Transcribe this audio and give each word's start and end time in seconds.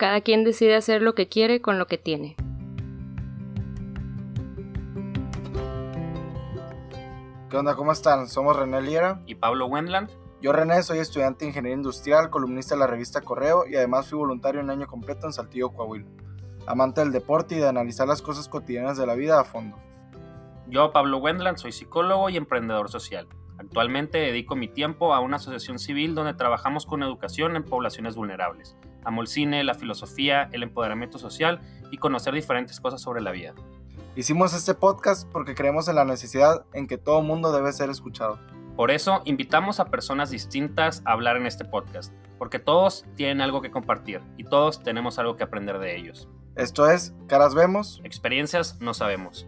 Cada 0.00 0.22
quien 0.22 0.44
decide 0.44 0.76
hacer 0.76 1.02
lo 1.02 1.14
que 1.14 1.28
quiere 1.28 1.60
con 1.60 1.78
lo 1.78 1.86
que 1.86 1.98
tiene. 1.98 2.34
¿Qué 7.50 7.56
onda? 7.58 7.74
¿Cómo 7.74 7.92
están? 7.92 8.26
Somos 8.26 8.56
René 8.56 8.80
Liera. 8.80 9.20
y 9.26 9.34
Pablo 9.34 9.66
Wendland. 9.66 10.08
Yo, 10.40 10.54
René, 10.54 10.82
soy 10.82 11.00
estudiante 11.00 11.44
de 11.44 11.50
Ingeniería 11.50 11.76
Industrial, 11.76 12.30
columnista 12.30 12.74
de 12.74 12.78
la 12.78 12.86
revista 12.86 13.20
Correo 13.20 13.66
y 13.66 13.76
además 13.76 14.08
fui 14.08 14.16
voluntario 14.16 14.62
un 14.62 14.70
año 14.70 14.86
completo 14.86 15.26
en 15.26 15.34
Saltillo, 15.34 15.68
Coahuila. 15.68 16.06
Amante 16.66 17.02
del 17.02 17.12
deporte 17.12 17.56
y 17.56 17.58
de 17.58 17.68
analizar 17.68 18.08
las 18.08 18.22
cosas 18.22 18.48
cotidianas 18.48 18.96
de 18.96 19.06
la 19.06 19.14
vida 19.16 19.38
a 19.38 19.44
fondo. 19.44 19.76
Yo, 20.66 20.92
Pablo 20.92 21.18
Wendland, 21.18 21.58
soy 21.58 21.72
psicólogo 21.72 22.30
y 22.30 22.38
emprendedor 22.38 22.88
social. 22.88 23.28
Actualmente 23.58 24.16
dedico 24.16 24.56
mi 24.56 24.68
tiempo 24.68 25.12
a 25.12 25.20
una 25.20 25.36
asociación 25.36 25.78
civil 25.78 26.14
donde 26.14 26.32
trabajamos 26.32 26.86
con 26.86 27.02
educación 27.02 27.54
en 27.54 27.64
poblaciones 27.64 28.16
vulnerables. 28.16 28.78
Amo 29.04 29.22
el 29.22 29.28
cine, 29.28 29.64
la 29.64 29.74
filosofía, 29.74 30.48
el 30.52 30.62
empoderamiento 30.62 31.18
social 31.18 31.60
y 31.90 31.98
conocer 31.98 32.34
diferentes 32.34 32.80
cosas 32.80 33.00
sobre 33.00 33.20
la 33.20 33.30
vida. 33.30 33.54
Hicimos 34.16 34.54
este 34.54 34.74
podcast 34.74 35.30
porque 35.30 35.54
creemos 35.54 35.88
en 35.88 35.96
la 35.96 36.04
necesidad 36.04 36.64
en 36.72 36.86
que 36.86 36.98
todo 36.98 37.22
mundo 37.22 37.52
debe 37.52 37.72
ser 37.72 37.90
escuchado. 37.90 38.38
Por 38.76 38.90
eso 38.90 39.22
invitamos 39.24 39.78
a 39.78 39.86
personas 39.86 40.30
distintas 40.30 41.02
a 41.04 41.12
hablar 41.12 41.36
en 41.36 41.46
este 41.46 41.64
podcast, 41.64 42.12
porque 42.38 42.58
todos 42.58 43.04
tienen 43.14 43.40
algo 43.40 43.60
que 43.60 43.70
compartir 43.70 44.20
y 44.36 44.44
todos 44.44 44.82
tenemos 44.82 45.18
algo 45.18 45.36
que 45.36 45.44
aprender 45.44 45.78
de 45.78 45.96
ellos. 45.96 46.28
Esto 46.56 46.90
es 46.90 47.14
Caras 47.26 47.54
Vemos. 47.54 48.00
Experiencias 48.04 48.80
no 48.80 48.94
sabemos. 48.94 49.46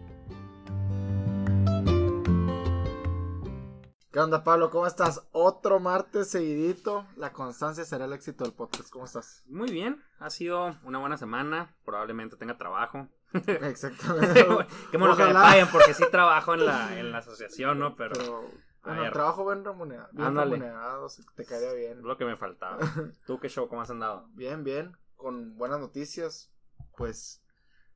¿Qué 4.13 4.19
onda, 4.19 4.43
Pablo? 4.43 4.69
¿Cómo 4.69 4.85
estás? 4.85 5.27
Otro 5.31 5.79
martes 5.79 6.29
seguidito. 6.29 7.03
La 7.15 7.33
constancia 7.33 7.83
será 7.83 8.05
el 8.05 8.13
éxito 8.13 8.43
del 8.43 8.53
podcast. 8.53 8.91
¿Cómo 8.91 9.05
estás? 9.05 9.43
Muy 9.47 9.71
bien, 9.71 10.03
ha 10.19 10.29
sido 10.29 10.77
una 10.83 10.99
buena 10.99 11.17
semana, 11.17 11.75
probablemente 11.83 12.37
tenga 12.37 12.55
trabajo. 12.55 13.07
Exactamente. 13.33 14.45
Qué 14.91 14.97
bueno 14.97 15.17
que 15.17 15.25
me 15.25 15.33
paguen 15.33 15.67
porque 15.71 15.95
sí 15.95 16.03
trabajo 16.11 16.53
en 16.53 16.63
la, 16.67 16.99
en 16.99 17.11
la 17.11 17.17
asociación, 17.17 17.79
¿no? 17.79 17.95
Pero, 17.95 18.13
Pero, 18.13 18.49
bueno, 18.83 19.11
trabajo 19.11 19.47
bien 19.47 19.65
remunerado. 19.65 20.09
Bien 20.11 20.27
Ándale. 20.27 20.57
remunerado, 20.57 21.07
te 21.35 21.43
caería 21.43 21.73
bien. 21.73 22.03
lo 22.03 22.15
que 22.15 22.25
me 22.25 22.37
faltaba. 22.37 22.77
¿Tú 23.25 23.39
qué 23.39 23.49
show? 23.49 23.67
¿Cómo 23.67 23.81
has 23.81 23.89
andado? 23.89 24.27
Bien, 24.33 24.63
bien, 24.63 24.95
con 25.15 25.57
buenas 25.57 25.79
noticias. 25.79 26.53
Pues 26.97 27.43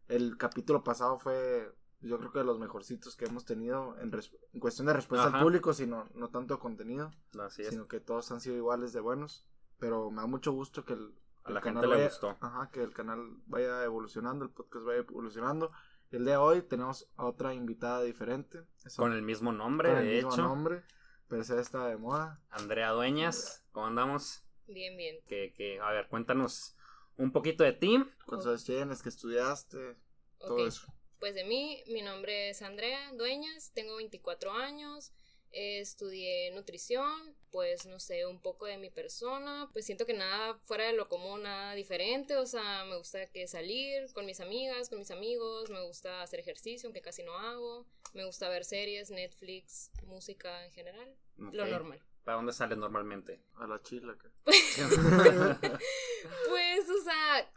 el 0.08 0.36
capítulo 0.38 0.84
pasado 0.84 1.20
fue, 1.20 1.72
yo 2.02 2.17
creo 2.20 2.31
que 2.31 2.40
de 2.40 2.45
los 2.45 2.59
mejorcitos 2.59 3.16
que 3.16 3.26
hemos 3.26 3.45
tenido 3.45 3.95
en, 4.00 4.12
en 4.53 4.59
cuestión 4.59 4.88
de 4.88 4.94
respuesta 4.94 5.28
Ajá. 5.28 5.38
al 5.38 5.44
público, 5.44 5.73
sino 5.73 6.08
no 6.14 6.30
tanto 6.30 6.59
contenido, 6.59 7.12
Así 7.40 7.64
es. 7.64 7.70
sino 7.70 7.88
que 7.88 8.00
todos 8.00 8.31
han 8.31 8.40
sido 8.42 8.56
iguales 8.56 8.94
de 8.94 9.00
buenos. 9.00 9.45
Pero 9.80 10.09
me 10.09 10.22
da 10.22 10.28
mucho 10.28 10.52
gusto 10.52 10.84
que 10.86 10.94
el, 10.94 11.14
A 11.44 11.52
la 11.52 11.59
el 11.59 11.64
gente 11.64 11.75
canal 11.81 11.90
le 11.90 11.95
vaya- 11.98 12.08
gustó. 12.09 12.38
Ajá, 12.42 12.70
que 12.72 12.81
el 12.81 12.94
canal 12.94 13.38
vaya 13.45 13.84
evolucionando, 13.84 14.45
el 14.45 14.52
podcast 14.52 14.86
vaya 14.86 15.00
evolucionando. 15.00 15.72
El 16.12 16.23
día 16.23 16.34
de 16.34 16.38
hoy 16.38 16.62
tenemos 16.64 17.09
a 17.18 17.25
otra 17.25 17.53
invitada 17.53 18.02
diferente. 18.02 18.64
Esa- 18.86 19.02
Con 19.02 19.14
el 19.14 19.22
mismo 19.22 19.52
nombre, 19.52 19.90
con 19.90 19.98
el 20.00 20.06
de 20.08 20.14
mismo 20.16 20.31
hecho. 20.34 20.42
nombre, 20.44 20.84
pero 21.28 21.42
esa 21.42 21.59
está 21.59 21.88
de 21.88 21.98
moda. 21.98 22.42
Andrea 22.50 22.92
Dueñas, 22.92 23.64
¿cómo 23.72 23.88
andamos? 23.88 24.44
Bien, 24.68 24.95
bien. 24.98 25.18
Que, 25.28 25.53
que, 25.56 25.80
a 25.80 25.92
ver, 25.92 26.08
cuéntanos 26.09 26.75
un 27.18 27.31
poquito 27.31 27.64
de 27.64 27.73
ti. 27.73 28.03
¿Cuántos 28.25 28.48
años 28.48 28.64
tienes? 28.66 29.03
¿Que 29.03 29.09
estudiaste? 29.09 29.98
Todo 30.40 30.66
eso. 30.66 30.88
Pues 31.20 31.34
de 31.34 31.44
mí, 31.44 31.84
mi 31.88 32.02
nombre 32.02 32.50
es 32.50 32.62
Andrea 32.62 33.12
Dueñas, 33.14 33.72
tengo 33.73 33.96
24 33.96 34.52
años, 34.52 35.12
eh, 35.52 35.80
estudié 35.80 36.52
nutrición, 36.52 37.36
pues 37.50 37.88
no 37.88 38.00
sé, 38.00 38.28
un 38.28 38.40
poco 38.40 38.68
de 38.68 38.78
mi 38.78 38.92
persona, 38.92 39.68
pues 39.74 39.86
siento 39.86 40.06
que 40.06 40.14
nada 40.14 40.59
fuera 40.66 40.86
de 40.86 40.94
lo 40.94 41.09
común, 41.09 41.42
nada 41.44 41.74
diferente, 41.74 42.38
o 42.38 42.46
sea, 42.46 42.86
me 42.86 42.98
gusta 42.98 43.26
que 43.32 43.48
salir 43.48 44.14
con 44.14 44.28
mis 44.28 44.40
amigas, 44.42 44.90
con 44.90 45.00
mis 45.00 45.09
amigos, 45.09 45.72
me 45.72 45.82
gusta 45.82 46.22
hacer 46.22 46.40
ejercicio, 46.40 46.88
aunque 46.88 47.02
casi 47.02 47.24
no 47.24 47.34
hago, 47.40 47.88
me 48.14 48.24
gusta 48.26 48.48
ver 48.50 48.64
series, 48.64 49.09
Netflix, 49.09 49.90
música 50.04 50.66
en 50.66 50.72
general, 50.72 51.18
lo 51.38 51.66
normal. 51.66 52.00
¿Para 52.25 52.36
dónde 52.36 52.53
sales 52.53 52.78
normalmente? 52.78 53.41
A 53.56 53.66
la 53.66 53.81
chila. 53.81 54.16
Pues, 56.50 56.90
o 56.90 57.03
sea, 57.03 57.52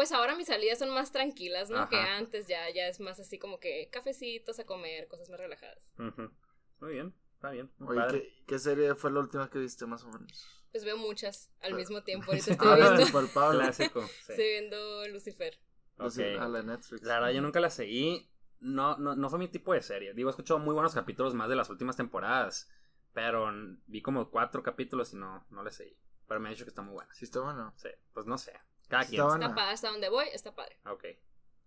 pues 0.00 0.12
ahora 0.12 0.34
mis 0.34 0.46
salidas 0.46 0.78
son 0.78 0.88
más 0.94 1.12
tranquilas, 1.12 1.68
¿no? 1.68 1.76
Ajá. 1.80 1.88
Que 1.90 1.96
antes 1.98 2.46
ya, 2.46 2.70
ya 2.70 2.88
es 2.88 3.00
más 3.00 3.20
así 3.20 3.38
como 3.38 3.60
que 3.60 3.90
cafecitos 3.92 4.58
a 4.58 4.64
comer, 4.64 5.06
cosas 5.08 5.28
más 5.28 5.38
relajadas. 5.38 5.78
Muy 5.98 6.92
bien, 6.92 7.14
está 7.34 7.50
bien. 7.50 7.70
muy 7.76 7.90
Oye, 7.98 8.00
padre. 8.00 8.22
¿qué, 8.22 8.44
qué 8.46 8.58
serie 8.58 8.94
fue 8.94 9.10
la 9.12 9.20
última 9.20 9.50
que 9.50 9.58
viste 9.58 9.84
más 9.84 10.02
o 10.04 10.08
menos? 10.08 10.48
Pues 10.72 10.84
veo 10.86 10.96
muchas 10.96 11.52
al 11.60 11.74
Ah. 11.74 11.76
mismo 11.76 12.02
tiempo. 12.02 12.30
Ahorita 12.30 12.50
estoy 12.52 12.68
Ah, 12.80 12.94
viendo, 12.96 13.12
Palpable. 13.12 13.58
Clásico. 13.58 14.00
sí. 14.26 14.32
estoy 14.32 14.44
viendo 14.52 15.08
Lucifer. 15.08 15.58
No 15.98 16.08
sé, 16.08 16.36
Ok. 16.36 16.40
A 16.42 16.48
la 16.48 16.62
Netflix. 16.62 17.02
La 17.02 17.14
verdad, 17.20 17.34
yo 17.34 17.42
nunca 17.42 17.60
la 17.60 17.68
seguí. 17.68 18.30
No, 18.60 18.96
no, 18.96 19.14
no 19.16 19.28
fue 19.28 19.38
mi 19.38 19.48
tipo 19.48 19.74
de 19.74 19.82
serie. 19.82 20.14
Digo, 20.14 20.30
he 20.30 20.32
escuchado 20.32 20.60
muy 20.60 20.72
buenos 20.72 20.94
capítulos 20.94 21.34
más 21.34 21.50
de 21.50 21.56
las 21.56 21.68
últimas 21.68 21.96
temporadas. 21.96 22.70
Pero 23.12 23.52
vi 23.86 24.00
como 24.00 24.30
cuatro 24.30 24.62
capítulos 24.62 25.12
y 25.12 25.16
no, 25.16 25.44
no 25.50 25.62
le 25.62 25.70
seguí. 25.72 25.94
Pero 26.26 26.40
me 26.40 26.48
han 26.48 26.54
dicho 26.54 26.64
que 26.64 26.70
está 26.70 26.80
muy 26.80 26.94
buena. 26.94 27.12
Sí, 27.12 27.26
está 27.26 27.40
bueno. 27.40 27.74
Sí, 27.76 27.88
pues 28.14 28.24
no 28.24 28.38
sé. 28.38 28.52
Cada 28.90 29.04
quien. 29.06 29.22
está 29.26 29.54
padre, 29.54 29.72
hasta 29.72 29.88
donde 29.90 30.08
voy, 30.10 30.26
está 30.32 30.54
padre. 30.54 30.76
Ok. 30.84 31.04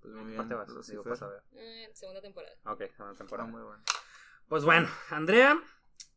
Pues 0.01 0.13
muy 0.13 0.21
¿En 0.21 0.25
qué 0.25 0.31
bien. 0.31 0.37
parte 0.37 0.53
vas? 0.55 0.69
Lucifer. 0.69 0.91
Digo, 0.93 1.03
pues 1.03 1.21
a 1.21 1.27
ver. 1.29 1.41
Eh, 1.53 1.89
segunda 1.93 2.21
temporada. 2.21 2.55
Ok, 2.65 2.79
segunda 2.91 3.11
Está 3.13 3.23
temporada. 3.23 3.49
muy 3.49 3.61
bueno. 3.61 3.81
Pues 4.49 4.65
bueno, 4.65 4.87
Andrea, 5.09 5.57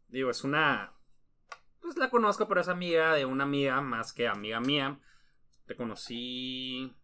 digo, 0.09 0.31
es 0.31 0.45
una. 0.45 0.93
Pues 1.81 1.97
la 1.97 2.11
conozco, 2.11 2.49
pero 2.49 2.61
es 2.61 2.69
amiga 2.69 3.15
de 3.15 3.25
una 3.25 3.45
amiga 3.45 3.81
más 3.81 4.13
que 4.13 4.27
amiga 4.27 4.59
mía. 4.61 4.99
Te 5.67 5.77
conocí. 5.77 6.95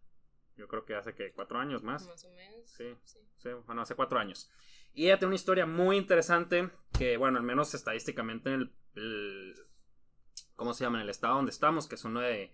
Yo 0.57 0.67
creo 0.67 0.85
que 0.85 0.95
hace 0.95 1.15
que 1.15 1.31
cuatro 1.33 1.57
años 1.57 1.81
más. 1.83 2.05
Más 2.05 2.23
o 2.25 2.31
menos. 2.31 2.69
Sí. 2.69 2.95
sí. 3.05 3.19
Sí, 3.37 3.49
bueno, 3.65 3.81
hace 3.81 3.95
cuatro 3.95 4.19
años. 4.19 4.51
Y 4.93 5.05
ella 5.05 5.17
tiene 5.17 5.27
una 5.29 5.35
historia 5.35 5.65
muy 5.65 5.97
interesante 5.97 6.69
que, 6.97 7.17
bueno, 7.17 7.37
al 7.39 7.43
menos 7.43 7.73
estadísticamente 7.73 8.49
en 8.53 8.55
el, 8.61 8.73
el- 8.95 9.55
¿cómo 10.55 10.73
se 10.73 10.83
llama? 10.83 10.97
En 10.99 11.03
el 11.03 11.09
estado 11.09 11.35
donde 11.35 11.49
estamos, 11.51 11.87
que 11.87 11.95
es 11.95 12.05
uno 12.05 12.19
de, 12.19 12.53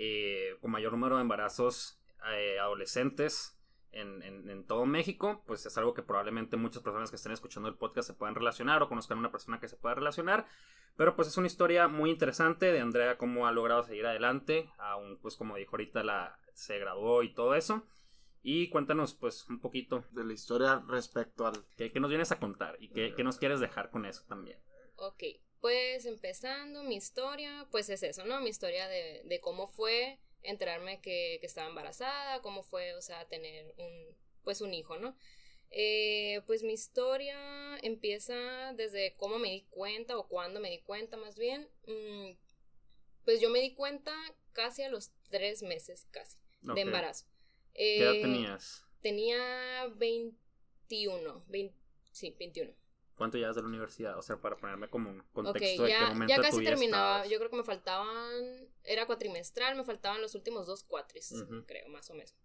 eh, 0.00 0.56
con 0.60 0.70
mayor 0.70 0.92
número 0.92 1.16
de 1.16 1.22
embarazos 1.22 2.00
eh, 2.32 2.58
adolescentes 2.60 3.58
en, 3.90 4.22
en- 4.22 4.48
en 4.48 4.64
todo 4.66 4.86
México, 4.86 5.42
pues 5.46 5.66
es 5.66 5.76
algo 5.76 5.92
que 5.94 6.02
probablemente 6.02 6.56
muchas 6.56 6.82
personas 6.82 7.10
que 7.10 7.16
estén 7.16 7.32
escuchando 7.32 7.68
el 7.68 7.74
podcast 7.76 8.06
se 8.06 8.14
puedan 8.14 8.34
relacionar 8.36 8.80
o 8.82 8.88
conozcan 8.88 9.18
a 9.18 9.20
una 9.20 9.32
persona 9.32 9.58
que 9.60 9.66
se 9.68 9.76
pueda 9.76 9.94
relacionar. 9.96 10.46
Pero 10.96 11.16
pues 11.16 11.26
es 11.28 11.36
una 11.36 11.46
historia 11.48 11.88
muy 11.88 12.10
interesante 12.10 12.70
de 12.72 12.80
Andrea, 12.80 13.18
cómo 13.18 13.46
ha 13.46 13.52
logrado 13.52 13.82
seguir 13.82 14.06
adelante, 14.06 14.70
aún 14.78 15.18
pues 15.20 15.36
como 15.36 15.56
dijo 15.56 15.72
ahorita, 15.72 16.02
la, 16.04 16.38
se 16.54 16.78
graduó 16.78 17.22
y 17.24 17.32
todo 17.34 17.54
eso. 17.54 17.86
Y 18.42 18.68
cuéntanos 18.70 19.14
pues 19.14 19.48
un 19.48 19.58
poquito 19.60 20.04
De 20.12 20.22
la 20.24 20.32
historia 20.32 20.82
respecto 20.86 21.44
al. 21.46 21.54
¿Qué, 21.76 21.90
qué 21.90 21.98
nos 21.98 22.08
vienes 22.10 22.30
a 22.30 22.38
contar? 22.38 22.76
¿Y 22.80 22.88
qué, 22.90 23.14
qué 23.16 23.24
nos 23.24 23.38
quieres 23.38 23.58
dejar 23.58 23.90
con 23.90 24.06
eso 24.06 24.22
también? 24.28 24.58
Ok, 24.96 25.22
pues 25.60 26.06
empezando 26.06 26.82
mi 26.82 26.96
historia, 26.96 27.66
pues 27.70 27.88
es 27.88 28.02
eso, 28.02 28.24
¿no? 28.24 28.40
Mi 28.40 28.50
historia 28.50 28.88
de, 28.88 29.22
de 29.24 29.40
cómo 29.40 29.66
fue 29.68 30.18
enterarme 30.42 31.00
que, 31.00 31.38
que 31.40 31.46
estaba 31.46 31.68
embarazada, 31.68 32.40
cómo 32.42 32.62
fue, 32.62 32.94
o 32.94 33.02
sea, 33.02 33.26
tener 33.28 33.74
un, 33.76 34.16
pues 34.44 34.60
un 34.60 34.72
hijo, 34.74 34.98
¿no? 34.98 35.16
Eh, 35.70 36.40
pues 36.46 36.62
mi 36.62 36.72
historia 36.72 37.78
empieza 37.82 38.72
desde 38.74 39.14
cómo 39.16 39.38
me 39.38 39.50
di 39.50 39.62
cuenta 39.70 40.16
o 40.16 40.26
cuándo 40.28 40.60
me 40.60 40.70
di 40.70 40.80
cuenta 40.80 41.16
más 41.16 41.36
bien. 41.36 41.68
Mm, 41.86 42.30
pues 43.24 43.40
yo 43.40 43.50
me 43.50 43.60
di 43.60 43.74
cuenta 43.74 44.14
casi 44.52 44.82
a 44.82 44.88
los 44.88 45.12
tres 45.28 45.62
meses, 45.62 46.06
casi, 46.10 46.38
de 46.62 46.80
embarazo. 46.80 47.26
¿Qué 47.96 48.02
edad 48.02 48.14
Eh, 48.14 48.22
tenías? 48.22 48.84
Tenía 49.02 49.86
21, 49.96 51.44
20 51.48 51.76
sí, 52.12 52.34
21. 52.38 52.72
¿Cuánto 53.18 53.36
llevas 53.36 53.56
de 53.56 53.62
la 53.62 53.68
universidad? 53.68 54.16
O 54.16 54.22
sea, 54.22 54.36
para 54.40 54.56
ponerme 54.56 54.88
como 54.88 55.10
un 55.10 55.24
contexto 55.32 55.82
de 55.82 55.88
qué 55.88 55.92
ya, 55.92 56.08
momento 56.10 56.34
ya 56.34 56.40
casi 56.40 56.62
terminaba. 56.62 57.16
estabas. 57.16 57.28
Yo 57.28 57.38
creo 57.38 57.50
que 57.50 57.56
me 57.56 57.64
faltaban. 57.64 58.68
Era 58.84 59.06
cuatrimestral, 59.06 59.76
me 59.76 59.82
faltaban 59.82 60.22
los 60.22 60.36
últimos 60.36 60.68
dos 60.68 60.84
cuatris, 60.84 61.34
creo, 61.66 61.88
más 61.88 62.08
o 62.10 62.14
menos. 62.14 62.36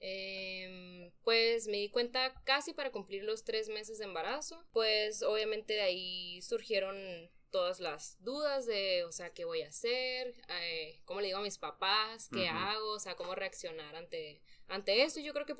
Em, 0.00 1.10
pues 1.24 1.66
me 1.66 1.78
di 1.78 1.88
cuenta 1.88 2.34
casi 2.44 2.74
para 2.74 2.92
cumplir 2.92 3.24
los 3.24 3.42
tres 3.42 3.70
meses 3.70 3.98
de 3.98 4.04
embarazo. 4.04 4.62
Pues 4.70 5.22
obviamente 5.22 5.72
de 5.72 5.80
ahí 5.80 6.42
surgieron 6.42 7.30
todas 7.50 7.80
las 7.80 8.22
dudas 8.22 8.66
de, 8.66 9.04
o 9.04 9.12
sea, 9.12 9.32
qué 9.32 9.46
voy 9.46 9.62
a 9.62 9.68
hacer, 9.68 10.34
eh, 10.60 11.00
cómo 11.06 11.22
le 11.22 11.28
digo 11.28 11.38
a 11.38 11.42
mis 11.42 11.56
papás, 11.56 12.28
qué 12.30 12.48
hago, 12.48 12.90
o 12.90 13.00
sea, 13.00 13.16
cómo 13.16 13.34
reaccionar 13.34 13.96
ante, 13.96 14.42
ante 14.66 15.02
esto. 15.04 15.20
Yo 15.20 15.32
creo 15.32 15.46
que 15.46 15.54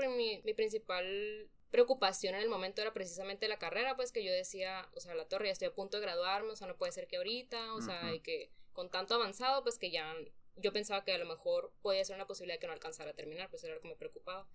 mi 0.44 0.53
principal 0.53 1.49
preocupación 1.70 2.35
en 2.35 2.43
el 2.43 2.49
momento 2.49 2.81
era 2.81 2.93
precisamente 2.93 3.49
la 3.49 3.59
carrera, 3.59 3.97
pues 3.97 4.12
que 4.12 4.25
yo 4.25 4.32
decía, 4.32 4.88
o 4.94 5.00
sea, 5.00 5.15
la 5.15 5.29
torre, 5.29 5.47
ya 5.47 5.53
estoy 5.53 5.69
a 5.69 5.75
punto 5.75 5.99
de 5.99 6.05
graduarme, 6.05 6.50
o 6.50 6.56
sea, 6.56 6.67
no 6.67 6.76
puede 6.76 6.93
ser 6.93 7.06
que 7.06 7.17
ahorita, 7.17 7.75
o 7.75 7.82
sea, 7.82 8.00
Ujú. 8.06 8.15
y 8.15 8.20
que 8.20 8.50
con 8.73 8.91
tanto 8.91 9.15
avanzado, 9.15 9.62
pues 9.62 9.79
que 9.79 9.91
ya 9.91 10.15
yo 10.56 10.73
pensaba 10.73 11.05
que 11.05 11.12
a 11.12 11.19
lo 11.19 11.26
mejor 11.26 11.73
podía 11.82 12.05
ser 12.05 12.17
una 12.17 12.26
posibilidad 12.26 12.59
que 12.59 12.67
no 12.67 12.73
alcanzara 12.73 13.11
a 13.11 13.15
terminar, 13.15 13.50
pues 13.50 13.65
era 13.65 13.75
lo 13.75 13.81
que 13.81 13.88
me 13.88 13.97
preocupaba. 13.97 14.49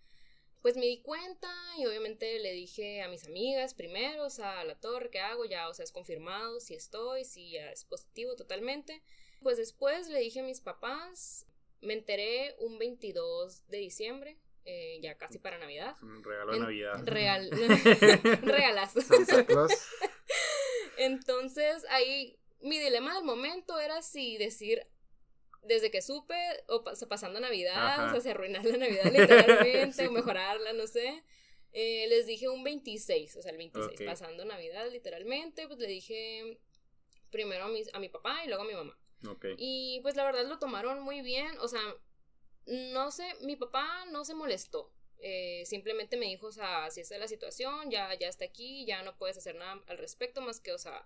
Pues 0.62 0.78
me 0.78 0.86
di 0.86 1.02
cuenta 1.02 1.52
y 1.78 1.86
obviamente 1.86 2.40
le 2.40 2.54
dije 2.54 3.02
a 3.02 3.10
mis 3.10 3.26
amigas 3.26 3.74
primero, 3.74 4.26
o 4.26 4.30
sea, 4.30 4.62
a 4.62 4.64
la 4.64 4.80
torre, 4.80 5.10
¿qué 5.10 5.20
hago? 5.20 5.44
Ya, 5.44 5.68
o 5.68 5.74
sea, 5.74 5.84
es 5.84 5.92
confirmado 5.92 6.62
si 6.62 6.74
estoy, 6.74 7.26
si 7.26 7.52
ya 7.52 7.70
es 7.70 7.84
positivo 7.84 8.36
totalmente. 8.36 9.04
Pues 9.42 9.58
después 9.58 10.08
le 10.08 10.20
dije 10.20 10.40
a 10.40 10.44
mis 10.44 10.62
papás, 10.62 11.46
me 11.82 11.94
enteré 11.94 12.56
un 12.60 12.80
22 12.80 13.68
de 13.68 13.78
diciembre, 13.78 14.38
eh, 14.66 15.00
ya 15.02 15.18
casi 15.18 15.40
para 15.40 15.58
Navidad. 15.58 15.96
Un 16.02 16.24
regalo 16.24 16.54
de 16.54 16.60
Navidad. 16.60 17.04
Real, 17.06 17.50
regalazo. 18.42 19.00
Entonces, 20.98 21.86
ahí 21.90 22.40
mi 22.62 22.80
dilema 22.80 23.16
del 23.16 23.24
momento 23.24 23.80
era 23.80 24.02
si 24.02 24.38
decir 24.38 24.88
desde 25.64 25.92
que 25.92 26.02
supe, 26.02 26.36
o 26.68 26.84
pasando 27.08 27.40
Navidad, 27.40 28.08
o 28.08 28.12
sea, 28.12 28.22
si 28.22 28.30
arruinar 28.30 28.66
la 28.66 28.78
Navidad 28.78 29.12
literalmente, 29.12 30.08
o 30.08 30.12
mejorarla, 30.12 30.74
no 30.74 30.88
sé. 30.88 31.24
Eh, 31.72 32.06
les 32.10 32.28
dije 32.28 32.50
un 32.50 32.64
26, 32.64 33.38
o 33.38 33.42
sea, 33.42 33.52
el 33.52 33.58
26, 33.58 34.02
pasando 34.06 34.46
Navidad 34.46 34.90
literalmente, 34.92 35.68
pues 35.68 35.80
le 35.80 35.88
dije 35.88 36.60
primero 37.32 37.64
a 37.64 37.68
mi, 37.70 37.82
a 37.94 38.00
mi 38.00 38.10
papá 38.10 38.44
y 38.44 38.48
luego 38.48 38.64
a 38.64 38.68
mi 38.68 38.74
mamá. 38.74 38.98
Y 39.58 40.00
pues 40.02 40.16
la 40.16 40.26
verdad 40.26 40.46
lo 40.46 40.60
tomaron 40.60 41.02
muy 41.02 41.22
bien, 41.22 41.58
o 41.60 41.68
sea, 41.68 41.82
no 42.66 43.12
sé, 43.12 43.26
mi 43.42 43.56
papá 43.56 44.06
no 44.12 44.26
se 44.26 44.36
molestó. 44.36 44.92
Eh, 45.20 45.64
simplemente 45.66 46.18
me 46.18 46.26
dijo, 46.26 46.48
o 46.48 46.52
sea, 46.52 46.90
si 46.92 47.02
esta 47.02 47.16
es 47.16 47.22
la 47.22 47.28
situación, 47.28 47.90
ya, 47.90 48.14
ya 48.16 48.28
está 48.28 48.46
aquí, 48.46 48.86
ya 48.86 49.04
no 49.04 49.16
puedes 49.18 49.38
hacer 49.38 49.56
nada 49.56 49.82
al 49.88 49.98
respecto 49.98 50.42
más 50.42 50.60
que, 50.60 50.74
o 50.74 50.78
sea, 50.78 51.04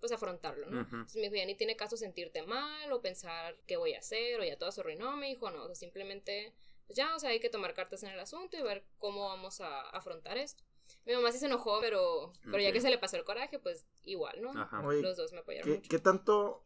pues 0.00 0.12
afrontarlo, 0.12 0.70
¿no? 0.70 0.80
Entonces 0.80 1.16
me 1.16 1.22
dijo, 1.22 1.36
ya 1.36 1.44
ni 1.44 1.54
tiene 1.54 1.76
caso 1.76 1.96
sentirte 1.96 2.42
mal 2.42 2.90
o 2.90 3.00
pensar 3.00 3.56
qué 3.66 3.76
voy 3.76 3.94
a 3.94 3.98
hacer 3.98 4.40
o 4.40 4.44
ya 4.44 4.58
todo 4.58 4.72
se 4.72 4.80
arruinó. 4.80 5.16
Me 5.16 5.28
dijo, 5.28 5.50
no, 5.50 5.62
o 5.62 5.66
sea, 5.66 5.74
simplemente, 5.74 6.54
pues 6.86 6.96
ya, 6.96 7.14
o 7.14 7.18
sea, 7.20 7.30
hay 7.30 7.38
que 7.38 7.50
tomar 7.50 7.74
cartas 7.74 8.02
en 8.02 8.10
el 8.10 8.18
asunto 8.18 8.56
y 8.56 8.62
ver 8.62 8.84
cómo 8.98 9.28
vamos 9.28 9.60
a 9.60 9.82
afrontar 9.90 10.38
esto. 10.38 10.64
Mi 11.04 11.14
mamá 11.14 11.30
sí 11.30 11.38
se 11.38 11.46
enojó, 11.46 11.80
pero, 11.80 12.32
pero 12.44 12.60
ya 12.60 12.72
que 12.72 12.80
se 12.80 12.90
le 12.90 12.98
pasó 12.98 13.16
el 13.16 13.24
coraje, 13.24 13.58
pues 13.58 13.86
igual, 14.04 14.40
¿no? 14.42 14.52
Los 15.00 15.16
dos 15.16 15.32
me 15.32 15.40
apoyaron 15.40 15.70
¿qué, 15.70 15.76
mucho. 15.76 15.88
¿Qué 15.88 15.98
tanto 15.98 16.64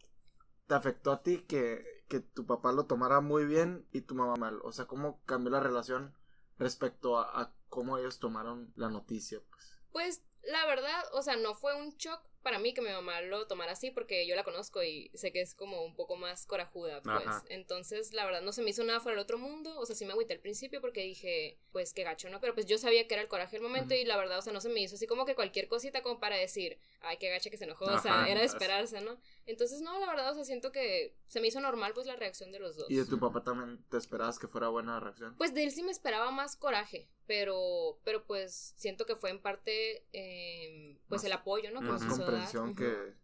te 0.67 0.75
afectó 0.75 1.13
a 1.13 1.23
ti 1.23 1.45
que, 1.47 1.85
que 2.09 2.21
tu 2.21 2.47
papá 2.47 2.73
lo 2.73 2.87
tomara 2.87 3.21
muy 3.21 3.45
bien 3.47 3.87
y 3.93 4.03
tu 4.03 4.15
mamá 4.15 4.37
mal? 4.37 4.61
O 4.63 4.73
sea, 4.73 4.87
¿cómo 4.87 5.21
cambió 5.25 5.51
la 5.51 5.61
relación 5.61 6.15
respecto 6.59 7.19
a, 7.19 7.41
a 7.41 7.53
cómo 7.69 7.99
ellos 7.99 8.19
tomaron 8.19 8.73
la 8.77 8.89
noticia? 8.89 9.41
Pues, 9.51 9.79
pues 9.93 10.23
la 10.43 10.67
verdad, 10.67 11.05
o 11.13 11.23
sea, 11.23 11.37
no 11.37 11.55
fue 11.55 11.75
un 11.75 11.91
shock 11.97 12.21
para 12.45 12.59
mí 12.59 12.75
que 12.75 12.83
mi 12.83 12.91
mamá 12.91 13.23
lo 13.23 13.47
tomara 13.47 13.73
así 13.73 13.91
porque 13.91 14.27
yo 14.27 14.37
la 14.37 14.45
conozco 14.45 14.83
y 14.83 15.11
sé 15.15 15.33
que 15.33 15.41
es 15.41 15.55
como 15.55 15.83
un 15.83 15.97
poco 15.97 16.17
más 16.17 16.45
corajuda, 16.45 17.03
pues. 17.03 17.25
Entonces, 17.49 18.13
la 18.13 18.27
verdad, 18.27 18.43
no 18.43 18.53
se 18.53 18.63
me 18.63 18.71
hizo 18.71 18.85
nada 18.85 19.01
fuera 19.01 19.17
del 19.17 19.23
otro 19.23 19.39
mundo. 19.39 19.79
O 19.81 19.87
sea, 19.87 19.97
sí 19.97 20.05
me 20.05 20.13
agüité 20.13 20.35
al 20.35 20.41
principio 20.41 20.83
porque 20.83 21.01
dije, 21.01 21.59
pues 21.73 21.95
qué 21.95 22.05
gacho, 22.05 22.29
¿no? 22.29 22.41
Pero 22.41 22.53
pues 22.53 22.67
yo 22.67 22.77
sabía 22.77 23.09
que 23.09 23.15
era 23.15 23.23
el 23.23 23.29
coraje 23.29 23.57
del 23.57 23.63
momento 23.63 23.95
y 23.95 24.05
la 24.05 24.19
verdad, 24.19 24.39
o 24.39 24.43
sea, 24.43 24.53
no 24.53 24.61
se 24.61 24.69
me 24.69 24.81
hizo 24.81 24.97
así 24.97 25.07
como 25.07 25.25
que 25.25 25.35
cualquier 25.35 25.69
cosita 25.69 26.03
como 26.03 26.21
para 26.21 26.37
decir, 26.37 26.79
ay, 27.01 27.17
qué 27.17 27.31
gacha 27.31 27.49
que 27.49 27.57
se 27.57 27.65
enojó. 27.65 27.87
o 27.87 27.99
sea, 27.99 28.29
era 28.29 28.41
de 28.41 28.47
esperarse, 28.47 29.01
¿no? 29.01 29.19
Entonces, 29.47 29.81
no, 29.83 29.99
la 30.01 30.07
verdad, 30.07 30.31
o 30.31 30.35
sea, 30.35 30.45
siento 30.45 30.73
que 30.73 31.17
se 31.27 31.41
me 31.41 31.49
hizo 31.49 31.61
normal 31.61 31.93
pues 31.95 32.07
la 32.07 32.17
reacción 32.17 32.51
de 32.51 32.59
los 32.59 32.77
dos. 32.77 32.91
¿Y 32.91 32.97
de 32.97 33.05
tu 33.05 33.19
papá 33.19 33.43
también 33.43 33.85
te 33.91 33.99
esperabas 33.99 34.39
que 34.39 34.49
fuera 34.49 34.69
buena 34.69 35.01
reacción? 35.01 35.37
Pues 35.37 35.53
de 35.53 35.65
él 35.65 35.71
sí 35.71 35.83
me 35.83 35.91
esperaba 35.91 36.31
más 36.31 36.57
coraje, 36.57 37.11
pero, 37.27 37.99
pero 38.05 38.25
pues 38.25 38.75
siento 38.77 39.05
que 39.05 39.17
fue 39.17 39.31
en 39.31 39.43
parte, 39.43 40.07
eh, 40.13 40.99
pues 41.09 41.25
el 41.25 41.33
apoyo, 41.33 41.71
¿no? 41.71 41.83
Más 41.83 42.05
comprensión 42.05 42.75
que 42.75 43.15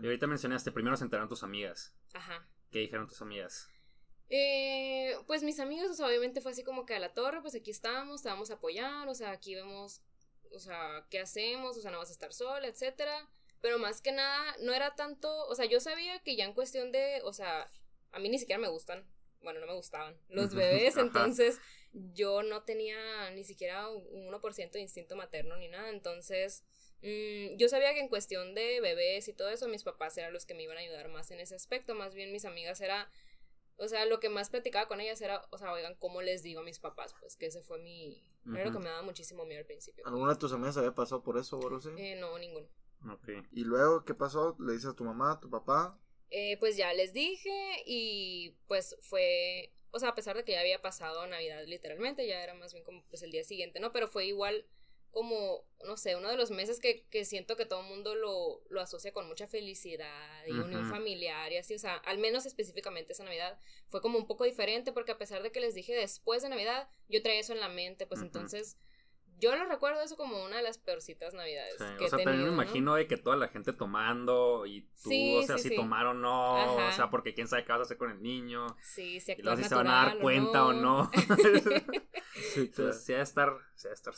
y 0.00 0.06
ahorita 0.06 0.26
mencionaste, 0.26 0.70
primero 0.70 0.96
se 0.96 1.04
enteraron 1.04 1.28
tus 1.28 1.42
amigas. 1.42 1.94
Ajá. 2.14 2.46
¿Qué 2.70 2.80
dijeron 2.80 3.08
tus 3.08 3.20
amigas? 3.22 3.68
Eh, 4.28 5.16
pues 5.26 5.42
mis 5.42 5.60
amigos, 5.60 5.90
o 5.90 5.94
sea, 5.94 6.06
obviamente 6.06 6.40
fue 6.40 6.52
así 6.52 6.62
como 6.62 6.84
que 6.84 6.94
a 6.94 7.00
la 7.00 7.14
torre, 7.14 7.40
pues 7.40 7.54
aquí 7.54 7.70
estamos, 7.70 8.22
te 8.22 8.28
vamos 8.28 8.50
a 8.50 8.54
apoyar, 8.54 9.08
o 9.08 9.14
sea, 9.14 9.30
aquí 9.30 9.54
vemos, 9.54 10.02
o 10.52 10.58
sea, 10.58 11.06
qué 11.10 11.20
hacemos, 11.20 11.76
o 11.76 11.80
sea, 11.80 11.90
no 11.90 11.98
vas 11.98 12.10
a 12.10 12.12
estar 12.12 12.32
sola, 12.32 12.66
etcétera. 12.66 13.28
Pero 13.66 13.80
más 13.80 14.00
que 14.00 14.12
nada, 14.12 14.54
no 14.60 14.72
era 14.72 14.94
tanto, 14.94 15.28
o 15.48 15.54
sea, 15.56 15.64
yo 15.64 15.80
sabía 15.80 16.20
que 16.20 16.36
ya 16.36 16.44
en 16.44 16.54
cuestión 16.54 16.92
de, 16.92 17.20
o 17.24 17.32
sea, 17.32 17.68
a 18.12 18.20
mí 18.20 18.28
ni 18.28 18.38
siquiera 18.38 18.60
me 18.60 18.68
gustan, 18.68 19.04
bueno, 19.42 19.58
no 19.58 19.66
me 19.66 19.74
gustaban 19.74 20.16
los 20.28 20.54
bebés, 20.54 20.96
entonces 20.96 21.58
yo 21.92 22.44
no 22.44 22.62
tenía 22.62 23.30
ni 23.30 23.42
siquiera 23.42 23.88
un 23.88 24.28
1% 24.28 24.70
de 24.70 24.80
instinto 24.80 25.16
materno 25.16 25.56
ni 25.56 25.66
nada, 25.66 25.88
entonces 25.88 26.62
Mm, 27.02 27.56
yo 27.56 27.68
sabía 27.68 27.92
que 27.94 28.00
en 28.00 28.08
cuestión 28.08 28.54
de 28.54 28.80
bebés 28.80 29.28
y 29.28 29.32
todo 29.32 29.48
eso, 29.48 29.68
mis 29.68 29.84
papás 29.84 30.16
eran 30.18 30.32
los 30.32 30.46
que 30.46 30.54
me 30.54 30.62
iban 30.62 30.76
a 30.76 30.80
ayudar 30.80 31.08
más 31.08 31.30
en 31.30 31.40
ese 31.40 31.54
aspecto. 31.54 31.94
Más 31.94 32.14
bien 32.14 32.32
mis 32.32 32.44
amigas 32.44 32.80
era, 32.80 33.10
o 33.76 33.88
sea, 33.88 34.06
lo 34.06 34.18
que 34.18 34.28
más 34.28 34.50
platicaba 34.50 34.88
con 34.88 35.00
ellas 35.00 35.20
era, 35.20 35.42
o 35.50 35.58
sea, 35.58 35.72
oigan, 35.72 35.94
¿cómo 35.96 36.22
les 36.22 36.42
digo 36.42 36.60
a 36.60 36.64
mis 36.64 36.78
papás? 36.78 37.14
Pues 37.20 37.36
que 37.36 37.46
ese 37.46 37.62
fue 37.62 37.78
mi, 37.78 38.22
era 38.54 38.64
lo 38.64 38.72
que 38.72 38.78
me 38.78 38.88
daba 38.88 39.02
muchísimo 39.02 39.44
miedo 39.44 39.60
al 39.60 39.66
principio. 39.66 40.06
¿Alguna 40.06 40.32
de 40.32 40.38
tus 40.38 40.52
amigas 40.52 40.76
había 40.78 40.94
pasado 40.94 41.22
por 41.22 41.36
eso, 41.38 41.58
Borussia? 41.58 41.92
Eh, 41.96 42.16
no, 42.16 42.38
ninguno. 42.38 42.66
¿Y 43.52 43.64
luego 43.64 44.04
qué 44.04 44.14
pasó? 44.14 44.56
¿Le 44.58 44.72
dices 44.72 44.90
a 44.90 44.96
tu 44.96 45.04
mamá, 45.04 45.32
a 45.32 45.40
tu 45.40 45.50
papá? 45.50 45.98
Eh, 46.30 46.56
pues 46.58 46.76
ya 46.76 46.92
les 46.92 47.12
dije 47.12 47.82
y 47.86 48.56
pues 48.66 48.96
fue, 49.00 49.72
o 49.92 49.98
sea, 49.98 50.10
a 50.10 50.14
pesar 50.14 50.36
de 50.36 50.44
que 50.44 50.52
ya 50.52 50.60
había 50.60 50.82
pasado 50.82 51.26
Navidad 51.26 51.64
literalmente, 51.66 52.26
ya 52.26 52.42
era 52.42 52.54
más 52.54 52.72
bien 52.72 52.84
como 52.84 53.04
pues 53.08 53.22
el 53.22 53.30
día 53.30 53.44
siguiente, 53.44 53.78
¿no? 53.78 53.92
Pero 53.92 54.08
fue 54.08 54.26
igual 54.26 54.66
como, 55.16 55.64
no 55.86 55.96
sé, 55.96 56.14
uno 56.14 56.28
de 56.28 56.36
los 56.36 56.50
meses 56.50 56.78
que, 56.78 57.06
que 57.08 57.24
siento 57.24 57.56
que 57.56 57.64
todo 57.64 57.80
el 57.80 57.86
mundo 57.86 58.14
lo, 58.14 58.60
lo, 58.68 58.82
asocia 58.82 59.12
con 59.12 59.26
mucha 59.26 59.46
felicidad 59.46 60.46
y 60.46 60.50
unión 60.50 60.90
familiar 60.90 61.50
y 61.52 61.56
así, 61.56 61.74
o 61.74 61.78
sea, 61.78 61.94
al 61.94 62.18
menos 62.18 62.44
específicamente 62.44 63.14
esa 63.14 63.24
Navidad 63.24 63.58
fue 63.88 64.02
como 64.02 64.18
un 64.18 64.26
poco 64.26 64.44
diferente 64.44 64.92
porque 64.92 65.12
a 65.12 65.18
pesar 65.18 65.42
de 65.42 65.52
que 65.52 65.60
les 65.60 65.74
dije 65.74 65.94
después 65.94 66.42
de 66.42 66.50
Navidad, 66.50 66.90
yo 67.08 67.22
traía 67.22 67.40
eso 67.40 67.54
en 67.54 67.60
la 67.60 67.70
mente, 67.70 68.06
pues 68.06 68.20
entonces 68.20 68.76
yo 69.38 69.54
lo 69.56 69.66
recuerdo 69.66 70.00
eso 70.00 70.16
como 70.16 70.44
una 70.44 70.56
de 70.56 70.62
las 70.62 70.78
peorcitas 70.78 71.34
navidades. 71.34 71.76
que 71.98 72.04
o 72.04 72.08
sea, 72.08 72.18
también 72.22 72.44
me 72.44 72.52
imagino 72.52 72.94
de 72.94 73.06
que 73.06 73.16
toda 73.16 73.36
la 73.36 73.48
gente 73.48 73.72
tomando 73.72 74.66
y 74.66 74.82
tú, 75.02 75.38
o 75.38 75.42
sea, 75.42 75.58
si 75.58 75.74
tomaron 75.74 76.24
o 76.24 76.76
no, 76.76 76.88
o 76.88 76.92
sea, 76.92 77.10
porque 77.10 77.34
quién 77.34 77.48
sabe 77.48 77.64
qué 77.64 77.72
vas 77.72 77.80
a 77.80 77.82
hacer 77.82 77.96
con 77.96 78.10
el 78.10 78.22
niño. 78.22 78.66
Sí, 78.82 79.20
si, 79.20 79.32
y 79.32 79.42
luego 79.42 79.56
si 79.56 79.68
se 79.68 79.74
van 79.74 79.88
a 79.88 80.06
dar 80.06 80.18
cuenta 80.18 80.66
o 80.66 80.72
no. 80.72 81.10
sí, 82.54 82.60
Entonces, 82.60 83.02
sí, 83.04 83.12
estar, 83.12 83.52
sí, 83.74 83.88
estar 83.88 84.14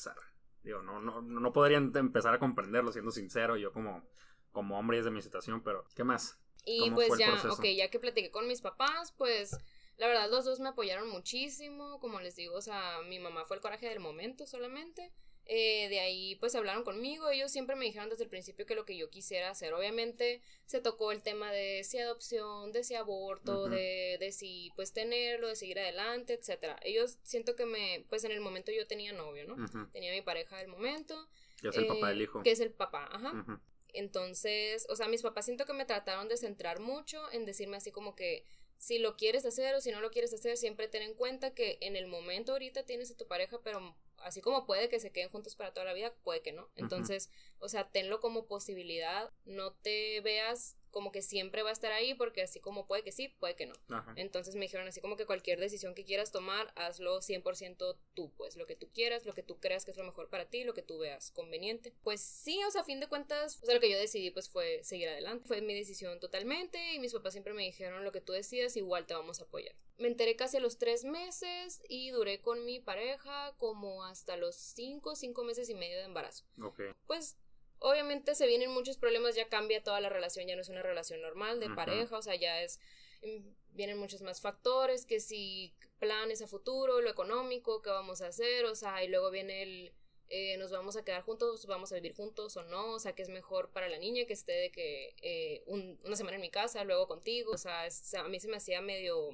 Digo, 0.62 0.82
no, 0.82 1.00
no, 1.00 1.23
no 1.23 1.53
podrían 1.53 1.93
empezar 1.94 2.35
a 2.35 2.38
comprenderlo, 2.38 2.93
siendo 2.93 3.11
sincero, 3.11 3.56
yo 3.56 3.73
como, 3.73 4.05
como 4.53 4.79
hombre 4.79 4.99
es 4.99 5.05
de 5.05 5.11
mi 5.11 5.23
situación, 5.23 5.62
pero 5.62 5.85
¿qué 5.94 6.05
más? 6.05 6.38
Y 6.65 6.91
pues 6.91 7.17
ya, 7.17 7.35
ok, 7.50 7.65
ya 7.76 7.88
que 7.88 7.99
platiqué 7.99 8.31
con 8.31 8.47
mis 8.47 8.61
papás, 8.61 9.12
pues 9.17 9.56
la 9.99 10.06
verdad 10.06 10.31
los 10.31 10.45
dos 10.45 10.61
me 10.61 10.69
apoyaron 10.69 11.09
muchísimo, 11.09 11.99
como 12.00 12.21
les 12.21 12.37
digo, 12.37 12.56
o 12.56 12.62
sea, 12.62 13.00
mi 13.06 13.19
mamá 13.19 13.45
fue 13.45 13.56
el 13.56 13.62
coraje 13.62 13.89
del 13.89 14.00
momento 14.00 14.47
solamente. 14.47 15.12
Eh, 15.50 15.89
de 15.89 16.00
ahí 16.00 16.37
pues 16.37 16.55
hablaron 16.55 16.85
conmigo, 16.85 17.31
ellos 17.31 17.50
siempre 17.50 17.75
me 17.75 17.87
dijeron 17.87 18.11
desde 18.11 18.25
el 18.25 18.29
principio 18.29 18.67
que 18.67 18.75
lo 18.75 18.85
que 18.85 18.99
yo 18.99 19.09
quisiera 19.09 19.49
hacer, 19.49 19.73
obviamente 19.73 20.43
se 20.67 20.83
tocó 20.83 21.11
el 21.11 21.23
tema 21.23 21.50
de 21.50 21.85
si 21.85 21.97
adopción, 21.99 22.71
de 22.71 22.85
si 22.85 22.95
aborto, 22.95 23.67
de, 23.67 24.19
de 24.21 24.31
si 24.31 24.71
pues 24.77 24.93
tenerlo, 24.93 25.49
de 25.49 25.56
seguir 25.56 25.79
adelante, 25.79 26.35
etcétera. 26.35 26.79
Ellos 26.83 27.17
siento 27.23 27.56
que 27.56 27.65
me, 27.65 28.05
pues 28.11 28.25
en 28.25 28.33
el 28.33 28.43
momento 28.43 28.73
yo 28.73 28.87
tenía 28.87 29.15
novio, 29.15 29.46
¿no? 29.46 29.56
Tenía 29.91 30.13
mi 30.13 30.20
pareja 30.20 30.58
del 30.58 30.69
momento. 30.69 31.29
Que 31.63 31.69
es 31.69 31.77
el 31.79 31.87
papá 31.87 32.11
del 32.11 32.20
hijo. 32.20 32.43
Que 32.43 32.51
es 32.51 32.61
el 32.61 32.70
papá, 32.70 33.08
ajá. 33.11 33.63
Entonces, 33.94 34.87
o 34.91 34.96
sea, 34.96 35.08
mis 35.08 35.22
papás 35.22 35.46
siento 35.46 35.65
que 35.65 35.72
me 35.72 35.87
trataron 35.87 36.29
de 36.29 36.37
centrar 36.37 36.79
mucho 36.79 37.20
en 37.32 37.46
decirme 37.46 37.79
así 37.79 37.91
como 37.91 38.15
que 38.15 38.44
si 38.79 38.99
lo 38.99 39.17
quieres 39.17 39.44
hacer 39.44 39.75
o 39.75 39.81
si 39.81 39.91
no 39.91 40.01
lo 40.01 40.11
quieres 40.11 40.32
hacer, 40.32 40.56
siempre 40.56 40.89
ten 40.89 41.03
en 41.03 41.15
cuenta 41.15 41.53
que 41.53 41.79
en 41.81 41.97
el 41.97 42.06
momento 42.06 42.53
ahorita 42.53 42.85
tienes 42.85 43.11
a 43.11 43.17
tu 43.17 43.27
pareja, 43.27 43.61
pero 43.63 43.97
así 44.19 44.41
como 44.41 44.67
puede 44.67 44.89
que 44.89 45.01
se 45.01 45.13
queden 45.13 45.31
juntos 45.31 45.56
para 45.56 45.75
toda 45.75 45.85
la 45.85 45.93
vida, 45.93 46.15
puede 46.23 46.43
que 46.43 46.53
no. 46.53 46.70
Entonces, 46.77 47.31
o 47.58 47.69
sea, 47.69 47.91
tenlo 47.91 48.20
como 48.20 48.47
posibilidad, 48.47 49.31
no 49.44 49.75
te 49.75 50.20
veas 50.23 50.78
como 50.91 51.13
que 51.13 51.23
siempre 51.23 51.63
va 51.63 51.71
a 51.71 51.73
estar 51.73 51.93
ahí, 51.93 52.15
porque 52.15 52.43
así 52.43 52.61
como 52.61 52.87
puede 52.87 53.03
que 53.03 53.13
sí, 53.13 53.29
puede 53.29 53.55
que 53.55 53.67
no. 53.67 53.75
Entonces 54.17 54.55
me 54.55 54.63
dijeron 54.63 54.87
así 54.89 55.01
como 55.01 55.17
que 55.17 55.27
cualquier 55.27 55.61
decisión 55.61 55.95
que 55.95 56.05
quieras 56.05 56.33
tomar, 56.33 56.73
hazlo 56.77 57.21
100% 57.21 57.97
tú, 58.15 58.33
pues 58.37 58.57
lo 58.57 58.67
que 58.67 58.77
tú 58.77 58.91
quieras, 58.93 59.27
lo 59.27 59.35
que 59.35 59.43
tú 59.43 59.59
creas 59.59 59.85
que 59.85 59.91
es 59.91 59.97
lo 59.97 60.05
mejor 60.05 60.29
para 60.29 60.47
ti, 60.47 60.65
lo 60.65 60.75
que 60.75 60.83
tú 60.83 60.99
veas 60.99 61.31
conveniente. 61.31 61.93
Pues 62.03 62.21
sí, 62.21 62.63
o 62.65 62.71
sea, 62.71 62.83
a 62.83 62.85
fin 62.85 63.01
de 63.01 63.09
cuentas, 63.09 63.59
o 63.63 63.67
sea, 63.67 63.75
lo 63.75 63.81
que 63.81 63.91
yo 63.91 63.99
decidí 63.99 64.31
pues 64.31 64.49
fue 64.49 64.83
seguir 64.85 65.09
adelante. 65.09 65.47
Fue 65.47 65.61
mi 65.61 65.75
decisión 65.75 66.21
totalmente 66.21 66.95
y 66.95 66.99
mis 66.99 67.13
papás 67.13 67.33
siempre 67.33 67.53
me 67.53 67.63
dijeron 67.63 68.05
lo 68.05 68.13
que 68.13 68.21
tú 68.21 68.33
decidas, 68.33 68.77
igual 68.77 69.07
te 69.07 69.15
vamos 69.15 69.41
a 69.41 69.45
apoyar. 69.45 69.75
Me 69.99 70.09
enteré 70.09 70.37
casi 70.37 70.57
a 70.57 70.61
los 70.61 70.79
tres 70.79 71.05
meses 71.05 71.83
y 71.89 72.11
duré 72.11 72.41
con 72.41 72.65
mi 72.65 72.79
pareja 72.79 73.55
como 73.59 74.05
hasta 74.05 74.37
los 74.37 74.55
cinco, 74.55 75.17
cinco 75.17 75.45
meses 75.45 75.69
y 75.69 75.75
medio 75.75 75.99
de 75.99 76.05
embarazo. 76.05 76.45
Ok. 76.63 76.81
Pues 77.07 77.37
obviamente 77.81 78.35
se 78.35 78.47
vienen 78.47 78.70
muchos 78.70 78.97
problemas, 78.99 79.35
ya 79.35 79.49
cambia 79.49 79.82
toda 79.82 80.01
la 80.01 80.08
relación, 80.08 80.47
ya 80.47 80.56
no 80.56 80.63
es 80.63 80.69
una 80.69 80.82
relación 80.82 81.20
normal 81.20 81.61
de 81.61 81.70
pareja, 81.70 82.17
o 82.17 82.23
sea, 82.23 82.35
ya 82.35 82.63
es, 82.63 82.81
mm, 83.23 83.49
vienen 83.70 83.99
muchos 83.99 84.23
más 84.23 84.41
factores, 84.41 85.05
que 85.05 85.20
si 85.20 85.75
planes 85.99 86.43
a 86.43 86.47
futuro, 86.47 87.01
lo 87.01 87.11
económico, 87.11 87.82
qué 87.82 87.91
vamos 87.91 88.23
a 88.23 88.29
hacer, 88.29 88.65
o 88.65 88.75
sea, 88.75 89.03
y 89.05 89.08
luego 89.08 89.31
viene 89.31 89.63
el, 89.63 89.93
eh, 90.31 90.56
nos 90.58 90.70
vamos 90.70 90.97
a 90.97 91.05
quedar 91.05 91.23
juntos, 91.23 91.67
vamos 91.67 91.91
a 91.93 91.94
vivir 91.94 92.15
juntos 92.15 92.56
o 92.56 92.63
no, 92.63 92.93
o 92.93 92.99
sea, 92.99 93.15
que 93.15 93.23
es 93.23 93.29
mejor 93.29 93.70
para 93.70 93.89
la 93.89 93.99
niña 93.99 94.27
que 94.27 94.35
esté 94.35 94.53
de 94.53 94.70
que 94.70 95.15
eh, 95.23 95.63
una 95.67 96.17
semana 96.17 96.37
en 96.37 96.43
mi 96.43 96.51
casa, 96.51 96.85
luego 96.85 97.06
contigo, 97.08 97.53
o 97.53 97.58
sea, 97.58 97.85
a 97.85 98.29
mí 98.29 98.41
se 98.41 98.49
me 98.49 98.58
hacía 98.58 98.82
medio 98.82 99.31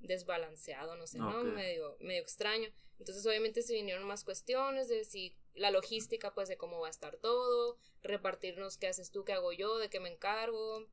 desbalanceado, 0.00 0.96
no 0.96 1.06
sé, 1.06 1.18
¿no? 1.18 1.44
Medio, 1.44 1.96
medio 2.00 2.22
extraño. 2.22 2.70
Entonces, 2.98 3.24
obviamente, 3.26 3.62
se 3.62 3.74
vinieron 3.74 4.04
más 4.04 4.24
cuestiones 4.24 4.88
de 4.88 5.04
si 5.04 5.36
la 5.54 5.70
logística, 5.70 6.34
pues, 6.34 6.48
de 6.48 6.56
cómo 6.56 6.80
va 6.80 6.88
a 6.88 6.90
estar 6.90 7.16
todo, 7.16 7.76
repartirnos 8.02 8.76
qué 8.78 8.88
haces 8.88 9.10
tú, 9.10 9.24
qué 9.24 9.32
hago 9.32 9.52
yo, 9.52 9.78
de 9.78 9.90
qué 9.90 10.00
me 10.00 10.10
encargo. 10.10 10.86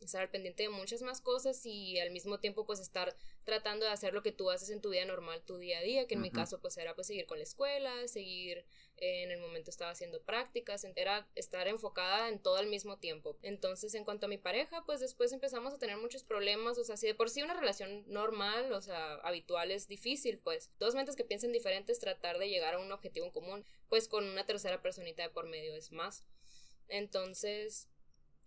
estar 0.00 0.22
al 0.22 0.30
pendiente 0.30 0.62
de 0.62 0.68
muchas 0.68 1.02
más 1.02 1.20
cosas 1.20 1.66
y 1.66 1.98
al 1.98 2.12
mismo 2.12 2.38
tiempo 2.38 2.64
pues 2.64 2.78
estar 2.78 3.16
tratando 3.44 3.84
de 3.84 3.90
hacer 3.90 4.14
lo 4.14 4.22
que 4.22 4.30
tú 4.30 4.50
haces 4.50 4.70
en 4.70 4.80
tu 4.80 4.90
vida 4.90 5.04
normal, 5.04 5.42
tu 5.44 5.58
día 5.58 5.78
a 5.78 5.82
día, 5.82 6.06
que 6.06 6.14
en 6.14 6.20
mi 6.20 6.30
caso 6.30 6.60
pues 6.60 6.76
era 6.76 6.94
pues 6.94 7.08
seguir 7.08 7.26
con 7.26 7.38
la 7.38 7.44
escuela, 7.44 8.06
seguir 8.06 8.64
en 9.00 9.30
el 9.30 9.40
momento 9.40 9.70
estaba 9.70 9.90
haciendo 9.90 10.22
prácticas, 10.22 10.84
era 10.96 11.28
estar 11.34 11.68
enfocada 11.68 12.28
en 12.28 12.38
todo 12.40 12.56
al 12.56 12.66
mismo 12.66 12.98
tiempo. 12.98 13.36
Entonces 13.42 13.94
en 13.94 14.04
cuanto 14.04 14.26
a 14.26 14.28
mi 14.28 14.38
pareja 14.38 14.84
pues 14.86 15.00
después 15.00 15.32
empezamos 15.32 15.74
a 15.74 15.78
tener 15.78 15.96
muchos 15.96 16.24
problemas, 16.24 16.78
o 16.78 16.84
sea, 16.84 16.96
si 16.96 17.06
de 17.06 17.14
por 17.14 17.30
sí 17.30 17.42
una 17.42 17.54
relación 17.54 18.04
normal, 18.06 18.72
o 18.72 18.82
sea, 18.82 19.14
habitual 19.16 19.70
es 19.70 19.88
difícil, 19.88 20.38
pues 20.38 20.70
dos 20.78 20.94
mentes 20.94 21.16
que 21.16 21.24
piensen 21.24 21.52
diferentes 21.52 21.98
tratar 22.00 22.38
de 22.38 22.48
llegar 22.48 22.74
a 22.74 22.78
un 22.78 22.92
objetivo 22.92 23.26
en 23.26 23.32
común, 23.32 23.64
pues 23.88 24.08
con 24.08 24.24
una 24.24 24.46
tercera 24.46 24.82
personita 24.82 25.22
de 25.22 25.30
por 25.30 25.46
medio 25.46 25.74
es 25.74 25.92
más. 25.92 26.24
Entonces, 26.88 27.88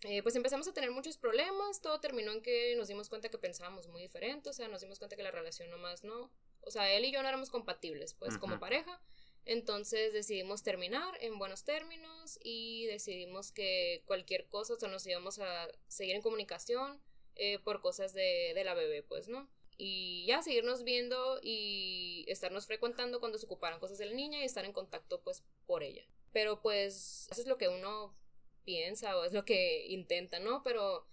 eh, 0.03 0.23
pues 0.23 0.35
empezamos 0.35 0.67
a 0.67 0.73
tener 0.73 0.89
muchos 0.89 1.17
problemas, 1.17 1.79
todo 1.79 1.99
terminó 1.99 2.31
en 2.31 2.41
que 2.41 2.75
nos 2.75 2.87
dimos 2.87 3.07
cuenta 3.07 3.29
que 3.29 3.37
pensábamos 3.37 3.87
muy 3.87 4.01
diferente, 4.01 4.49
o 4.49 4.53
sea, 4.53 4.67
nos 4.67 4.81
dimos 4.81 4.97
cuenta 4.97 5.15
que 5.15 5.21
la 5.21 5.29
relación 5.29 5.69
nomás 5.69 6.03
no, 6.03 6.31
o 6.61 6.71
sea, 6.71 6.91
él 6.91 7.05
y 7.05 7.11
yo 7.11 7.21
no 7.21 7.27
éramos 7.27 7.51
compatibles, 7.51 8.15
pues 8.15 8.37
como 8.39 8.59
pareja, 8.59 8.99
entonces 9.45 10.13
decidimos 10.13 10.63
terminar 10.63 11.17
en 11.21 11.39
buenos 11.39 11.63
términos 11.63 12.39
y 12.43 12.85
decidimos 12.85 13.51
que 13.51 14.03
cualquier 14.05 14.47
cosa, 14.47 14.73
o 14.73 14.79
sea, 14.79 14.89
nos 14.89 15.05
íbamos 15.07 15.39
a 15.39 15.67
seguir 15.87 16.15
en 16.15 16.21
comunicación 16.21 17.01
eh, 17.35 17.59
por 17.59 17.81
cosas 17.81 18.13
de, 18.13 18.53
de 18.53 18.63
la 18.63 18.73
bebé, 18.73 19.03
pues, 19.03 19.27
¿no? 19.27 19.49
y 19.83 20.25
ya 20.27 20.43
seguirnos 20.43 20.83
viendo 20.83 21.39
y 21.41 22.23
estarnos 22.27 22.67
frecuentando 22.67 23.19
cuando 23.19 23.39
se 23.39 23.47
ocuparan 23.47 23.79
cosas 23.79 23.97
de 23.97 24.05
la 24.05 24.13
niña 24.13 24.39
y 24.39 24.45
estar 24.45 24.63
en 24.63 24.73
contacto 24.73 25.21
pues 25.23 25.43
por 25.65 25.81
ella. 25.81 26.05
Pero 26.31 26.61
pues 26.61 27.27
eso 27.31 27.41
es 27.41 27.47
lo 27.47 27.57
que 27.57 27.67
uno 27.67 28.15
piensa 28.63 29.17
o 29.17 29.23
es 29.23 29.33
lo 29.33 29.43
que 29.43 29.87
intenta, 29.87 30.37
¿no? 30.37 30.61
Pero 30.61 31.07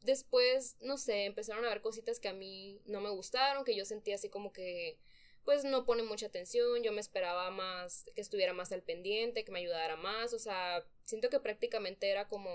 después, 0.00 0.78
no 0.80 0.96
sé, 0.96 1.26
empezaron 1.26 1.66
a 1.66 1.68
ver 1.68 1.82
cositas 1.82 2.18
que 2.18 2.28
a 2.28 2.32
mí 2.32 2.80
no 2.86 3.02
me 3.02 3.10
gustaron, 3.10 3.62
que 3.62 3.76
yo 3.76 3.84
sentía 3.84 4.14
así 4.14 4.30
como 4.30 4.54
que 4.54 4.98
pues 5.44 5.64
no 5.64 5.84
pone 5.84 6.02
mucha 6.02 6.26
atención, 6.26 6.82
yo 6.82 6.92
me 6.92 7.00
esperaba 7.00 7.50
más, 7.50 8.06
que 8.14 8.20
estuviera 8.20 8.52
más 8.52 8.72
al 8.72 8.82
pendiente, 8.82 9.44
que 9.44 9.52
me 9.52 9.60
ayudara 9.60 9.96
más, 9.96 10.32
o 10.32 10.38
sea, 10.38 10.86
siento 11.02 11.30
que 11.30 11.40
prácticamente 11.40 12.10
era 12.10 12.28
como, 12.28 12.50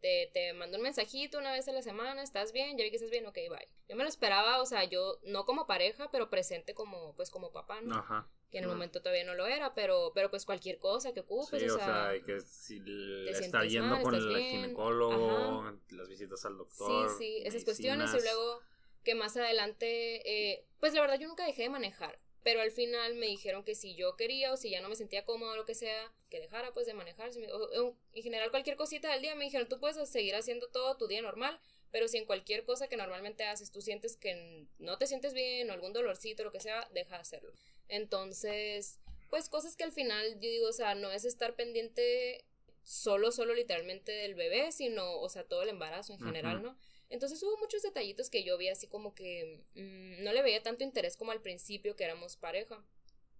te, 0.00 0.30
te 0.32 0.52
mando 0.54 0.78
un 0.78 0.84
mensajito 0.84 1.38
una 1.38 1.52
vez 1.52 1.68
a 1.68 1.72
la 1.72 1.82
semana, 1.82 2.22
¿estás 2.22 2.52
bien? 2.52 2.76
Ya 2.78 2.84
vi 2.84 2.90
que 2.90 2.96
estás 2.96 3.10
bien, 3.10 3.26
ok, 3.26 3.36
bye. 3.50 3.68
Yo 3.88 3.96
me 3.96 4.02
lo 4.02 4.08
esperaba, 4.08 4.60
o 4.60 4.66
sea, 4.66 4.84
yo 4.84 5.18
no 5.24 5.44
como 5.44 5.66
pareja, 5.66 6.10
pero 6.10 6.30
presente 6.30 6.74
como, 6.74 7.14
pues 7.16 7.30
como 7.30 7.52
papá, 7.52 7.80
¿no? 7.80 7.96
Ajá 7.96 8.28
que 8.50 8.58
en 8.58 8.64
el 8.64 8.70
momento 8.70 9.00
todavía 9.00 9.24
no 9.24 9.34
lo 9.34 9.46
era, 9.46 9.74
pero, 9.74 10.12
pero 10.14 10.30
pues 10.30 10.46
cualquier 10.46 10.78
cosa 10.78 11.12
que 11.12 11.20
ocupes. 11.20 11.60
Sí, 11.60 11.68
o, 11.68 11.76
sea, 11.76 12.12
que 12.24 12.40
si 12.40 12.82
está 13.28 13.64
yendo 13.64 14.00
con 14.00 14.14
el 14.14 14.36
ginecólogo, 14.36 15.70
las 15.90 16.08
visitas 16.08 16.44
al 16.46 16.56
doctor. 16.56 17.10
Sí, 17.10 17.16
sí, 17.18 17.42
esas 17.44 17.64
cuestiones 17.64 18.10
y 18.14 18.22
luego 18.22 18.60
que 19.08 19.14
más 19.14 19.38
adelante, 19.38 20.20
eh, 20.30 20.66
pues 20.80 20.92
la 20.92 21.00
verdad 21.00 21.18
yo 21.18 21.28
nunca 21.28 21.46
dejé 21.46 21.62
de 21.62 21.70
manejar, 21.70 22.18
pero 22.42 22.60
al 22.60 22.70
final 22.70 23.14
me 23.14 23.24
dijeron 23.24 23.64
que 23.64 23.74
si 23.74 23.94
yo 23.94 24.16
quería 24.16 24.52
o 24.52 24.58
si 24.58 24.68
ya 24.68 24.82
no 24.82 24.90
me 24.90 24.96
sentía 24.96 25.24
cómodo 25.24 25.52
o 25.52 25.56
lo 25.56 25.64
que 25.64 25.74
sea, 25.74 26.12
que 26.28 26.40
dejara 26.40 26.74
pues 26.74 26.86
de 26.86 26.92
manejar. 26.92 27.30
en 27.34 28.22
general 28.22 28.50
cualquier 28.50 28.76
cosita 28.76 29.10
del 29.10 29.22
día 29.22 29.34
me 29.34 29.46
dijeron, 29.46 29.66
tú 29.66 29.80
puedes 29.80 30.10
seguir 30.10 30.34
haciendo 30.34 30.68
todo 30.68 30.98
tu 30.98 31.06
día 31.06 31.22
normal, 31.22 31.58
pero 31.90 32.06
si 32.06 32.18
en 32.18 32.26
cualquier 32.26 32.64
cosa 32.64 32.86
que 32.88 32.98
normalmente 32.98 33.44
haces 33.44 33.70
tú 33.70 33.80
sientes 33.80 34.18
que 34.18 34.66
no 34.78 34.98
te 34.98 35.06
sientes 35.06 35.32
bien 35.32 35.70
o 35.70 35.72
algún 35.72 35.94
dolorcito 35.94 36.42
o 36.42 36.44
lo 36.44 36.52
que 36.52 36.60
sea, 36.60 36.86
deja 36.92 37.14
de 37.14 37.22
hacerlo. 37.22 37.54
Entonces, 37.88 39.00
pues 39.30 39.48
cosas 39.48 39.74
que 39.74 39.84
al 39.84 39.92
final 39.92 40.34
yo 40.34 40.50
digo, 40.50 40.68
o 40.68 40.74
sea, 40.74 40.94
no 40.94 41.10
es 41.12 41.24
estar 41.24 41.54
pendiente 41.54 42.44
solo, 42.82 43.32
solo 43.32 43.54
literalmente 43.54 44.12
del 44.12 44.34
bebé, 44.34 44.70
sino, 44.70 45.18
o 45.18 45.30
sea, 45.30 45.44
todo 45.44 45.62
el 45.62 45.70
embarazo 45.70 46.12
en 46.12 46.20
general, 46.20 46.62
¿no? 46.62 46.76
Entonces 47.10 47.42
hubo 47.42 47.56
muchos 47.58 47.82
detallitos 47.82 48.28
que 48.30 48.44
yo 48.44 48.58
vi 48.58 48.68
así 48.68 48.86
como 48.86 49.14
que 49.14 49.62
mm, 49.74 50.22
no 50.22 50.32
le 50.32 50.42
veía 50.42 50.62
tanto 50.62 50.84
interés 50.84 51.16
como 51.16 51.32
al 51.32 51.40
principio 51.40 51.96
que 51.96 52.04
éramos 52.04 52.36
pareja. 52.36 52.84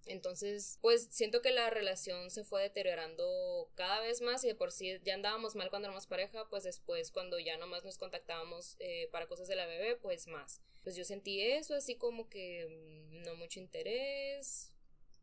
Entonces, 0.06 0.78
pues 0.80 1.08
siento 1.10 1.42
que 1.42 1.50
la 1.50 1.68
relación 1.68 2.30
se 2.30 2.42
fue 2.42 2.62
deteriorando 2.62 3.70
cada 3.74 4.00
vez 4.00 4.22
más 4.22 4.42
y 4.42 4.48
de 4.48 4.54
por 4.54 4.72
sí 4.72 4.98
ya 5.04 5.14
andábamos 5.14 5.54
mal 5.54 5.68
cuando 5.68 5.88
éramos 5.88 6.06
pareja, 6.06 6.48
pues 6.48 6.64
después 6.64 7.10
cuando 7.10 7.38
ya 7.38 7.58
nomás 7.58 7.84
nos 7.84 7.98
contactábamos 7.98 8.76
eh, 8.78 9.08
para 9.12 9.26
cosas 9.26 9.48
de 9.48 9.56
la 9.56 9.66
bebé, 9.66 9.96
pues 9.96 10.26
más. 10.26 10.62
Pues 10.82 10.96
yo 10.96 11.04
sentí 11.04 11.42
eso, 11.42 11.74
así 11.74 11.96
como 11.96 12.28
que 12.30 12.66
mm, 13.10 13.22
no 13.22 13.34
mucho 13.34 13.60
interés, 13.60 14.72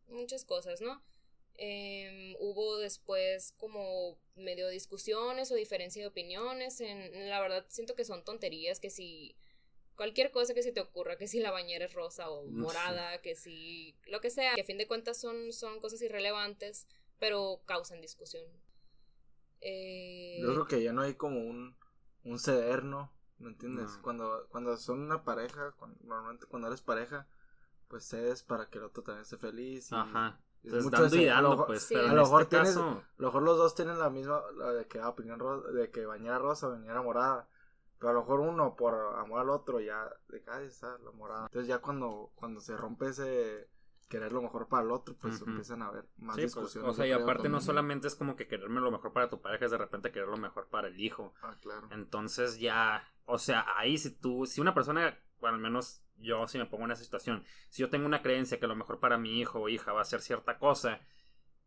muchas 0.07 0.45
cosas, 0.45 0.81
¿no? 0.81 1.01
Em, 1.57 2.35
hubo 2.39 2.77
después 2.77 3.53
como 3.57 4.17
medio 4.35 4.67
discusiones 4.67 5.51
o 5.51 5.55
diferencia 5.55 6.01
de 6.01 6.07
opiniones. 6.07 6.81
En, 6.81 7.29
la 7.29 7.39
verdad 7.39 7.65
siento 7.69 7.95
que 7.95 8.05
son 8.05 8.24
tonterías 8.24 8.79
que 8.79 8.89
si 8.89 9.35
cualquier 9.95 10.31
cosa 10.31 10.53
que 10.53 10.63
se 10.63 10.74
te 10.74 10.81
ocurra, 10.81 11.17
que 11.17 11.27
si 11.27 11.39
la 11.39 11.51
bañera 11.51 11.85
es 11.85 11.93
rosa 11.93 12.29
o 12.29 12.45
morada, 12.47 13.21
que 13.21 13.35
si 13.35 13.95
lo 14.07 14.19
que 14.19 14.29
sea, 14.29 14.55
que 14.55 14.62
a 14.62 14.65
fin 14.65 14.77
de 14.77 14.88
cuentas 14.88 15.19
son, 15.19 15.53
son 15.53 15.79
cosas 15.79 16.01
irrelevantes, 16.01 16.88
pero 17.19 17.62
causan 17.65 18.01
discusión. 18.01 18.43
Eh... 19.62 20.39
Yo 20.41 20.53
creo 20.53 20.67
que 20.67 20.83
ya 20.83 20.91
no 20.91 21.01
hay 21.03 21.13
como 21.13 21.39
un, 21.39 21.77
un 22.25 22.39
ceder, 22.39 22.83
¿no? 22.83 23.12
¿Me 23.38 23.50
entiendes? 23.50 23.91
Cuando, 24.01 24.47
cuando 24.50 24.75
son 24.77 25.01
una 25.01 25.24
pareja, 25.24 25.74
normalmente 26.03 26.45
cuando 26.45 26.67
eres 26.67 26.81
pareja, 26.81 27.27
pues 27.88 28.05
cedes 28.05 28.43
para 28.43 28.69
que 28.69 28.77
el 28.77 28.85
otro 28.85 29.03
también 29.03 29.24
esté 29.24 29.38
feliz. 29.38 29.91
Y, 29.91 29.95
Ajá. 29.95 30.39
Es 30.65 30.84
mucho 30.84 31.03
a 31.03 31.41
lo, 31.41 31.65
pues, 31.65 31.91
a 31.91 32.13
lo 32.13 32.24
mejor 32.24 32.41
este 32.43 32.55
tienes, 32.55 32.77
a 32.77 33.03
lo 33.17 33.27
mejor 33.27 33.43
los 33.43 33.57
dos 33.57 33.75
tienen 33.75 34.00
la 34.00 34.10
misma, 34.10 34.41
la 34.55 34.72
de 34.72 34.88
que, 34.88 35.01
opinión 35.01 35.39
rosa, 35.39 35.69
de 35.72 35.91
que 35.91 36.05
bañera 36.05 36.39
rosa, 36.39 36.67
bañera 36.67 37.01
morada. 37.01 37.48
Pero 37.98 38.10
a 38.10 38.13
lo 38.13 38.22
mejor 38.22 38.39
uno 38.41 38.75
por 38.75 38.93
amor 39.17 39.39
al 39.39 39.50
otro 39.50 39.79
ya 39.79 40.10
de 40.29 40.41
cada 40.41 40.62
está 40.63 40.98
la 41.00 41.12
morada. 41.12 41.45
Entonces 41.45 41.67
ya 41.67 41.79
cuando, 41.79 42.31
cuando 42.36 42.60
se 42.60 42.75
rompe 42.75 43.07
ese 43.07 43.69
querer 44.10 44.31
lo 44.31 44.41
mejor 44.41 44.67
para 44.67 44.84
el 44.84 44.91
otro, 44.91 45.15
pues 45.15 45.41
empiezan 45.41 45.81
a 45.81 45.88
haber 45.88 46.05
más 46.17 46.36
pues, 46.36 46.53
discusiones. 46.53 46.89
o 46.89 46.93
sea, 46.93 47.07
y 47.07 47.12
aparte 47.12 47.50
no 47.50 47.60
solamente 47.62 48.07
es 48.07 48.15
como 48.15 48.36
que 48.36 48.48
quererme 48.48 48.79
lo 48.79 48.91
mejor 48.91 49.13
para 49.13 49.29
tu 49.29 49.41
pareja, 49.41 49.65
es 49.65 49.72
de 49.72 49.77
repente 49.77 50.12
querer 50.12 50.29
lo 50.29 50.38
mejor 50.38 50.67
para 50.67 50.88
el 50.88 51.00
hijo. 51.00 51.34
Ah, 51.41 51.55
claro. 51.62 51.88
Entonces 51.91 52.60
ya, 52.60 53.03
o 53.25 53.39
sea, 53.39 53.65
ahí 53.77 53.98
si 53.98 54.12
tú, 54.12 54.45
si 54.45 54.62
una 54.62 54.74
persona, 54.74 55.17
bueno, 55.39 55.55
al 55.55 55.62
menos 55.62 56.04
yo 56.17 56.48
si 56.48 56.57
me 56.57 56.65
pongo 56.65 56.86
en 56.86 56.91
esa 56.91 57.03
situación, 57.03 57.43
si 57.69 57.81
yo 57.81 57.89
tengo 57.89 58.05
una 58.05 58.22
creencia 58.22 58.60
que 58.60 58.67
lo 58.67 58.75
mejor 58.75 59.00
para 59.00 59.17
mi 59.17 59.39
hijo 59.39 59.62
o 59.62 59.69
hija 59.69 59.93
va 59.93 60.01
a 60.01 60.05
ser 60.05 60.22
cierta 60.22 60.57
cosa, 60.57 61.01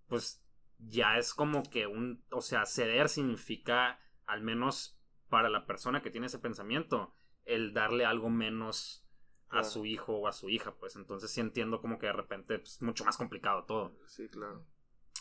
pues 0.07 0.45
ya 0.79 1.19
es 1.19 1.35
como 1.35 1.63
que 1.63 1.87
un, 1.87 2.25
o 2.31 2.41
sea, 2.41 2.67
ceder 2.67 3.09
significa 3.09 3.99
al 4.27 4.43
menos 4.43 4.99
para 5.29 5.49
la 5.49 5.67
persona 5.67 6.03
que 6.03 6.11
tiene 6.11 6.27
ese 6.27 6.39
pensamiento, 6.39 7.15
el 7.45 7.73
darle 7.73 8.05
algo 8.05 8.31
menos 8.31 9.05
a 9.51 9.65
su 9.65 9.87
hijo 9.87 10.15
o 10.15 10.29
a 10.29 10.33
su 10.33 10.51
hija, 10.51 10.75
pues 10.75 10.97
entonces 10.97 11.31
sí 11.31 11.41
entiendo 11.41 11.81
como 11.81 11.99
que 11.99 12.07
de 12.07 12.13
repente 12.13 12.57
es 12.57 12.61
pues, 12.61 12.83
mucho 12.83 13.05
más 13.05 13.17
complicado 13.17 13.65
todo. 13.65 13.97
Sí, 14.07 14.29
claro. 14.29 14.67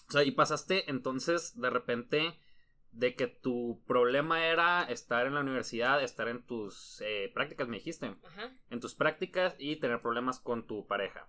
O 0.08 0.12
sea, 0.12 0.24
y 0.24 0.32
pasaste 0.32 0.90
entonces 0.90 1.60
de 1.60 1.70
repente 1.70 2.40
de 2.92 3.16
que 3.16 3.28
tu 3.28 3.84
problema 3.86 4.46
era 4.46 4.84
estar 4.84 5.28
en 5.28 5.36
la 5.36 5.42
universidad, 5.42 6.04
estar 6.04 6.28
en 6.28 6.44
tus 6.44 7.02
eh, 7.06 7.32
prácticas, 7.34 7.68
me 7.68 7.78
dijiste, 7.78 8.16
Ajá. 8.24 8.52
en 8.70 8.80
tus 8.80 8.96
prácticas 8.96 9.56
y 9.60 9.76
tener 9.76 10.02
problemas 10.02 10.40
con 10.40 10.66
tu 10.66 10.88
pareja. 10.88 11.28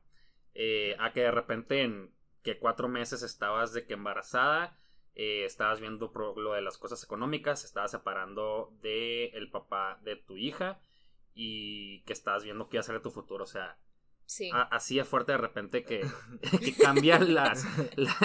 Eh, 0.54 0.96
a 0.98 1.12
que 1.12 1.20
de 1.20 1.30
repente 1.30 1.82
en 1.82 2.12
que 2.42 2.58
cuatro 2.58 2.88
meses 2.88 3.22
estabas 3.22 3.72
de 3.72 3.86
que 3.86 3.94
embarazada 3.94 4.76
eh, 5.14 5.44
estabas 5.44 5.80
viendo 5.80 6.12
lo 6.36 6.52
de 6.52 6.62
las 6.62 6.78
cosas 6.78 7.02
económicas, 7.02 7.64
estabas 7.64 7.90
separando 7.90 8.72
de 8.80 9.26
el 9.34 9.50
papá 9.50 9.98
de 10.04 10.16
tu 10.16 10.36
hija 10.36 10.80
y 11.34 12.02
que 12.02 12.12
estabas 12.12 12.44
viendo 12.44 12.68
qué 12.68 12.76
iba 12.76 12.80
a 12.80 12.84
ser 12.84 13.02
tu 13.02 13.10
futuro, 13.10 13.44
o 13.44 13.46
sea, 13.48 13.78
sí. 14.26 14.50
así 14.52 14.98
es 14.98 15.08
fuerte 15.08 15.32
de 15.32 15.38
repente 15.38 15.84
que, 15.84 16.06
que 16.64 16.74
cambian 16.76 17.34
las, 17.34 17.64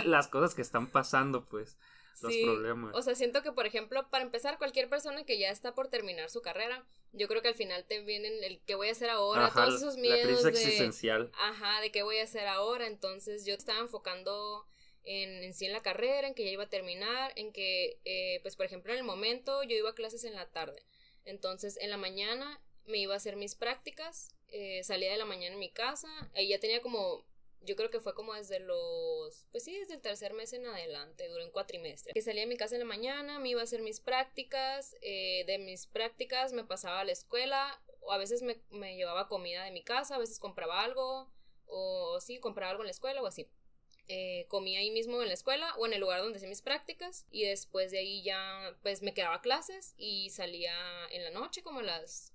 las 0.05 0.27
cosas 0.27 0.53
que 0.53 0.61
están 0.61 0.87
pasando, 0.87 1.45
pues, 1.45 1.79
los 2.21 2.35
problemas. 2.37 2.95
O 2.95 3.01
sea, 3.01 3.15
siento 3.15 3.41
que, 3.41 3.51
por 3.51 3.65
ejemplo, 3.65 4.09
para 4.09 4.23
empezar, 4.23 4.57
cualquier 4.57 4.89
persona 4.89 5.25
que 5.25 5.37
ya 5.37 5.49
está 5.49 5.73
por 5.73 5.87
terminar 5.87 6.29
su 6.29 6.41
carrera, 6.41 6.85
yo 7.11 7.27
creo 7.27 7.41
que 7.41 7.47
al 7.49 7.55
final 7.55 7.85
te 7.85 8.01
vienen 8.01 8.43
el 8.43 8.59
qué 8.65 8.75
voy 8.75 8.89
a 8.89 8.91
hacer 8.91 9.09
ahora, 9.09 9.51
todos 9.53 9.75
esos 9.75 9.97
miedos. 9.97 10.43
La 10.43 10.51
crisis 10.51 10.67
existencial. 10.67 11.31
Ajá, 11.39 11.81
de 11.81 11.91
qué 11.91 12.03
voy 12.03 12.19
a 12.19 12.23
hacer 12.23 12.47
ahora, 12.47 12.87
entonces 12.87 13.45
yo 13.45 13.53
estaba 13.53 13.79
enfocando 13.79 14.65
en, 15.03 15.43
en 15.43 15.53
sí 15.53 15.65
en 15.65 15.73
la 15.73 15.81
carrera, 15.81 16.27
en 16.27 16.33
que 16.33 16.43
ya 16.43 16.51
iba 16.51 16.63
a 16.63 16.69
terminar, 16.69 17.33
en 17.35 17.51
que, 17.51 17.99
eh, 18.05 18.39
pues 18.41 18.55
por 18.55 18.65
ejemplo, 18.65 18.93
en 18.93 18.99
el 18.99 19.05
momento 19.05 19.63
yo 19.63 19.75
iba 19.75 19.89
a 19.89 19.95
clases 19.95 20.23
en 20.23 20.33
la 20.33 20.49
tarde. 20.49 20.83
Entonces, 21.25 21.77
en 21.77 21.89
la 21.89 21.97
mañana 21.97 22.61
me 22.85 22.97
iba 22.97 23.13
a 23.13 23.17
hacer 23.17 23.35
mis 23.35 23.55
prácticas, 23.55 24.35
eh, 24.49 24.83
salía 24.83 25.11
de 25.11 25.17
la 25.17 25.25
mañana 25.25 25.53
en 25.53 25.59
mi 25.59 25.71
casa, 25.71 26.07
ahí 26.35 26.49
ya 26.49 26.59
tenía 26.59 26.81
como, 26.81 27.25
yo 27.63 27.75
creo 27.75 27.89
que 27.89 27.99
fue 27.99 28.13
como 28.13 28.33
desde 28.33 28.59
los, 28.59 29.45
pues 29.51 29.63
sí, 29.63 29.77
desde 29.77 29.95
el 29.95 30.01
tercer 30.01 30.33
mes 30.33 30.53
en 30.53 30.65
adelante, 30.65 31.27
duró 31.29 31.43
un 31.45 31.51
cuatrimestre. 31.51 32.13
Que 32.13 32.21
salía 32.21 32.41
de 32.41 32.47
mi 32.47 32.57
casa 32.57 32.75
en 32.75 32.79
la 32.79 32.85
mañana, 32.85 33.39
me 33.39 33.49
iba 33.49 33.61
a 33.61 33.63
hacer 33.63 33.81
mis 33.81 33.99
prácticas, 33.99 34.95
eh, 35.01 35.43
de 35.45 35.57
mis 35.57 35.87
prácticas 35.87 36.53
me 36.53 36.63
pasaba 36.63 36.99
a 37.01 37.05
la 37.05 37.11
escuela, 37.11 37.81
o 38.01 38.11
a 38.11 38.17
veces 38.17 38.41
me, 38.41 38.61
me 38.69 38.95
llevaba 38.95 39.27
comida 39.27 39.63
de 39.63 39.71
mi 39.71 39.83
casa, 39.83 40.15
a 40.15 40.19
veces 40.19 40.39
compraba 40.39 40.81
algo, 40.81 41.31
o 41.65 42.19
sí, 42.21 42.39
compraba 42.39 42.71
algo 42.71 42.83
en 42.83 42.87
la 42.87 42.91
escuela 42.91 43.21
o 43.21 43.25
así. 43.27 43.49
eh, 44.09 44.45
comía 44.49 44.79
ahí 44.79 44.91
mismo 44.91 45.21
en 45.21 45.29
la 45.29 45.33
escuela 45.33 45.73
o 45.77 45.85
en 45.85 45.93
el 45.93 46.01
lugar 46.01 46.21
donde 46.21 46.35
hacía 46.37 46.49
mis 46.49 46.61
prácticas 46.61 47.25
y 47.31 47.45
después 47.45 47.89
de 47.91 47.99
ahí 47.99 48.21
ya 48.21 48.77
pues 48.81 49.01
me 49.01 49.13
quedaba 49.13 49.41
clases 49.41 49.93
y 49.97 50.29
salía 50.29 50.75
en 51.11 51.23
la 51.23 51.29
noche 51.31 51.63
como 51.63 51.79
a 51.79 51.83
las 51.83 52.33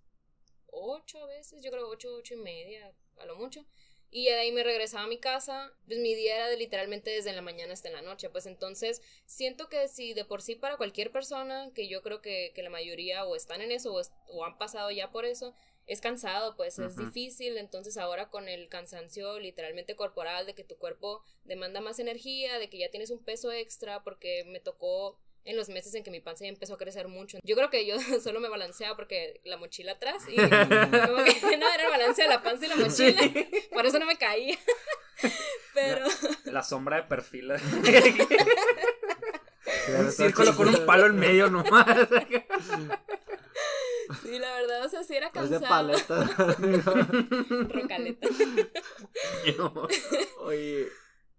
8 0.71 1.27
veces, 1.27 1.63
yo 1.63 1.71
creo 1.71 1.89
8, 1.89 2.09
8 2.17 2.35
y 2.35 2.37
media 2.39 2.95
a 3.19 3.27
lo 3.27 3.37
mucho. 3.37 3.67
Y 4.11 4.25
ya 4.25 4.35
de 4.35 4.41
ahí 4.41 4.53
me 4.53 4.65
regresaba 4.65 5.05
a 5.05 5.09
mi 5.09 5.19
casa, 5.19 5.73
pues 5.87 5.99
mi 5.99 6.15
día 6.15 6.37
era 6.37 6.49
de 6.49 6.57
literalmente 6.57 7.11
desde 7.11 7.33
la 7.35 7.43
mañana 7.43 7.75
hasta 7.75 7.91
la 7.91 8.01
noche, 8.01 8.31
pues 8.31 8.47
entonces 8.47 9.03
siento 9.27 9.69
que 9.69 9.87
si 9.89 10.15
de 10.15 10.25
por 10.25 10.41
sí 10.41 10.55
para 10.55 10.79
cualquier 10.79 11.13
persona, 11.13 11.71
que 11.75 11.89
yo 11.89 12.03
creo 12.03 12.23
que, 12.23 12.53
que 12.55 12.63
la 12.63 12.71
mayoría 12.71 13.27
o 13.27 13.37
están 13.37 13.61
en 13.61 13.71
eso 13.71 13.95
o, 13.95 14.01
o 14.29 14.45
han 14.47 14.57
pasado 14.57 14.91
ya 14.91 15.11
por 15.11 15.27
eso, 15.27 15.55
es 15.89 16.03
cansado, 16.03 16.55
pues 16.55 16.79
es 16.79 16.97
difícil, 16.97 17.57
entonces 17.57 17.97
ahora 17.97 18.29
con 18.29 18.47
el 18.47 18.69
cansancio 18.69 19.41
literalmente 19.41 19.97
corporal, 19.97 20.45
de 20.45 20.55
que 20.55 20.63
tu 20.63 20.77
cuerpo 20.77 21.23
demanda 21.45 21.81
más 21.81 21.99
energía, 21.99 22.59
de 22.59 22.69
que 22.69 22.79
ya 22.79 22.91
tienes 22.91 23.11
un 23.11 23.25
peso 23.25 23.51
extra, 23.53 24.05
porque 24.05 24.45
me 24.45 24.61
tocó 24.61 25.19
en 25.49 25.57
los 25.57 25.71
meses 25.71 25.95
en 25.95 26.05
que 26.05 26.11
mi 26.11 26.21
panza 26.21 26.45
ya 26.45 26.51
empezó 26.51 26.75
a 26.75 26.79
crecer 26.79 27.09
mucho. 27.09 27.39
Yo 27.43 27.57
creo 27.57 27.71
que 27.71 27.87
yo 27.87 27.97
solo 28.23 28.39
me 28.39 28.51
balanceaba 28.51 28.95
porque 28.97 29.41
la 29.45 29.57
mochila 29.57 29.93
atrás 29.93 30.23
y 30.29 30.37
como 30.37 30.51
que 31.25 31.57
no 31.59 31.69
era 31.75 31.85
el 31.85 31.91
balance 31.91 32.23
de 32.23 32.29
la 32.29 32.43
panza 32.43 32.67
y 32.67 32.69
la 32.69 32.77
mochila, 32.77 33.23
por 33.73 33.87
eso 33.87 33.99
no 33.99 34.05
me 34.05 34.17
caía. 34.17 34.59
Pero 35.75 36.07
la, 36.45 36.63
sombra 36.63 36.97
de 36.97 37.03
perfil. 37.05 37.53
un 39.99 40.13
círculo 40.13 40.55
con 40.55 40.69
un 40.69 40.87
palo 40.87 41.07
en 41.07 41.17
medio 41.17 41.51
nomás. 41.51 42.09
Sí, 44.23 44.39
la 44.39 44.55
verdad, 44.55 44.87
o 44.87 44.89
sea, 44.89 45.03
sí 45.03 45.17
era 45.17 45.31
cansado. 45.31 45.93
Es 45.93 46.09
de 46.09 46.15
paleta. 46.15 46.25
Rocaleta. 47.69 48.29
Oye, 50.41 50.89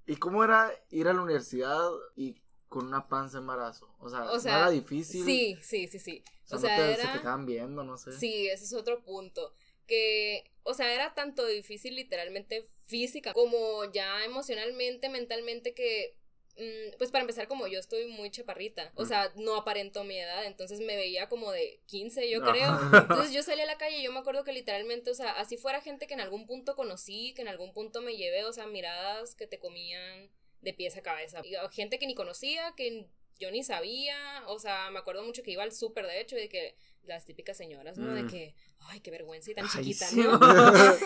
¿y 0.05 0.15
cómo 0.17 0.43
era 0.43 0.71
ir 0.89 1.07
a 1.07 1.13
la 1.13 1.21
universidad 1.21 1.89
y 2.15 2.41
con 2.69 2.87
una 2.87 3.07
panza 3.07 3.39
embarazo? 3.39 3.93
O 3.99 4.09
sea, 4.09 4.31
o 4.31 4.39
sea 4.39 4.57
era 4.57 4.69
difícil? 4.69 5.25
Sí, 5.25 5.57
sí, 5.61 5.87
sí, 5.87 5.99
sí. 5.99 6.23
O 6.51 6.57
sea, 6.57 6.75
era... 6.75 7.03
se 7.03 7.07
te 7.09 7.17
estaban 7.17 7.45
viendo, 7.45 7.83
no 7.83 7.97
sé. 7.97 8.13
Sí, 8.13 8.47
ese 8.47 8.63
es 8.63 8.73
otro 8.73 9.03
punto. 9.03 9.53
Que, 9.85 10.43
o 10.63 10.73
sea, 10.73 10.93
era 10.93 11.13
tanto 11.15 11.45
difícil 11.45 11.95
literalmente 11.95 12.69
física 12.85 13.33
como 13.33 13.85
ya 13.91 14.23
emocionalmente, 14.23 15.09
mentalmente, 15.09 15.73
que 15.73 16.15
Mm, 16.59 16.97
pues 16.97 17.09
para 17.09 17.21
empezar, 17.21 17.47
como 17.47 17.67
yo 17.67 17.79
estoy 17.79 18.07
muy 18.07 18.29
chaparrita, 18.31 18.91
o 18.95 19.03
mm. 19.03 19.07
sea, 19.07 19.31
no 19.37 19.55
aparento 19.55 20.03
mi 20.03 20.19
edad, 20.19 20.45
entonces 20.45 20.81
me 20.81 20.97
veía 20.97 21.29
como 21.29 21.53
de 21.53 21.79
15, 21.85 22.29
yo 22.29 22.41
creo. 22.41 22.67
Entonces 22.93 23.31
yo 23.31 23.41
salí 23.43 23.61
a 23.61 23.65
la 23.65 23.77
calle 23.77 23.99
y 23.99 24.03
yo 24.03 24.11
me 24.11 24.19
acuerdo 24.19 24.43
que 24.43 24.51
literalmente, 24.51 25.09
o 25.09 25.13
sea, 25.13 25.31
así 25.39 25.55
fuera 25.55 25.79
gente 25.79 26.05
que 26.05 26.15
en 26.15 26.19
algún 26.19 26.45
punto 26.45 26.75
conocí, 26.75 27.33
que 27.33 27.43
en 27.43 27.47
algún 27.47 27.71
punto 27.71 28.01
me 28.01 28.17
llevé, 28.17 28.43
o 28.43 28.51
sea, 28.51 28.67
miradas 28.67 29.35
que 29.35 29.47
te 29.47 29.57
comían 29.57 30.29
de 30.61 30.73
pies 30.73 30.97
a 30.97 31.01
cabeza. 31.01 31.41
Y, 31.43 31.55
gente 31.71 31.99
que 31.99 32.07
ni 32.07 32.15
conocía, 32.15 32.73
que 32.75 33.07
yo 33.39 33.51
ni 33.51 33.63
sabía, 33.63 34.43
o 34.47 34.59
sea, 34.59 34.89
me 34.91 34.99
acuerdo 34.99 35.23
mucho 35.23 35.43
que 35.43 35.51
iba 35.51 35.63
al 35.63 35.71
súper, 35.71 36.05
de 36.05 36.19
hecho, 36.19 36.35
de 36.35 36.49
que 36.49 36.75
las 37.03 37.25
típicas 37.25 37.57
señoras, 37.57 37.97
¿no? 37.97 38.13
De 38.13 38.23
mm. 38.23 38.29
que, 38.29 38.55
ay, 38.81 38.99
qué 38.99 39.11
vergüenza 39.11 39.51
y 39.51 39.55
tan 39.55 39.67
chiquita, 39.67 40.07
¿no? 40.11 40.39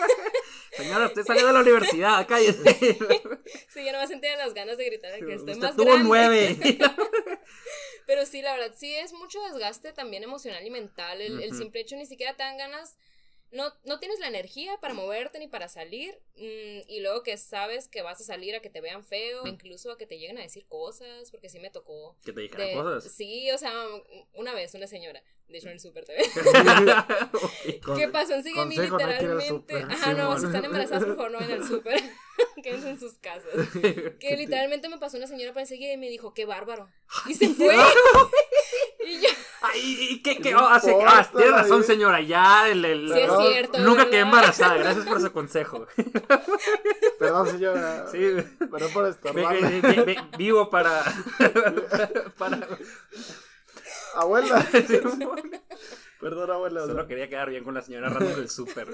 Señora, 0.76 1.06
usted 1.06 1.22
salió 1.22 1.46
de 1.46 1.52
la 1.52 1.60
universidad, 1.60 2.26
cállese. 2.26 2.74
sí, 3.72 3.84
yo 3.84 3.92
no 3.92 4.00
me 4.00 4.06
sentía 4.08 4.36
las 4.36 4.54
ganas 4.54 4.76
de 4.76 4.86
gritar 4.86 5.18
que 5.18 5.34
estoy 5.34 5.54
más 5.56 5.76
tuvo 5.76 5.96
nueve. 5.98 6.56
Pero 8.06 8.26
sí, 8.26 8.42
la 8.42 8.54
verdad, 8.56 8.74
sí 8.76 8.92
es 8.94 9.12
mucho 9.12 9.40
desgaste 9.42 9.92
también 9.92 10.24
emocional 10.24 10.66
y 10.66 10.70
mental. 10.70 11.20
El, 11.20 11.42
el 11.42 11.54
simple 11.54 11.80
hecho 11.80 11.96
ni 11.96 12.06
siquiera 12.06 12.34
te 12.34 12.42
dan 12.42 12.58
ganas 12.58 12.98
no, 13.54 13.72
no 13.84 14.00
tienes 14.00 14.18
la 14.18 14.26
energía 14.26 14.76
para 14.80 14.94
moverte 14.94 15.38
ni 15.38 15.46
para 15.46 15.68
salir 15.68 16.18
mm, 16.36 16.88
y 16.88 17.00
luego 17.00 17.22
que 17.22 17.36
sabes 17.36 17.88
que 17.88 18.02
vas 18.02 18.20
a 18.20 18.24
salir 18.24 18.54
a 18.56 18.60
que 18.60 18.68
te 18.68 18.80
vean 18.80 19.04
feo, 19.04 19.46
incluso 19.46 19.92
a 19.92 19.96
que 19.96 20.06
te 20.06 20.18
lleguen 20.18 20.38
a 20.38 20.42
decir 20.42 20.66
cosas, 20.66 21.30
porque 21.30 21.48
sí 21.48 21.60
me 21.60 21.70
tocó. 21.70 22.16
¿Que 22.24 22.32
te 22.32 22.40
dijeran 22.40 22.74
cosas? 22.74 23.12
Sí, 23.12 23.50
o 23.52 23.58
sea, 23.58 23.72
una 24.34 24.54
vez 24.54 24.74
una 24.74 24.88
señora, 24.88 25.22
de 25.48 25.58
hecho 25.58 25.68
en 25.68 25.74
el 25.74 25.80
Super 25.80 26.04
TV, 26.04 26.18
¿qué 27.96 28.08
pasó? 28.08 28.42
Sigue 28.42 28.64
mí 28.66 28.76
literalmente. 28.76 29.76
Ajá, 29.88 30.14
no, 30.14 30.38
si 30.38 30.46
están 30.46 30.64
embarazadas, 30.64 31.04
por 31.04 31.16
favor, 31.16 31.30
no 31.30 31.38
vayan 31.38 31.62
al 31.62 31.68
Super. 31.68 32.02
Quédense 32.62 32.90
en 32.90 32.98
sus 32.98 33.14
casas. 33.18 33.52
Que 34.18 34.36
literalmente 34.36 34.88
me 34.88 34.98
pasó 34.98 35.16
una 35.16 35.26
señora 35.26 35.52
por 35.52 35.60
enseguida 35.60 35.92
y 35.92 35.96
me 35.96 36.08
dijo, 36.08 36.34
qué 36.34 36.44
bárbaro. 36.44 36.88
Y 37.28 37.34
se 37.34 37.48
fue. 37.50 37.76
Y 39.76 40.22
¿qué, 40.22 40.38
qué? 40.38 40.54
Oh, 40.54 40.66
hace, 40.66 40.96
ah, 41.06 41.28
tiene 41.34 41.52
razón, 41.52 41.84
señora. 41.84 42.20
Ya, 42.20 42.68
el. 42.68 42.84
el 42.84 43.12
sí, 43.12 43.20
es 43.20 43.32
cierto. 43.36 43.78
Nunca 43.78 44.06
quedé 44.06 44.20
embarazada. 44.20 44.76
Gracias 44.76 45.06
por 45.06 45.18
ese 45.18 45.30
consejo. 45.30 45.86
Perdón, 47.18 47.48
señora. 47.48 48.06
Sí. 48.10 48.36
Pero 48.58 48.88
por 48.88 49.06
esto. 49.06 49.30
Vivo 50.38 50.70
para. 50.70 51.02
para. 52.38 52.66
Abuela. 54.14 54.66
Perdón, 56.20 56.50
abuela. 56.50 56.86
Solo 56.86 57.06
quería 57.06 57.28
quedar 57.28 57.50
bien 57.50 57.64
con 57.64 57.74
la 57.74 57.82
señora 57.82 58.08
random 58.08 58.36
del 58.36 58.50
súper. 58.50 58.88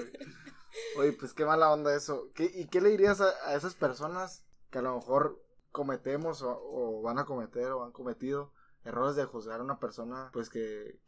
Oye, 0.97 1.13
pues 1.13 1.33
qué 1.33 1.45
mala 1.45 1.71
onda 1.71 1.95
eso. 1.95 2.29
¿Y 2.37 2.67
qué 2.67 2.81
le 2.81 2.89
dirías 2.89 3.21
a, 3.21 3.55
esas 3.55 3.75
personas 3.75 4.43
que 4.69 4.79
a 4.79 4.81
lo 4.81 4.95
mejor 4.95 5.41
cometemos 5.71 6.41
o, 6.43 7.01
van 7.01 7.19
a 7.19 7.25
cometer 7.25 7.71
o 7.71 7.83
han 7.83 7.91
cometido 7.91 8.51
errores 8.83 9.15
de 9.15 9.25
juzgar 9.25 9.59
a 9.59 9.63
una 9.63 9.79
persona 9.79 10.29
pues 10.33 10.49
que, 10.49 10.99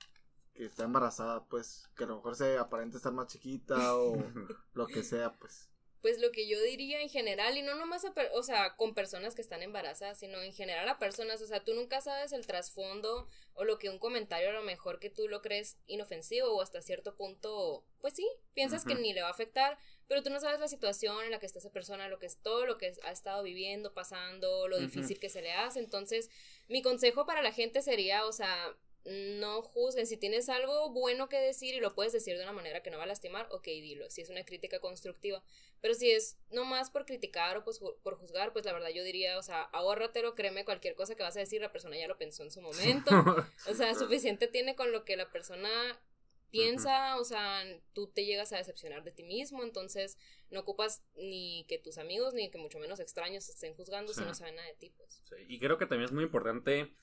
que 0.54 0.66
está 0.66 0.84
embarazada, 0.84 1.46
pues 1.46 1.90
que 1.96 2.04
a 2.04 2.08
lo 2.08 2.18
mejor 2.18 2.36
se 2.36 2.58
aparenta 2.58 2.98
estar 2.98 3.14
más 3.14 3.28
chiquita 3.28 3.96
o 3.96 4.16
lo 4.74 4.88
que 4.88 5.04
sea, 5.04 5.34
pues? 5.34 5.70
pues 6.04 6.20
lo 6.20 6.34
que 6.34 6.50
yo 6.50 6.62
diría 6.62 7.02
en 7.02 7.08
general, 7.08 7.58
y 7.58 7.62
no 7.62 7.76
nomás 7.76 8.04
a, 8.04 8.14
o 8.34 8.44
sea, 8.44 8.76
con 8.76 8.94
personas 8.94 9.36
que 9.36 9.42
están 9.42 9.64
embarazadas, 9.64 10.20
sino 10.20 10.42
en 10.42 10.52
general 10.52 10.90
a 10.90 11.00
personas, 11.00 11.42
o 11.42 11.48
sea, 11.48 11.64
tú 11.64 11.74
nunca 11.74 12.02
sabes 12.02 12.34
el 12.34 12.46
trasfondo 12.46 13.30
o 13.54 13.64
lo 13.64 13.80
que 13.80 13.90
un 13.90 14.00
comentario 14.00 14.50
a 14.50 14.54
lo 14.54 14.64
mejor 14.64 15.00
que 15.00 15.10
tú 15.10 15.30
lo 15.30 15.42
crees 15.42 15.78
inofensivo 15.88 16.50
o 16.50 16.62
hasta 16.62 16.82
cierto 16.82 17.16
punto, 17.16 17.86
pues 18.02 18.16
sí, 18.16 18.28
piensas 18.54 18.84
que 18.84 18.96
ni 18.96 19.14
le 19.14 19.22
va 19.22 19.30
a 19.30 19.32
afectar, 19.32 19.78
pero 20.10 20.22
tú 20.22 20.30
no 20.30 20.42
sabes 20.42 20.60
la 20.60 20.68
situación 20.68 21.24
en 21.24 21.32
la 21.32 21.40
que 21.40 21.46
está 21.46 21.60
esa 21.60 21.72
persona, 21.72 22.10
lo 22.10 22.20
que 22.20 22.26
es 22.26 22.38
todo, 22.42 22.66
lo 22.66 22.78
que 22.78 22.92
ha 23.04 23.12
estado 23.14 23.42
viviendo, 23.42 23.94
pasando, 23.94 24.68
lo 24.68 24.80
difícil 24.80 25.22
que 25.22 25.30
se 25.30 25.42
le 25.42 25.54
hace, 25.54 25.80
entonces 25.80 26.30
mi 26.68 26.82
consejo 26.82 27.26
para 27.26 27.42
la 27.42 27.52
gente 27.52 27.82
sería, 27.82 28.26
o 28.26 28.32
sea, 28.32 28.76
no 29.06 29.62
juzguen. 29.62 30.08
Si 30.08 30.18
tienes 30.18 30.50
algo 30.50 30.92
bueno 30.92 31.28
que 31.28 31.38
decir 31.38 31.76
y 31.76 31.80
lo 31.80 31.94
puedes 31.94 32.14
decir 32.14 32.38
de 32.38 32.44
una 32.44 32.54
manera 32.54 32.82
que 32.82 32.90
no 32.90 32.98
va 32.98 33.04
a 33.04 33.08
lastimar, 33.08 33.48
ok, 33.52 33.66
dilo. 33.66 34.10
Si 34.10 34.22
es 34.22 34.30
una 34.30 34.46
crítica 34.46 34.80
constructiva. 34.80 35.44
Pero 35.82 35.94
si 35.94 36.12
es 36.12 36.38
nomás 36.52 36.90
por 36.90 37.06
criticar 37.06 37.58
o 37.58 37.64
pues, 37.64 37.80
por 37.80 38.18
juzgar, 38.18 38.54
pues 38.54 38.66
la 38.66 38.74
verdad 38.74 38.90
yo 38.90 39.04
diría, 39.04 39.38
o 39.38 39.44
sea, 39.44 39.64
ahórratelo, 39.64 40.36
créeme, 40.36 40.66
cualquier 40.66 40.96
cosa 40.96 41.16
que 41.16 41.24
vas 41.24 41.36
a 41.36 41.42
decir, 41.42 41.62
la 41.62 41.72
persona 41.72 41.98
ya 41.98 42.08
lo 42.08 42.18
pensó 42.18 42.44
en 42.44 42.52
su 42.52 42.62
momento. 42.62 43.12
o 43.70 43.74
sea, 43.74 43.94
suficiente 43.96 44.48
tiene 44.48 44.76
con 44.76 44.92
lo 44.92 45.04
que 45.04 45.18
la 45.18 45.30
persona 45.32 45.70
piensa, 46.54 47.18
o 47.18 47.24
sea, 47.24 47.64
tú 47.94 48.08
te 48.08 48.26
llegas 48.26 48.54
a 48.54 48.58
decepcionar 48.58 49.04
de 49.04 49.12
ti 49.12 49.24
mismo, 49.24 49.64
entonces 49.64 50.20
no 50.52 50.60
ocupas 50.60 51.04
ni 51.16 51.66
que 51.68 51.80
tus 51.80 51.98
amigos 51.98 52.36
ni 52.36 52.52
que 52.52 52.60
mucho 52.60 52.78
menos 52.78 53.00
extraños 53.00 53.50
estén 53.50 53.74
juzgando 53.74 54.14
si 54.14 54.22
no 54.22 54.36
saben 54.36 54.56
nada 54.56 54.68
de 54.68 54.76
ti, 54.76 54.94
pues. 54.96 55.24
Y 55.48 55.58
creo 55.58 55.80
que 55.80 55.88
también 55.88 56.06
es 56.06 56.12
muy 56.12 56.24
importante 56.24 56.94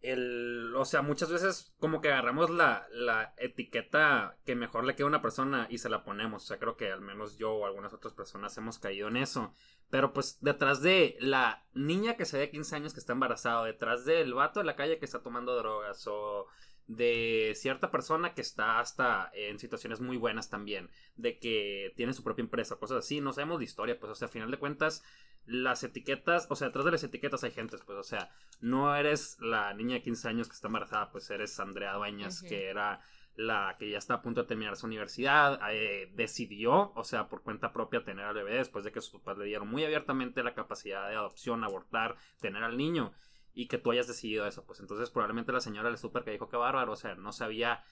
el, 0.00 0.74
o 0.76 0.84
sea, 0.84 1.02
muchas 1.02 1.30
veces 1.30 1.74
como 1.78 2.00
que 2.00 2.08
agarramos 2.08 2.50
la, 2.50 2.86
la, 2.90 3.34
etiqueta 3.36 4.36
que 4.44 4.56
mejor 4.56 4.84
le 4.84 4.94
queda 4.94 5.06
a 5.06 5.08
una 5.08 5.22
persona 5.22 5.66
y 5.70 5.78
se 5.78 5.88
la 5.88 6.04
ponemos. 6.04 6.44
O 6.44 6.46
sea, 6.46 6.58
creo 6.58 6.76
que 6.76 6.90
al 6.90 7.00
menos 7.00 7.36
yo 7.38 7.52
o 7.52 7.66
algunas 7.66 7.92
otras 7.92 8.12
personas 8.12 8.56
hemos 8.58 8.78
caído 8.78 9.08
en 9.08 9.16
eso. 9.16 9.54
Pero 9.90 10.12
pues 10.12 10.38
detrás 10.40 10.82
de 10.82 11.16
la 11.20 11.66
niña 11.74 12.16
que 12.16 12.24
se 12.24 12.38
ve 12.38 12.50
15 12.50 12.76
años 12.76 12.94
que 12.94 13.00
está 13.00 13.12
embarazada, 13.12 13.64
detrás 13.64 14.04
del 14.04 14.34
vato 14.34 14.60
de 14.60 14.66
la 14.66 14.76
calle 14.76 14.98
que 14.98 15.04
está 15.04 15.22
tomando 15.22 15.54
drogas 15.56 16.04
o 16.08 16.48
de 16.86 17.52
cierta 17.56 17.90
persona 17.90 18.34
que 18.34 18.40
está 18.40 18.80
hasta 18.80 19.30
en 19.34 19.58
situaciones 19.58 20.00
muy 20.00 20.16
buenas 20.16 20.50
también, 20.50 20.90
de 21.16 21.38
que 21.38 21.92
tiene 21.96 22.12
su 22.12 22.22
propia 22.22 22.42
empresa, 22.42 22.76
cosas 22.76 22.98
así, 22.98 23.20
no 23.20 23.32
sabemos 23.32 23.58
de 23.58 23.64
historia, 23.64 23.98
pues 23.98 24.12
o 24.12 24.14
sea, 24.14 24.28
a 24.28 24.30
final 24.30 24.50
de 24.50 24.58
cuentas 24.58 25.02
las 25.44 25.82
etiquetas, 25.82 26.46
o 26.50 26.56
sea, 26.56 26.68
detrás 26.68 26.84
de 26.84 26.92
las 26.92 27.04
etiquetas 27.04 27.42
hay 27.44 27.50
gente, 27.50 27.76
pues, 27.84 27.98
o 27.98 28.02
sea, 28.02 28.30
no 28.60 28.94
eres 28.94 29.36
la 29.40 29.74
niña 29.74 29.94
de 29.94 30.02
15 30.02 30.28
años 30.28 30.48
que 30.48 30.54
está 30.54 30.68
embarazada, 30.68 31.10
pues 31.10 31.28
eres 31.30 31.58
Andrea 31.58 31.94
Dueñas, 31.94 32.42
que 32.42 32.68
era 32.68 33.00
la 33.34 33.76
que 33.78 33.88
ya 33.90 33.98
está 33.98 34.14
a 34.14 34.22
punto 34.22 34.42
de 34.42 34.48
terminar 34.48 34.76
su 34.76 34.86
universidad, 34.86 35.58
eh, 35.70 36.10
decidió, 36.14 36.92
o 36.94 37.04
sea, 37.04 37.28
por 37.28 37.42
cuenta 37.42 37.72
propia 37.72 38.04
tener 38.04 38.24
al 38.26 38.34
bebé 38.34 38.54
después 38.56 38.84
de 38.84 38.92
que 38.92 39.00
sus 39.00 39.20
papás 39.20 39.38
le 39.38 39.46
dieron 39.46 39.68
muy 39.68 39.84
abiertamente 39.84 40.42
la 40.42 40.54
capacidad 40.54 41.08
de 41.08 41.16
adopción, 41.16 41.64
abortar, 41.64 42.16
tener 42.40 42.62
al 42.62 42.76
niño, 42.76 43.12
y 43.54 43.68
que 43.68 43.78
tú 43.78 43.90
hayas 43.90 44.06
decidido 44.06 44.46
eso, 44.46 44.64
pues 44.64 44.80
entonces 44.80 45.10
probablemente 45.10 45.52
la 45.52 45.60
señora 45.60 45.88
del 45.88 45.98
súper 45.98 46.24
que 46.24 46.30
dijo 46.30 46.48
que 46.48 46.56
bárbaro, 46.56 46.92
o 46.92 46.96
sea, 46.96 47.14
no 47.14 47.32
sabía 47.32 47.84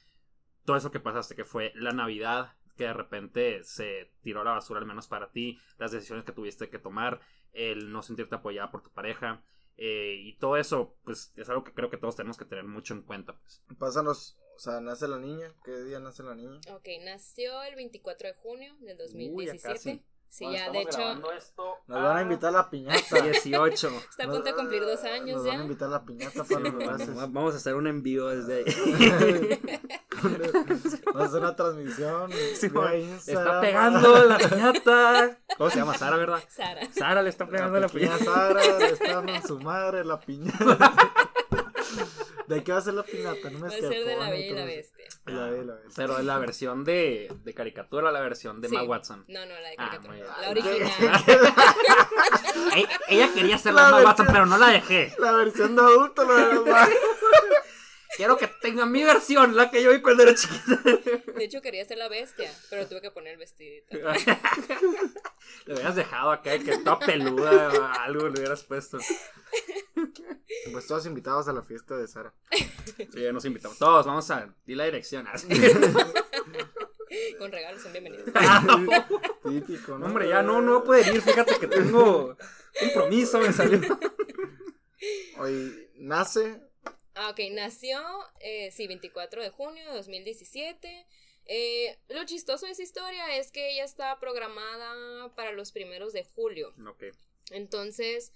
todo 0.65 0.77
eso 0.77 0.91
que 0.91 1.01
pasaste, 1.01 1.35
que 1.35 1.45
fue 1.45 1.73
la 1.75 1.93
Navidad, 1.93 2.55
que 2.77 2.85
de 2.85 2.93
repente 2.93 3.63
se 3.65 4.11
tiró 4.23 4.41
a 4.41 4.45
la 4.45 4.53
basura, 4.53 4.81
al 4.81 4.87
menos 4.87 5.07
para 5.07 5.33
ti, 5.33 5.59
las 5.79 5.93
decisiones 5.93 6.25
que 6.25 6.33
tuviste 6.33 6.71
que 6.71 6.79
tomar, 6.79 7.21
el 7.53 7.93
no 7.93 8.03
sentirte 8.03 8.37
apoyada 8.37 8.71
por 8.71 8.83
tu 8.83 8.91
pareja. 8.91 9.43
Eh, 9.77 10.17
y 10.19 10.37
todo 10.37 10.57
eso, 10.57 10.97
pues 11.05 11.33
es 11.37 11.49
algo 11.49 11.65
que 11.65 11.73
creo 11.73 11.91
que 11.91 11.97
todos 11.97 12.17
tenemos 12.17 12.37
que 12.37 12.45
tener 12.45 12.65
mucho 12.65 12.95
en 12.95 13.03
cuenta. 13.03 13.39
Pues. 13.39 13.63
Pásanos, 13.79 14.39
o 14.55 14.59
sea, 14.59 14.81
nace 14.81 15.09
la 15.09 15.19
niña. 15.19 15.55
¿Qué 15.65 15.73
día 15.85 16.01
nace 16.01 16.23
la 16.23 16.35
niña? 16.35 16.61
Ok, 16.71 16.89
nació 17.03 17.63
el 17.63 17.77
24 17.77 18.29
de 18.29 18.35
junio 18.35 18.77
del 18.81 18.99
2017. 18.99 20.05
Sí, 20.31 20.47
ya, 20.51 20.71
de 20.71 20.83
hecho. 20.83 21.01
Esto 21.37 21.79
nos 21.89 22.03
van 22.03 22.17
a 22.19 22.23
invitar 22.23 22.51
a 22.51 22.53
la 22.53 22.71
piñata. 22.71 23.21
18. 23.21 23.89
Está 24.11 24.25
a 24.25 24.27
punto 24.29 24.45
de 24.45 24.55
cumplir 24.55 24.81
dos 24.83 25.03
años 25.03 25.39
nos 25.39 25.45
ya. 25.45 25.53
Nos 25.53 25.53
van 25.53 25.59
a 25.59 25.63
invitar 25.63 25.89
a 25.89 25.91
la 25.91 26.05
piñata 26.05 26.45
para 26.45 26.99
sí, 26.99 27.11
Vamos 27.17 27.55
a 27.55 27.57
hacer 27.57 27.75
un 27.75 27.89
envío 27.89 28.29
desde 28.29 28.59
ahí. 28.59 28.65
Vamos 30.23 31.23
a 31.23 31.25
hacer 31.25 31.41
una 31.41 31.57
transmisión. 31.57 32.31
Sí, 32.55 32.67
está 33.27 33.61
pegando 33.61 34.25
la 34.25 34.39
piñata. 34.39 35.39
¿Cómo 35.59 35.69
se 35.69 35.77
llama? 35.79 35.99
Sara, 35.99 36.17
¿verdad? 36.17 36.43
Sara. 36.49 36.81
Sara 36.93 37.23
le 37.23 37.29
está 37.31 37.49
pegando 37.49 37.75
la, 37.75 37.87
la 37.87 37.89
piñata. 37.89 38.25
Sara 38.25 38.79
le 38.79 38.87
está 38.91 39.15
dando 39.15 39.47
su 39.47 39.59
madre 39.59 40.05
la 40.05 40.21
piñata. 40.21 41.10
¿De 42.51 42.65
qué 42.65 42.73
va 42.73 42.79
a 42.79 42.83
ser 42.83 42.95
la 42.95 43.03
piñata? 43.05 43.49
No 43.51 43.59
me 43.61 43.69
va 43.69 43.69
a 43.69 43.71
ser 43.71 44.05
de 44.05 44.17
la 44.17 44.29
Bella 44.31 44.47
y 44.47 44.53
la 44.55 44.65
Bestia. 44.65 45.05
La 45.27 45.47
Bella 45.47 45.63
y 45.63 45.67
la 45.67 45.75
Bestia. 45.75 45.93
Pero 45.97 46.19
es 46.19 46.25
la 46.25 46.39
versión 46.39 46.85
de, 46.85 47.33
de 47.45 47.55
caricatura 47.55 48.09
o 48.09 48.13
la 48.13 48.21
versión 48.21 48.61
de 48.61 48.69
sí. 48.69 48.75
Ma 48.75 48.83
Watson. 48.83 49.25
No, 49.29 49.41
no, 49.47 49.55
la 49.55 49.69
de 49.69 49.75
Ah, 49.79 49.91
caricatura. 49.91 50.15
bien. 50.15 50.27
la 50.41 50.51
original. 50.51 51.55
Ella 53.09 53.31
quería 53.35 53.59
ser 53.59 53.75
la, 53.75 53.83
La 53.83 53.91
Ma 53.91 53.97
versión- 53.99 54.07
Watson, 54.09 54.27
pero 54.33 54.47
no 54.47 54.59
la 54.59 54.69
dejé. 54.69 55.15
La 55.19 55.33
versión 55.33 55.77
de 55.77 55.83
adulto, 55.83 56.25
la 56.25 56.35
de 56.35 56.59
Quiero 58.17 58.37
que 58.37 58.49
tenga 58.61 58.87
mi 58.87 59.05
versión, 59.05 59.57
la 59.57 59.71
que 59.71 59.83
yo 59.83 59.93
vi 59.93 60.01
cuando 60.01 60.25
era 60.25 60.35
chiquita. 60.35 60.77
De 61.37 61.45
hecho, 61.45 61.63
quería 61.63 61.85
ser 61.85 61.99
la 61.99 62.09
bestia, 62.09 62.53
pero 62.69 62.87
tuve 62.87 63.01
que 63.01 63.11
poner 63.11 63.35
el 63.35 63.39
vestidito. 63.39 63.97
Le 65.67 65.75
hubieras 65.75 65.95
dejado 65.95 66.31
acá 66.31 66.59
que 66.59 66.79
toda 66.79 66.99
peluda 66.99 67.69
o 67.69 67.85
algo 68.01 68.29
le 68.29 68.41
hubieras 68.41 68.63
puesto. 68.65 68.99
Pues 70.73 70.87
todos 70.87 71.07
invitados 71.07 71.49
a 71.49 71.53
la 71.53 71.63
fiesta 71.63 71.97
de 71.97 72.07
Sara. 72.07 72.35
Sí, 72.53 73.09
ya 73.15 73.33
nos 73.33 73.45
invitamos. 73.45 73.79
Todos, 73.79 74.07
vamos 74.07 74.31
a 74.31 74.55
di 74.65 74.75
la 74.75 74.85
dirección. 74.85 75.27
así. 75.27 75.49
Con 77.39 77.51
regalos 77.51 77.83
son 77.83 77.93
bienvenidos. 77.93 78.27
Típico, 79.45 79.99
¿no? 79.99 80.07
Hombre, 80.07 80.29
ya 80.29 80.43
no, 80.43 80.61
no 80.61 80.85
poder 80.85 81.15
ir. 81.15 81.23
Fíjate 81.23 81.59
que 81.59 81.67
tengo 81.67 82.37
compromiso, 82.79 83.41
me 83.41 83.53
salió. 83.53 83.81
Oye, 85.39 85.91
nace. 85.97 86.70
Ah, 87.23 87.29
ok, 87.29 87.41
nació, 87.53 88.01
eh, 88.41 88.71
sí, 88.71 88.87
24 88.87 89.43
de 89.43 89.51
junio 89.51 89.87
de 89.87 89.95
2017. 89.95 91.07
Eh, 91.45 91.99
lo 92.09 92.25
chistoso 92.25 92.65
de 92.65 92.73
esa 92.73 92.83
historia 92.83 93.37
es 93.37 93.53
que 93.53 93.73
ella 93.73 93.85
estaba 93.85 94.19
programada 94.19 95.31
para 95.35 95.53
los 95.53 95.71
primeros 95.71 96.15
de 96.15 96.25
julio. 96.25 96.73
Ok. 96.89 97.15
Entonces, 97.51 98.33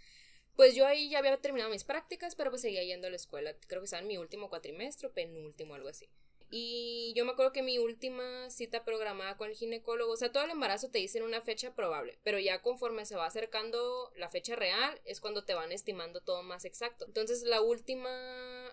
pues 0.54 0.74
yo 0.74 0.86
ahí 0.86 1.08
ya 1.08 1.20
había 1.20 1.34
terminado 1.38 1.70
mis 1.70 1.82
prácticas, 1.82 2.34
pero 2.34 2.50
pues 2.50 2.60
seguía 2.60 2.84
yendo 2.84 3.06
a 3.06 3.10
la 3.10 3.16
escuela. 3.16 3.56
Creo 3.68 3.80
que 3.80 3.86
estaba 3.86 4.02
en 4.02 4.08
mi 4.08 4.18
último 4.18 4.50
cuatrimestre, 4.50 5.08
penúltimo, 5.08 5.74
algo 5.74 5.88
así. 5.88 6.10
Y 6.56 7.12
yo 7.16 7.24
me 7.24 7.32
acuerdo 7.32 7.50
que 7.50 7.64
mi 7.64 7.78
última 7.78 8.48
cita 8.48 8.84
programada 8.84 9.36
con 9.36 9.50
el 9.50 9.56
ginecólogo, 9.56 10.12
o 10.12 10.16
sea, 10.16 10.30
todo 10.30 10.44
el 10.44 10.52
embarazo 10.52 10.88
te 10.88 11.00
dicen 11.00 11.24
una 11.24 11.40
fecha 11.40 11.74
probable, 11.74 12.16
pero 12.22 12.38
ya 12.38 12.62
conforme 12.62 13.06
se 13.06 13.16
va 13.16 13.26
acercando 13.26 14.12
la 14.14 14.28
fecha 14.28 14.54
real 14.54 15.00
es 15.04 15.18
cuando 15.18 15.44
te 15.44 15.54
van 15.54 15.72
estimando 15.72 16.20
todo 16.20 16.44
más 16.44 16.64
exacto. 16.64 17.06
Entonces, 17.06 17.42
la 17.42 17.60
última 17.60 18.08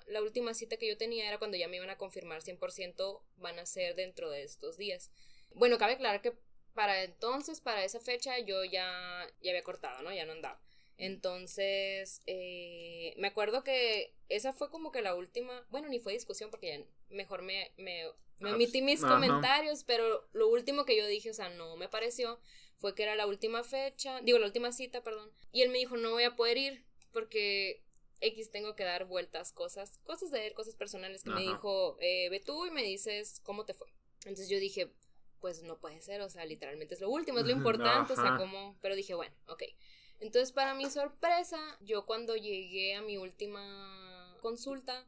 la 0.05 0.21
última 0.21 0.53
cita 0.53 0.77
que 0.77 0.87
yo 0.87 0.95
tenía 0.95 1.27
era 1.27 1.39
cuando 1.39 1.57
ya 1.57 1.67
me 1.67 1.77
iban 1.77 1.89
a 1.89 1.97
confirmar 1.97 2.43
100% 2.43 3.23
van 3.37 3.57
a 3.57 3.65
ser 3.65 3.95
dentro 3.95 4.29
de 4.29 4.43
estos 4.43 4.77
días. 4.77 5.09
Bueno, 5.55 5.79
cabe 5.79 5.93
aclarar 5.93 6.21
que 6.21 6.33
para 6.75 7.03
entonces, 7.03 7.61
para 7.61 7.83
esa 7.83 7.99
fecha, 7.99 8.37
yo 8.37 8.63
ya, 8.63 9.27
ya 9.41 9.51
había 9.51 9.63
cortado, 9.63 10.03
¿no? 10.03 10.13
Ya 10.13 10.25
no 10.27 10.33
andaba. 10.33 10.61
Entonces, 10.97 12.21
eh, 12.27 13.15
me 13.17 13.29
acuerdo 13.29 13.63
que 13.63 14.13
esa 14.29 14.53
fue 14.53 14.69
como 14.69 14.91
que 14.91 15.01
la 15.01 15.15
última, 15.15 15.65
bueno, 15.71 15.87
ni 15.87 15.99
fue 15.99 16.13
discusión 16.13 16.51
porque 16.51 16.67
ya 16.67 16.85
mejor 17.11 17.41
me, 17.41 17.71
me, 17.77 18.05
me 18.39 18.51
Ah, 18.51 18.55
omití 18.55 18.81
mis 18.81 19.03
ajá. 19.03 19.13
comentarios, 19.13 19.83
pero 19.83 20.27
lo 20.33 20.47
último 20.49 20.85
que 20.85 20.97
yo 20.97 21.05
dije, 21.07 21.29
o 21.29 21.33
sea, 21.33 21.49
no 21.49 21.75
me 21.77 21.89
pareció, 21.89 22.39
fue 22.77 22.95
que 22.95 23.03
era 23.03 23.15
la 23.15 23.27
última 23.27 23.63
fecha, 23.63 24.21
digo, 24.21 24.39
la 24.39 24.47
última 24.47 24.71
cita, 24.71 25.03
perdón. 25.03 25.31
Y 25.51 25.61
él 25.61 25.69
me 25.69 25.77
dijo, 25.77 25.97
no 25.97 26.11
voy 26.11 26.23
a 26.23 26.35
poder 26.35 26.57
ir 26.57 26.85
porque 27.11 27.83
X 28.21 28.51
tengo 28.51 28.75
que 28.75 28.83
dar 28.83 29.05
vueltas, 29.05 29.51
cosas, 29.51 29.99
cosas 30.03 30.31
de 30.31 30.47
él, 30.47 30.53
cosas 30.53 30.75
personales 30.75 31.23
que 31.23 31.31
me 31.31 31.41
dijo, 31.41 31.97
eh, 31.99 32.29
ve 32.29 32.39
tú 32.39 32.65
y 32.65 32.71
me 32.71 32.83
dices 32.83 33.39
cómo 33.43 33.65
te 33.65 33.73
fue. 33.73 33.87
Entonces 34.21 34.49
yo 34.49 34.59
dije, 34.59 34.91
pues 35.39 35.63
no 35.63 35.79
puede 35.79 36.01
ser, 36.01 36.21
o 36.21 36.29
sea, 36.29 36.45
literalmente 36.45 36.93
es 36.95 37.01
lo 37.01 37.09
último, 37.09 37.39
es 37.39 37.45
lo 37.45 37.51
importante, 37.51 38.13
o 38.13 38.15
sea, 38.15 38.35
como, 38.35 38.77
pero 38.81 38.95
dije, 38.95 39.13
bueno, 39.15 39.35
ok. 39.47 39.63
Entonces, 40.19 40.51
para 40.51 40.75
mi 40.75 40.89
sorpresa, 40.89 41.59
yo 41.81 42.05
cuando 42.05 42.35
llegué 42.35 42.93
a 42.95 43.01
mi 43.01 43.17
última 43.17 44.37
consulta, 44.41 45.07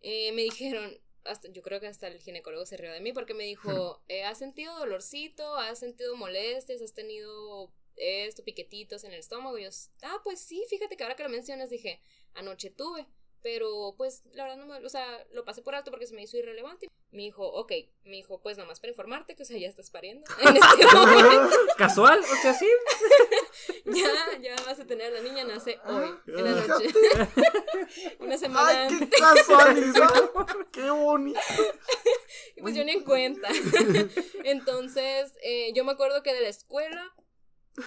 eh, 0.00 0.32
me 0.32 0.42
dijeron, 0.50 0.98
hasta, 1.24 1.48
yo 1.50 1.62
creo 1.62 1.80
que 1.80 1.86
hasta 1.86 2.06
el 2.08 2.20
ginecólogo 2.20 2.66
se 2.66 2.76
rió 2.76 2.92
de 2.92 3.00
mí 3.00 3.12
porque 3.12 3.34
me 3.34 3.44
dijo, 3.44 4.02
eh, 4.08 4.24
¿has 4.24 4.38
sentido 4.38 4.78
dolorcito? 4.78 5.56
¿Has 5.56 5.78
sentido 5.78 6.16
molestias? 6.16 6.82
¿Has 6.82 6.94
tenido 6.94 7.72
esto, 7.96 8.44
piquetitos 8.44 9.04
en 9.04 9.12
el 9.12 9.20
estómago? 9.20 9.58
Y 9.58 9.64
yo, 9.64 9.70
ah, 10.02 10.20
pues 10.22 10.40
sí, 10.40 10.64
fíjate 10.68 10.96
que 10.96 11.02
ahora 11.02 11.16
que 11.16 11.22
lo 11.22 11.28
mencionas 11.28 11.70
dije, 11.70 12.00
anoche 12.34 12.70
tuve. 12.70 13.06
Pero 13.42 13.94
pues 13.98 14.22
la 14.32 14.44
verdad 14.44 14.56
no 14.56 14.64
me, 14.64 14.78
o 14.84 14.88
sea, 14.88 15.26
lo 15.32 15.44
pasé 15.44 15.60
por 15.60 15.74
alto 15.74 15.90
porque 15.90 16.06
se 16.06 16.14
me 16.14 16.22
hizo 16.22 16.38
irrelevante. 16.38 16.88
Me 17.10 17.24
dijo, 17.24 17.46
ok, 17.46 17.72
me 18.04 18.16
dijo, 18.16 18.40
pues 18.40 18.56
nomás 18.56 18.80
para 18.80 18.92
informarte 18.92 19.36
que, 19.36 19.42
o 19.42 19.46
sea, 19.46 19.58
ya 19.58 19.68
estás 19.68 19.90
pariendo. 19.90 20.24
En 20.40 20.56
este 20.56 20.86
momento, 20.94 21.54
Casual, 21.76 22.20
o 22.20 22.36
sea, 22.42 22.54
sí. 22.54 22.66
ya, 23.86 24.38
ya 24.40 24.56
vas 24.66 24.80
a 24.80 24.86
tener 24.86 25.06
a 25.06 25.10
la 25.10 25.20
niña, 25.20 25.44
nace 25.44 25.78
hoy, 25.86 26.10
en 26.26 26.44
la 26.44 26.62
Fíjate. 26.62 26.84
noche. 26.84 28.16
Una 28.20 28.38
semana 28.38 28.68
¡Ay, 28.68 28.76
antes. 28.88 29.08
qué 29.10 29.16
casualidad! 29.20 30.30
¡Qué 30.72 30.90
bonito! 30.90 31.40
Y 32.56 32.60
pues 32.62 32.74
yo 32.74 32.84
ni 32.84 32.92
en 32.92 33.04
cuenta. 33.04 33.48
Entonces, 34.44 35.32
eh, 35.42 35.72
yo 35.74 35.84
me 35.84 35.92
acuerdo 35.92 36.22
que 36.22 36.32
de 36.34 36.40
la 36.40 36.48
escuela, 36.48 37.14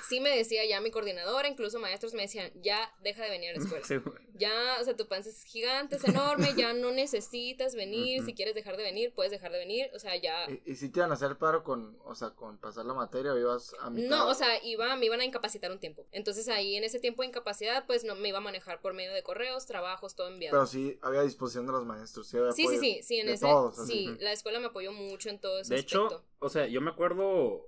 sí 0.07 0.19
me 0.19 0.29
decía 0.35 0.65
ya 0.65 0.81
mi 0.81 0.91
coordinadora, 0.91 1.47
incluso 1.47 1.79
maestros 1.79 2.13
me 2.13 2.23
decían, 2.23 2.51
ya 2.61 2.93
deja 3.01 3.23
de 3.23 3.29
venir 3.29 3.51
a 3.51 3.53
la 3.53 3.59
escuela. 3.59 3.85
Sí. 3.87 3.95
Ya, 4.33 4.77
o 4.79 4.83
sea, 4.83 4.95
tu 4.95 5.07
panza 5.07 5.29
es 5.29 5.43
gigante, 5.43 5.95
es 5.95 6.03
enorme, 6.03 6.53
ya 6.55 6.73
no 6.73 6.91
necesitas 6.91 7.73
venir, 7.73 8.23
si 8.23 8.33
quieres 8.35 8.53
dejar 8.53 8.77
de 8.77 8.83
venir, 8.83 9.11
puedes 9.13 9.31
dejar 9.31 9.51
de 9.51 9.57
venir, 9.57 9.89
o 9.95 9.99
sea, 9.99 10.15
ya... 10.15 10.45
¿Y, 10.47 10.61
y 10.73 10.75
si 10.75 10.89
te 10.89 10.99
iban 10.99 11.09
a 11.09 11.15
hacer 11.15 11.37
paro 11.37 11.63
con, 11.63 11.97
o 12.05 12.13
sea, 12.13 12.31
con 12.31 12.59
pasar 12.59 12.85
la 12.85 12.93
materia 12.93 13.33
o 13.33 13.37
ibas 13.37 13.73
a 13.79 13.89
mitad? 13.89 14.09
No, 14.09 14.27
o 14.27 14.33
sea, 14.35 14.63
iba, 14.63 14.95
me 14.95 15.07
iban 15.07 15.21
a 15.21 15.25
incapacitar 15.25 15.71
un 15.71 15.79
tiempo. 15.79 16.05
Entonces 16.11 16.47
ahí 16.49 16.75
en 16.75 16.83
ese 16.83 16.99
tiempo 16.99 17.23
de 17.23 17.29
incapacidad, 17.29 17.85
pues 17.87 18.03
no 18.03 18.15
me 18.15 18.29
iba 18.29 18.37
a 18.37 18.41
manejar 18.41 18.81
por 18.81 18.93
medio 18.93 19.13
de 19.13 19.23
correos, 19.23 19.65
trabajos, 19.65 20.15
todo 20.15 20.27
enviado. 20.27 20.55
Pero 20.55 20.67
sí 20.67 20.99
había 21.01 21.21
disposición 21.21 21.65
de 21.65 21.71
los 21.71 21.85
maestros. 21.85 22.27
Sí, 22.27 22.37
había 22.37 22.51
Sí, 22.51 22.67
sí, 22.67 22.77
sí, 22.77 22.99
sí, 23.03 23.19
en 23.19 23.29
ese, 23.29 23.45
todos, 23.45 23.87
sí, 23.87 24.15
la 24.19 24.31
escuela 24.31 24.59
me 24.59 24.67
apoyó 24.67 24.91
mucho 24.91 25.29
en 25.29 25.39
todo 25.39 25.59
ese 25.59 25.73
De 25.73 25.79
hecho, 25.79 26.23
o 26.39 26.49
sea, 26.49 26.67
yo 26.67 26.81
me 26.81 26.91
acuerdo, 26.91 27.65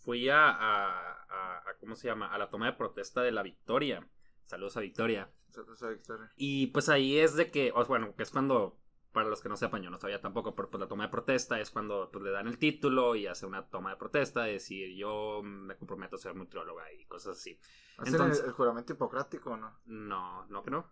fui 0.00 0.28
a, 0.28 0.48
a, 0.48 1.17
a- 1.28 1.58
a- 1.58 1.74
¿cómo 1.80 1.96
se 1.96 2.08
llama? 2.08 2.32
A 2.32 2.38
la 2.38 2.50
toma 2.50 2.66
de 2.66 2.72
protesta 2.72 3.22
de 3.22 3.32
la 3.32 3.42
Victoria. 3.42 4.08
Saludos 4.44 4.76
a 4.76 4.80
Victoria. 4.80 5.30
Esa- 5.50 5.62
esa 5.72 5.88
victoria. 5.88 6.30
Y 6.36 6.68
pues 6.68 6.88
ahí 6.88 7.18
es 7.18 7.34
de 7.34 7.50
que, 7.50 7.72
bueno, 7.88 8.14
que 8.16 8.22
es 8.22 8.30
cuando, 8.30 8.78
para 9.12 9.28
los 9.28 9.40
que 9.42 9.48
no 9.48 9.56
sepan, 9.56 9.82
yo 9.82 9.90
no 9.90 9.96
sabía 9.98 10.20
tampoco, 10.20 10.54
pero 10.54 10.70
pues 10.70 10.80
la 10.80 10.88
toma 10.88 11.04
de 11.04 11.10
protesta 11.10 11.58
es 11.60 11.70
cuando 11.70 12.10
pues, 12.12 12.22
le 12.24 12.30
dan 12.30 12.46
el 12.48 12.58
título 12.58 13.14
y 13.16 13.26
hace 13.26 13.46
una 13.46 13.68
toma 13.68 13.90
de 13.90 13.96
protesta, 13.96 14.42
de 14.44 14.52
decir 14.52 14.94
yo 14.96 15.40
me 15.42 15.76
comprometo 15.76 16.16
a 16.16 16.18
ser 16.18 16.34
nutrióloga 16.36 16.92
y 16.92 17.04
cosas 17.06 17.38
así. 17.38 17.58
¿Hacen 17.98 18.14
Entonces- 18.14 18.40
el, 18.42 18.46
el 18.48 18.52
juramento 18.52 18.92
hipocrático 18.92 19.50
o 19.52 19.56
no? 19.56 19.78
No, 19.86 20.46
no 20.46 20.62
que 20.62 20.70
no. 20.70 20.90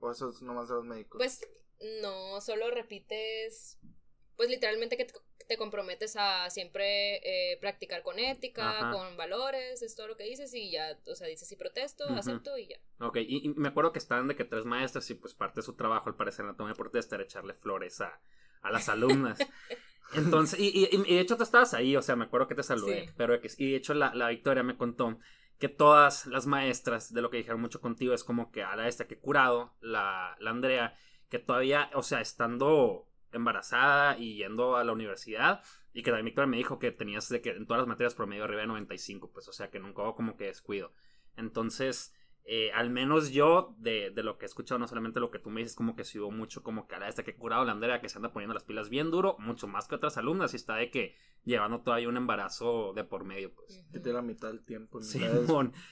¿O 0.00 0.10
eso 0.10 0.30
es 0.30 0.40
nomás 0.42 0.68
de 0.68 0.74
los 0.76 0.84
médicos? 0.84 1.18
Pues 1.18 1.40
no, 2.02 2.40
solo 2.40 2.70
repites, 2.70 3.78
pues 4.38 4.48
literalmente 4.48 4.96
que 4.96 5.04
te, 5.04 5.12
te 5.46 5.56
comprometes 5.58 6.16
a 6.16 6.48
siempre 6.48 7.16
eh, 7.52 7.58
practicar 7.60 8.02
con 8.02 8.18
ética, 8.18 8.78
Ajá. 8.80 8.92
con 8.92 9.16
valores, 9.18 9.82
es 9.82 9.94
todo 9.94 10.08
lo 10.08 10.16
que 10.16 10.24
dices 10.24 10.54
y 10.54 10.70
ya, 10.70 10.98
o 11.06 11.14
sea, 11.14 11.26
dices 11.26 11.46
sí 11.48 11.56
protesto, 11.56 12.04
Ujú. 12.04 12.18
acepto 12.18 12.56
y 12.56 12.68
ya. 12.68 12.78
Ok, 13.00 13.16
y, 13.18 13.46
y 13.46 13.48
me 13.50 13.68
acuerdo 13.68 13.92
que 13.92 13.98
estaban 13.98 14.28
de 14.28 14.36
que 14.36 14.44
tres 14.46 14.64
maestras 14.64 15.10
y 15.10 15.14
pues 15.14 15.34
parte 15.34 15.60
de 15.60 15.66
su 15.66 15.74
trabajo 15.74 16.08
al 16.08 16.16
parecer 16.16 16.44
en 16.44 16.52
la 16.52 16.56
toma 16.56 16.70
de 16.70 16.76
protesta 16.76 17.16
era 17.16 17.24
echarle 17.24 17.54
flores 17.54 18.00
a, 18.00 18.18
a 18.62 18.70
las 18.70 18.88
alumnas. 18.88 19.38
Entonces, 20.14 20.58
y, 20.58 20.68
y- 20.68 20.88
y 21.06 21.14
de 21.16 21.20
hecho 21.20 21.36
tú 21.36 21.42
estabas 21.42 21.74
ahí, 21.74 21.96
o 21.96 22.02
sea, 22.02 22.16
me 22.16 22.24
acuerdo 22.24 22.48
que 22.48 22.54
te 22.54 22.62
saludé, 22.62 23.06
Sí. 23.06 23.12
pero 23.16 23.34
y 23.58 23.70
de 23.72 23.76
hecho 23.76 23.92
la, 23.94 24.14
la 24.14 24.28
Victoria 24.30 24.62
me 24.62 24.76
contó 24.76 25.18
que 25.58 25.68
todas 25.68 26.26
las 26.26 26.46
maestras, 26.46 27.12
de 27.12 27.20
lo 27.20 27.30
que 27.30 27.36
dijeron 27.38 27.60
mucho 27.60 27.80
contigo, 27.80 28.14
es 28.14 28.24
como 28.24 28.50
que 28.52 28.62
a 28.62 28.76
la 28.76 28.88
esta 28.88 29.06
que 29.06 29.18
curado, 29.18 29.74
la, 29.80 30.36
la 30.40 30.50
Andrea, 30.50 30.94
que 31.28 31.38
todavía, 31.40 31.90
o 31.94 32.02
sea, 32.02 32.20
estando 32.20 33.07
embarazada 33.32 34.18
y 34.18 34.36
yendo 34.36 34.76
a 34.76 34.84
la 34.84 34.92
universidad, 34.92 35.62
y 35.92 36.02
que 36.02 36.10
también 36.10 36.34
me 36.48 36.56
dijo 36.56 36.78
que 36.78 36.92
tenías 36.92 37.28
de 37.28 37.40
que 37.40 37.50
en 37.50 37.66
todas 37.66 37.80
las 37.80 37.88
materias 37.88 38.14
promedio 38.14 38.44
arriba 38.44 38.62
de 38.62 38.68
95, 38.68 39.32
pues, 39.32 39.48
o 39.48 39.52
sea, 39.52 39.70
que 39.70 39.80
nunca 39.80 40.02
hubo 40.02 40.14
como 40.14 40.36
que 40.36 40.44
descuido. 40.44 40.92
Entonces, 41.36 42.14
eh, 42.50 42.72
al 42.72 42.88
menos 42.88 43.30
yo, 43.30 43.74
de, 43.76 44.10
de 44.10 44.22
lo 44.22 44.38
que 44.38 44.46
he 44.46 44.48
escuchado, 44.48 44.78
no 44.78 44.88
solamente 44.88 45.20
lo 45.20 45.30
que 45.30 45.38
tú 45.38 45.50
me 45.50 45.60
dices, 45.60 45.76
como 45.76 45.94
que 45.94 46.04
sí 46.04 46.18
hubo 46.18 46.30
mucho 46.30 46.62
como 46.62 46.88
que 46.88 46.94
a 46.94 46.98
la 46.98 47.06
esta 47.06 47.22
que 47.22 47.36
curado 47.36 47.62
la 47.66 47.72
Andrea, 47.72 48.00
que 48.00 48.08
se 48.08 48.16
anda 48.16 48.32
poniendo 48.32 48.54
las 48.54 48.64
pilas 48.64 48.88
bien 48.88 49.10
duro, 49.10 49.36
mucho 49.38 49.66
más 49.66 49.86
que 49.86 49.96
otras 49.96 50.16
alumnas, 50.16 50.54
y 50.54 50.56
está 50.56 50.74
de 50.76 50.90
que 50.90 51.14
llevando 51.44 51.82
todavía 51.82 52.08
un 52.08 52.16
embarazo 52.16 52.94
de 52.94 53.04
por 53.04 53.24
medio, 53.24 53.54
pues. 53.54 53.84
Que 53.92 54.00
tiene 54.00 54.14
la 54.16 54.22
mitad 54.22 54.48
del 54.48 54.64
tiempo. 54.64 55.00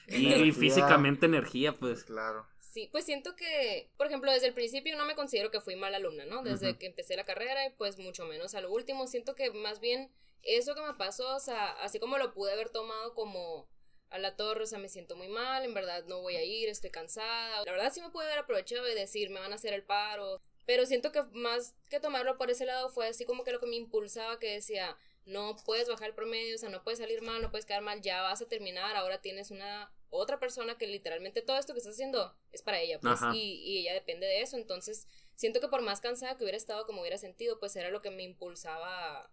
Y, 0.07 0.51
físicamente 0.51 1.27
energía, 1.27 1.73
Pues 1.73 1.99
pues. 1.99 2.03
claro. 2.05 2.47
Sí, 2.77 2.89
pues 2.91 3.05
siento 3.05 3.35
que, 3.35 3.89
por 3.97 4.05
ejemplo, 4.05 4.31
desde 4.31 4.45
el 4.45 4.53
principio 4.53 4.95
no 4.95 5.05
me 5.05 5.15
considero 5.15 5.49
que 5.49 5.61
fui 5.61 5.75
mala 5.75 5.97
alumna, 5.97 6.27
¿no? 6.27 6.43
Desde 6.43 6.77
que 6.77 6.85
empecé 6.85 7.15
la 7.15 7.25
carrera 7.25 7.65
y 7.65 7.71
pues 7.71 7.97
mucho 7.97 8.25
menos 8.25 8.53
a 8.53 8.61
lo 8.61 8.71
último, 8.71 9.07
siento 9.07 9.33
que 9.33 9.49
más 9.49 9.79
bien 9.79 10.11
eso 10.43 10.75
que 10.75 10.81
me 10.81 10.93
pasó, 10.93 11.35
o 11.35 11.39
sea, 11.39 11.71
así 11.81 11.99
como 11.99 12.19
lo 12.19 12.35
pude 12.35 12.51
haber 12.51 12.69
tomado 12.69 13.15
como 13.15 13.67
a 14.11 14.19
la 14.19 14.35
torre, 14.35 14.61
o 14.61 14.67
sea, 14.67 14.77
me 14.77 14.89
siento 14.89 15.15
muy 15.15 15.27
mal, 15.27 15.65
en 15.65 15.73
verdad 15.73 16.05
no 16.05 16.21
voy 16.21 16.35
a 16.35 16.43
ir, 16.43 16.69
estoy 16.69 16.91
cansada. 16.91 17.65
La 17.65 17.71
verdad 17.71 17.91
sí 17.91 17.99
me 17.99 18.11
puede 18.11 18.27
haber 18.27 18.43
aprovechado 18.43 18.87
y 18.87 18.93
decir, 18.93 19.31
me 19.31 19.39
van 19.39 19.53
a 19.53 19.55
hacer 19.55 19.73
el 19.73 19.81
paro. 19.81 20.39
Pero 20.67 20.85
siento 20.85 21.11
que 21.11 21.23
más 21.33 21.73
que 21.89 21.99
tomarlo 21.99 22.37
por 22.37 22.51
ese 22.51 22.65
lado 22.65 22.91
fue 22.91 23.07
así 23.07 23.25
como 23.25 23.43
que 23.43 23.53
lo 23.53 23.59
que 23.59 23.65
me 23.65 23.77
impulsaba, 23.77 24.37
que 24.37 24.51
decía, 24.53 24.95
no 25.25 25.55
puedes 25.65 25.89
bajar 25.89 26.09
el 26.09 26.13
promedio, 26.13 26.53
o 26.53 26.59
sea, 26.59 26.69
no 26.69 26.83
puedes 26.83 26.99
salir 26.99 27.23
mal, 27.23 27.41
no 27.41 27.49
puedes 27.49 27.65
quedar 27.65 27.81
mal, 27.81 28.03
ya 28.03 28.21
vas 28.21 28.43
a 28.43 28.47
terminar, 28.47 28.95
ahora 28.95 29.19
tienes 29.19 29.49
una 29.49 29.91
otra 30.09 30.39
persona 30.39 30.77
que 30.77 30.87
literalmente 30.87 31.41
todo 31.41 31.57
esto 31.57 31.73
que 31.73 31.79
estás 31.79 31.95
haciendo 31.95 32.35
es 32.51 32.61
para 32.61 32.79
ella, 32.79 32.99
pues, 32.99 33.19
y, 33.33 33.61
y, 33.63 33.79
ella 33.79 33.93
depende 33.93 34.25
de 34.25 34.41
eso, 34.41 34.57
entonces 34.57 35.07
siento 35.35 35.59
que 35.59 35.67
por 35.67 35.81
más 35.81 36.01
cansada 36.01 36.37
que 36.37 36.43
hubiera 36.43 36.57
estado, 36.57 36.85
como 36.85 37.01
hubiera 37.01 37.17
sentido, 37.17 37.59
pues 37.59 37.75
era 37.75 37.89
lo 37.89 38.01
que 38.01 38.11
me 38.11 38.23
impulsaba 38.23 39.29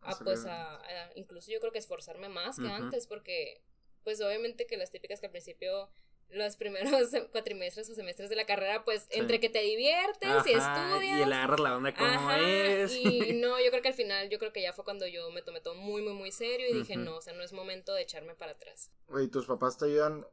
a, 0.00 0.18
pues, 0.22 0.44
a, 0.46 0.80
incluso 1.14 1.50
yo 1.50 1.60
creo 1.60 1.72
que 1.72 1.78
esforzarme 1.78 2.28
más 2.28 2.58
que 2.58 2.68
antes, 2.68 3.06
porque, 3.06 3.62
pues, 4.04 4.20
obviamente 4.20 4.66
que 4.66 4.76
las 4.76 4.90
típicas 4.90 5.20
que 5.20 5.26
al 5.26 5.32
principio 5.32 5.90
los 6.32 6.56
primeros 6.56 7.10
cuatrimestres 7.32 7.88
o 7.90 7.94
semestres 7.94 8.30
de 8.30 8.36
la 8.36 8.44
carrera, 8.44 8.84
pues 8.84 9.06
entre 9.10 9.40
que 9.40 9.48
te 9.48 9.60
diviertes 9.60 10.30
y 10.46 10.52
estudias. 10.52 11.20
Y 11.20 11.24
le 11.24 11.34
agarras 11.34 11.60
la 11.60 11.76
onda 11.76 11.94
como 11.94 12.30
es. 12.32 12.94
Y 12.94 13.32
no, 13.40 13.60
yo 13.60 13.70
creo 13.70 13.82
que 13.82 13.88
al 13.88 13.94
final, 13.94 14.28
yo 14.28 14.38
creo 14.38 14.52
que 14.52 14.62
ya 14.62 14.72
fue 14.72 14.84
cuando 14.84 15.06
yo 15.06 15.30
me 15.30 15.42
tomé 15.42 15.60
todo 15.60 15.74
muy, 15.74 16.02
muy, 16.02 16.14
muy 16.14 16.32
serio 16.32 16.68
y 16.68 16.74
dije, 16.74 16.96
no, 16.96 17.16
o 17.16 17.20
sea, 17.22 17.34
no 17.34 17.42
es 17.42 17.52
momento 17.52 17.94
de 17.94 18.02
echarme 18.02 18.34
para 18.34 18.52
atrás. 18.52 18.90
Oye, 19.08 19.28
¿tus 19.28 19.46
papás 19.46 19.78
te 19.78 19.86
ayudan 19.86 20.26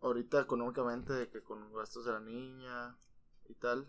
ahorita 0.00 0.40
económicamente 0.40 1.12
de 1.12 1.28
que 1.28 1.42
con 1.42 1.72
gastos 1.72 2.04
de 2.04 2.12
la 2.12 2.20
niña 2.20 2.98
y 3.48 3.54
tal? 3.54 3.88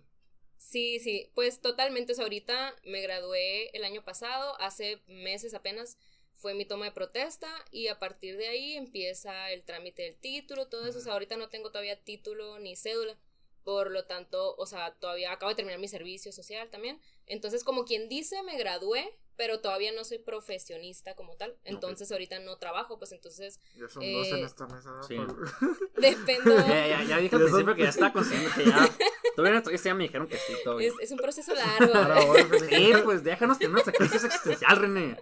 Sí, 0.58 1.00
sí, 1.00 1.32
pues 1.36 1.62
totalmente. 1.62 2.12
O 2.12 2.16
sea, 2.16 2.26
ahorita 2.26 2.76
me 2.84 3.02
gradué 3.02 3.70
el 3.76 3.84
año 3.86 4.04
pasado, 4.04 4.60
hace 4.60 5.02
meses 5.08 5.54
apenas 5.54 5.98
fue 6.40 6.54
mi 6.54 6.66
toma 6.66 6.86
de 6.86 6.92
protesta 6.92 7.50
y 7.70 7.88
a 7.88 8.00
partir 8.00 8.38
de 8.38 8.48
ahí 8.48 8.76
empieza 8.76 9.52
el 9.52 9.64
trámite 9.64 10.04
del 10.04 10.16
título, 10.16 10.68
todo 10.68 10.88
eso. 10.88 11.00
O 11.00 11.02
sea, 11.02 11.14
ahorita 11.14 11.36
no 11.36 11.50
tengo 11.50 11.70
todavía 11.70 12.02
título 12.02 12.60
ni 12.60 12.76
cédula. 12.76 13.18
Por 13.66 13.92
lo 13.92 14.06
tanto, 14.06 14.56
o 14.56 14.66
sea, 14.66 14.96
todavía 14.96 15.34
acabo 15.34 15.50
de 15.50 15.56
terminar 15.56 15.80
mi 15.80 15.90
servicio 15.90 16.32
social 16.32 16.70
también. 16.70 17.00
Entonces, 17.28 17.64
como 17.64 17.84
quien 17.84 18.08
dice, 18.08 18.42
me 18.44 18.58
gradué, 18.58 19.14
pero 19.36 19.60
todavía 19.60 19.92
no 19.92 20.06
soy 20.06 20.18
profesionista 20.18 21.14
como 21.14 21.36
tal. 21.36 21.56
Entonces, 21.66 22.12
ahorita 22.12 22.40
no 22.40 22.58
trabajo, 22.58 22.98
pues 22.98 23.12
entonces. 23.12 23.60
Ya 23.76 23.90
son 23.90 24.02
dos 24.02 24.28
en 24.28 24.38
eh, 24.38 24.44
esta 24.44 24.66
mesa, 24.66 24.92
¿no? 24.92 25.04
Sí. 25.04 25.18
Dependo. 25.98 26.56
Ya, 26.68 26.88
ya, 26.88 27.04
ya 27.04 27.18
dije 27.18 27.36
al 27.36 27.44
principio 27.44 27.76
que 27.76 27.84
ya 27.84 27.90
estaba 27.90 28.14
consciente 28.14 28.50
que 28.56 28.66
ya. 28.66 28.90
Todavía, 29.36 29.62
ya 29.62 29.94
me 29.94 30.04
dijeron 30.04 30.28
que 30.28 30.38
sí, 30.38 30.54
todo 30.64 30.80
es, 30.80 30.94
es, 31.00 31.12
un 31.12 31.18
proceso 31.18 31.54
largo. 31.54 32.36
sí, 32.68 32.92
pues 33.04 33.24
déjanos 33.24 33.58
tener 33.58 33.72
nuestra 33.72 33.94
crisis 33.94 34.24
existencial, 34.24 34.76
René. 34.76 35.18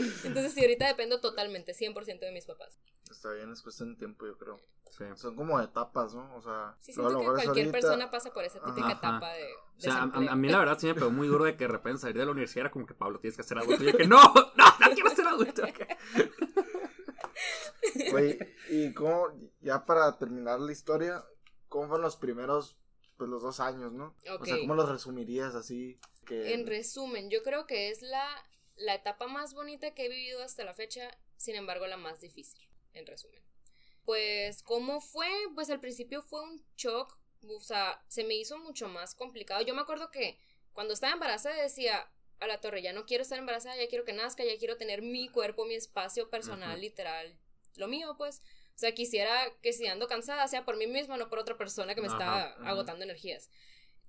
Entonces, 0.24 0.52
sí, 0.52 0.60
ahorita 0.60 0.86
dependo 0.86 1.20
totalmente, 1.20 1.72
100% 1.72 2.20
de 2.20 2.32
mis 2.32 2.46
papás. 2.46 2.78
Está 3.10 3.32
bien, 3.32 3.52
es 3.52 3.62
cuestión 3.62 3.92
de 3.92 3.98
tiempo, 3.98 4.26
yo 4.26 4.38
creo. 4.38 4.60
Sí. 4.90 5.04
Son 5.14 5.36
como 5.36 5.60
etapas, 5.60 6.14
¿no? 6.14 6.34
O 6.36 6.42
sea, 6.42 6.76
sí, 6.80 6.92
siento 6.92 7.20
que 7.20 7.26
cualquier 7.26 7.70
persona 7.70 8.10
pasa 8.10 8.32
por 8.32 8.44
esa 8.44 8.62
típica 8.62 8.92
etapa 8.92 9.32
de. 9.32 9.46
O 9.76 9.80
sea, 9.80 10.02
a, 10.02 10.36
mí 10.36 10.48
la 10.48 10.58
verdad 10.58 10.78
sí 10.78 10.88
me 10.88 10.94
pegó 10.94 11.10
muy 11.10 11.28
duro 11.28 11.44
de 11.44 11.56
que 11.56 11.64
de 11.64 11.68
repente 11.68 12.00
salir 12.00 12.18
de 12.18 12.24
la 12.24 12.32
universidad 12.32 12.66
era 12.66 12.70
como 12.70 12.86
que 12.86 12.94
Pablo 12.94 13.20
tienes 13.20 13.36
que 13.36 13.42
hacer 13.42 13.58
adulto. 13.58 13.82
Y 13.82 13.92
yo 13.92 13.96
que 13.96 14.06
no, 14.06 14.20
no, 14.56 14.64
no 14.80 14.94
quiero 14.94 15.10
ser 15.10 15.26
adulto. 15.26 15.62
Oye, 18.14 18.38
y 18.68 18.92
cómo, 18.92 19.28
ya 19.60 19.84
para 19.84 20.16
terminar 20.18 20.60
la 20.60 20.72
historia, 20.72 21.24
¿cómo 21.68 21.88
fueron 21.88 22.02
los 22.02 22.16
primeros, 22.16 22.76
pues 23.16 23.30
los 23.30 23.42
dos 23.42 23.60
años, 23.60 23.92
¿no? 23.92 24.16
O 24.38 24.44
sea, 24.44 24.58
¿cómo 24.58 24.74
los 24.74 24.88
resumirías 24.88 25.54
así? 25.54 25.98
Que... 26.26 26.54
En 26.54 26.66
resumen, 26.66 27.30
yo 27.30 27.42
creo 27.42 27.66
que 27.66 27.90
es 27.90 28.02
la, 28.02 28.26
la 28.80 28.94
etapa 28.94 29.26
más 29.26 29.54
bonita 29.54 29.94
que 29.94 30.06
he 30.06 30.08
vivido 30.08 30.42
hasta 30.42 30.64
la 30.64 30.74
fecha, 30.74 31.10
sin 31.36 31.54
embargo 31.54 31.86
la 31.86 31.96
más 31.96 32.20
difícil, 32.20 32.60
en 32.94 33.06
resumen. 33.06 33.42
Pues, 34.04 34.62
¿cómo 34.62 35.00
fue? 35.00 35.28
Pues 35.54 35.70
al 35.70 35.80
principio 35.80 36.22
fue 36.22 36.42
un 36.42 36.64
shock, 36.76 37.16
o 37.46 37.60
sea, 37.60 38.02
se 38.08 38.24
me 38.24 38.34
hizo 38.34 38.58
mucho 38.58 38.88
más 38.88 39.14
complicado. 39.14 39.62
Yo 39.62 39.74
me 39.74 39.82
acuerdo 39.82 40.10
que 40.10 40.38
cuando 40.72 40.94
estaba 40.94 41.12
embarazada 41.12 41.62
decía, 41.62 42.10
a 42.40 42.46
la 42.46 42.60
torre, 42.60 42.82
ya 42.82 42.92
no 42.92 43.04
quiero 43.04 43.22
estar 43.22 43.38
embarazada, 43.38 43.76
ya 43.76 43.88
quiero 43.88 44.04
que 44.04 44.14
nazca, 44.14 44.44
ya 44.44 44.58
quiero 44.58 44.78
tener 44.78 45.02
mi 45.02 45.28
cuerpo, 45.28 45.66
mi 45.66 45.74
espacio 45.74 46.30
personal, 46.30 46.80
literal, 46.80 47.36
lo 47.76 47.86
mío, 47.86 48.14
pues. 48.16 48.40
O 48.74 48.78
sea, 48.80 48.92
quisiera 48.92 49.52
que 49.60 49.74
si 49.74 49.86
ando 49.86 50.08
cansada 50.08 50.48
sea 50.48 50.64
por 50.64 50.78
mí 50.78 50.86
misma, 50.86 51.18
no 51.18 51.28
por 51.28 51.38
otra 51.38 51.58
persona 51.58 51.94
que 51.94 52.00
me 52.00 52.06
está 52.06 52.54
agotando 52.64 53.04
energías. 53.04 53.50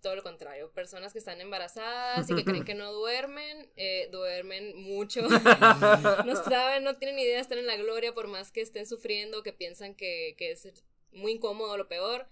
Todo 0.01 0.15
lo 0.15 0.23
contrario, 0.23 0.71
personas 0.71 1.13
que 1.13 1.19
están 1.19 1.41
embarazadas 1.41 2.29
y 2.29 2.35
que 2.35 2.43
creen 2.43 2.65
que 2.65 2.73
no 2.73 2.91
duermen, 2.91 3.71
eh, 3.75 4.09
duermen 4.11 4.81
mucho, 4.81 5.21
no 6.25 6.35
saben, 6.43 6.83
no 6.83 6.97
tienen 6.97 7.19
idea 7.19 7.35
de 7.35 7.41
estar 7.41 7.57
en 7.57 7.67
la 7.67 7.75
gloria 7.75 8.11
por 8.13 8.27
más 8.27 8.51
que 8.51 8.61
estén 8.61 8.87
sufriendo, 8.87 9.43
que 9.43 9.53
piensan 9.53 9.93
que, 9.93 10.33
que 10.39 10.51
es 10.51 10.67
muy 11.11 11.33
incómodo, 11.33 11.77
lo 11.77 11.87
peor, 11.87 12.27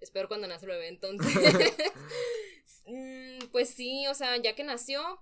es 0.00 0.10
peor 0.10 0.28
cuando 0.28 0.46
nace 0.46 0.66
el 0.66 0.72
bebé, 0.72 0.88
entonces, 0.88 1.34
mm, 2.86 3.46
pues 3.52 3.70
sí, 3.70 4.06
o 4.06 4.14
sea, 4.14 4.36
ya 4.36 4.54
que 4.54 4.64
nació, 4.64 5.18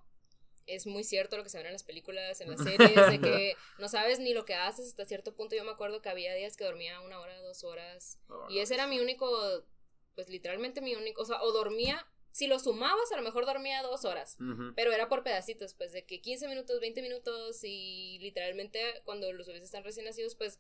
es 0.66 0.86
muy 0.86 1.04
cierto 1.04 1.36
lo 1.36 1.42
que 1.42 1.50
se 1.50 1.58
ve 1.58 1.66
en 1.66 1.72
las 1.72 1.82
películas, 1.82 2.40
en 2.40 2.50
las 2.50 2.62
series, 2.62 3.10
de 3.10 3.20
que 3.20 3.56
no 3.78 3.88
sabes 3.88 4.18
ni 4.18 4.32
lo 4.32 4.44
que 4.44 4.54
haces 4.54 4.88
hasta 4.88 5.04
cierto 5.04 5.34
punto. 5.34 5.56
Yo 5.56 5.64
me 5.64 5.72
acuerdo 5.72 6.02
que 6.02 6.08
había 6.08 6.34
días 6.34 6.56
que 6.56 6.64
dormía 6.64 7.00
una 7.00 7.20
hora, 7.20 7.40
dos 7.42 7.64
horas. 7.64 8.18
y 8.48 8.60
ese 8.60 8.74
era 8.74 8.86
mi 8.86 9.00
único, 9.00 9.64
pues 10.14 10.28
literalmente 10.28 10.80
mi 10.80 10.94
único, 10.94 11.22
o 11.22 11.24
sea, 11.24 11.42
o 11.42 11.52
dormía, 11.52 12.06
si 12.30 12.46
lo 12.46 12.58
sumabas, 12.58 13.12
a 13.12 13.16
lo 13.16 13.22
mejor 13.22 13.44
dormía 13.46 13.82
dos 13.82 14.04
horas, 14.04 14.38
pero 14.74 14.92
era 14.92 15.08
por 15.08 15.22
pedacitos, 15.22 15.74
pues 15.74 15.92
de 15.92 16.04
que 16.04 16.20
15 16.20 16.48
minutos, 16.48 16.80
20 16.80 17.02
minutos 17.02 17.62
y 17.62 18.18
literalmente 18.20 19.02
cuando 19.04 19.32
los 19.32 19.46
bebés 19.46 19.62
están 19.62 19.84
recién 19.84 20.06
nacidos, 20.06 20.34
pues 20.34 20.58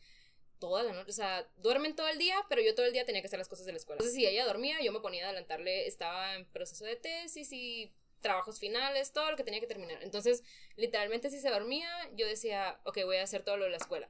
toda 0.58 0.84
la 0.84 0.92
noche, 0.92 1.10
o 1.10 1.14
sea, 1.14 1.48
duermen 1.56 1.96
todo 1.96 2.08
el 2.08 2.18
día, 2.18 2.36
pero 2.48 2.62
yo 2.62 2.74
todo 2.74 2.86
el 2.86 2.92
día 2.92 3.04
tenía 3.04 3.20
que 3.20 3.26
hacer 3.26 3.38
las 3.38 3.48
cosas 3.48 3.66
de 3.66 3.72
la 3.72 3.78
escuela. 3.78 3.96
Entonces, 3.96 4.14
si 4.14 4.24
ella 4.24 4.44
dormía, 4.44 4.80
yo 4.80 4.92
me 4.92 5.00
ponía 5.00 5.24
a 5.24 5.28
adelantarle, 5.30 5.88
estaba 5.88 6.36
en 6.36 6.46
proceso 6.46 6.84
de 6.84 6.94
tesis 6.94 7.50
y 7.52 7.92
trabajos 8.20 8.60
finales, 8.60 9.12
todo 9.12 9.30
lo 9.30 9.36
que 9.36 9.44
tenía 9.44 9.60
que 9.60 9.66
terminar. 9.66 10.02
Entonces, 10.02 10.44
literalmente 10.76 11.30
si 11.30 11.40
se 11.40 11.50
dormía, 11.50 11.90
yo 12.14 12.26
decía, 12.26 12.80
ok, 12.84 12.98
voy 13.04 13.16
a 13.16 13.24
hacer 13.24 13.42
todo 13.42 13.56
lo 13.56 13.64
de 13.64 13.70
la 13.70 13.76
escuela. 13.76 14.08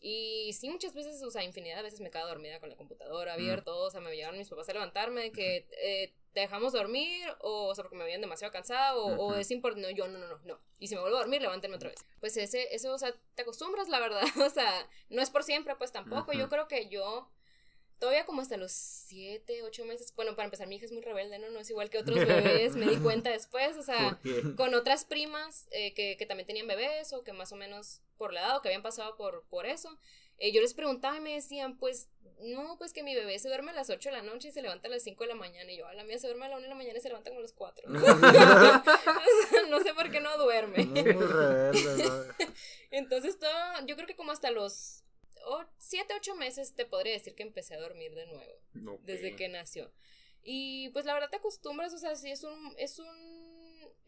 Y 0.00 0.52
sí, 0.52 0.70
muchas 0.70 0.94
veces, 0.94 1.20
o 1.22 1.30
sea, 1.30 1.42
infinidad 1.42 1.76
de 1.76 1.82
veces 1.82 2.00
me 2.00 2.10
quedaba 2.10 2.28
dormida 2.28 2.60
con 2.60 2.68
la 2.68 2.76
computadora 2.76 3.34
abierta, 3.34 3.72
o 3.74 3.90
sea, 3.90 4.00
me 4.00 4.14
llegaron 4.14 4.38
mis 4.38 4.48
papás 4.48 4.68
a 4.68 4.72
levantarme 4.72 5.22
de 5.22 5.32
que 5.32 5.68
eh, 5.82 6.14
te 6.32 6.40
dejamos 6.40 6.72
dormir, 6.72 7.26
o, 7.40 7.66
o, 7.66 7.74
sea, 7.74 7.82
porque 7.82 7.96
me 7.96 8.04
veían 8.04 8.20
demasiado 8.20 8.52
cansada, 8.52 8.96
o, 8.96 9.16
o 9.16 9.34
es 9.34 9.50
importante, 9.50 9.90
no, 9.90 9.96
yo 9.96 10.06
no, 10.06 10.18
no, 10.18 10.28
no, 10.28 10.38
no. 10.44 10.60
Y 10.78 10.86
si 10.86 10.94
me 10.94 11.00
vuelvo 11.00 11.16
a 11.16 11.20
dormir, 11.20 11.42
levántenme 11.42 11.76
otra 11.76 11.90
vez. 11.90 11.98
Pues 12.20 12.36
ese, 12.36 12.72
eso, 12.74 12.92
o 12.92 12.98
sea, 12.98 13.12
te 13.34 13.42
acostumbras, 13.42 13.88
la 13.88 13.98
verdad, 13.98 14.22
o 14.46 14.50
sea, 14.50 14.88
no 15.08 15.20
es 15.20 15.30
por 15.30 15.42
siempre, 15.42 15.74
pues 15.74 15.90
tampoco. 15.90 16.32
Yo 16.32 16.48
creo 16.48 16.68
que 16.68 16.88
yo 16.88 17.28
todavía 17.98 18.24
como 18.24 18.42
hasta 18.42 18.56
los 18.56 18.70
7, 18.72 19.62
8 19.64 19.84
meses, 19.84 20.14
bueno, 20.14 20.36
para 20.36 20.44
empezar, 20.44 20.68
mi 20.68 20.76
hija 20.76 20.86
es 20.86 20.92
muy 20.92 21.02
rebelde, 21.02 21.38
¿no? 21.38 21.50
No 21.50 21.58
es 21.58 21.70
igual 21.70 21.90
que 21.90 21.98
otros 21.98 22.18
bebés, 22.18 22.76
me 22.76 22.86
di 22.86 22.96
cuenta 23.02 23.30
después, 23.30 23.76
o 23.76 23.82
sea, 23.82 24.20
con 24.56 24.74
otras 24.74 25.04
primas 25.04 25.66
eh, 25.72 25.92
que, 25.94 26.16
que, 26.16 26.26
también 26.26 26.46
tenían 26.46 26.68
bebés 26.68 27.12
o 27.12 27.24
que 27.24 27.32
más 27.32 27.52
o 27.52 27.56
menos 27.56 28.00
por 28.18 28.32
la 28.32 28.40
edad 28.40 28.56
o 28.56 28.62
que 28.62 28.68
habían 28.68 28.82
pasado 28.82 29.16
por, 29.16 29.44
por 29.44 29.64
eso, 29.64 29.98
eh, 30.38 30.52
yo 30.52 30.60
les 30.60 30.74
preguntaba 30.74 31.16
y 31.16 31.20
me 31.20 31.34
decían, 31.34 31.78
pues, 31.78 32.08
no, 32.40 32.76
pues 32.78 32.92
que 32.92 33.02
mi 33.02 33.14
bebé 33.14 33.38
se 33.38 33.48
duerme 33.48 33.70
a 33.70 33.74
las 33.74 33.90
8 33.90 34.10
de 34.10 34.16
la 34.16 34.22
noche 34.22 34.48
y 34.48 34.52
se 34.52 34.62
levanta 34.62 34.88
a 34.88 34.90
las 34.90 35.02
5 35.02 35.24
de 35.24 35.28
la 35.28 35.34
mañana, 35.34 35.72
y 35.72 35.78
yo, 35.78 35.86
a 35.86 35.94
la 35.94 36.04
mía 36.04 36.18
se 36.18 36.26
duerme 36.26 36.46
a 36.46 36.50
la 36.50 36.56
1 36.56 36.62
de 36.64 36.68
la 36.68 36.74
mañana 36.74 36.98
y 36.98 37.00
se 37.00 37.08
levanta 37.08 37.30
como 37.30 37.40
a 37.40 37.42
las 37.42 37.52
4. 37.54 37.88
no 39.70 39.80
sé 39.80 39.94
por 39.94 40.10
qué 40.10 40.20
no 40.20 40.36
duerme. 40.36 40.84
Muy 40.84 41.02
rebelde, 41.02 42.04
¿no? 42.04 42.46
Entonces, 42.90 43.38
todo, 43.38 43.50
yo 43.86 43.96
creo 43.96 44.06
que 44.06 44.16
como 44.16 44.32
hasta 44.32 44.50
los 44.50 45.04
o 45.48 45.64
siete, 45.78 46.14
ocho 46.16 46.34
meses 46.34 46.74
te 46.74 46.84
podría 46.84 47.14
decir 47.14 47.34
que 47.34 47.42
empecé 47.42 47.74
a 47.74 47.80
dormir 47.80 48.14
de 48.14 48.26
nuevo. 48.26 48.98
Desde 49.04 49.34
que 49.34 49.48
nació. 49.48 49.90
Y 50.42 50.90
pues 50.90 51.04
la 51.04 51.14
verdad 51.14 51.30
te 51.30 51.36
acostumbras, 51.36 51.92
o 51.92 51.98
sea, 51.98 52.16
si 52.16 52.30
es 52.30 52.44
un, 52.44 52.74
es 52.78 52.98
un, 52.98 53.37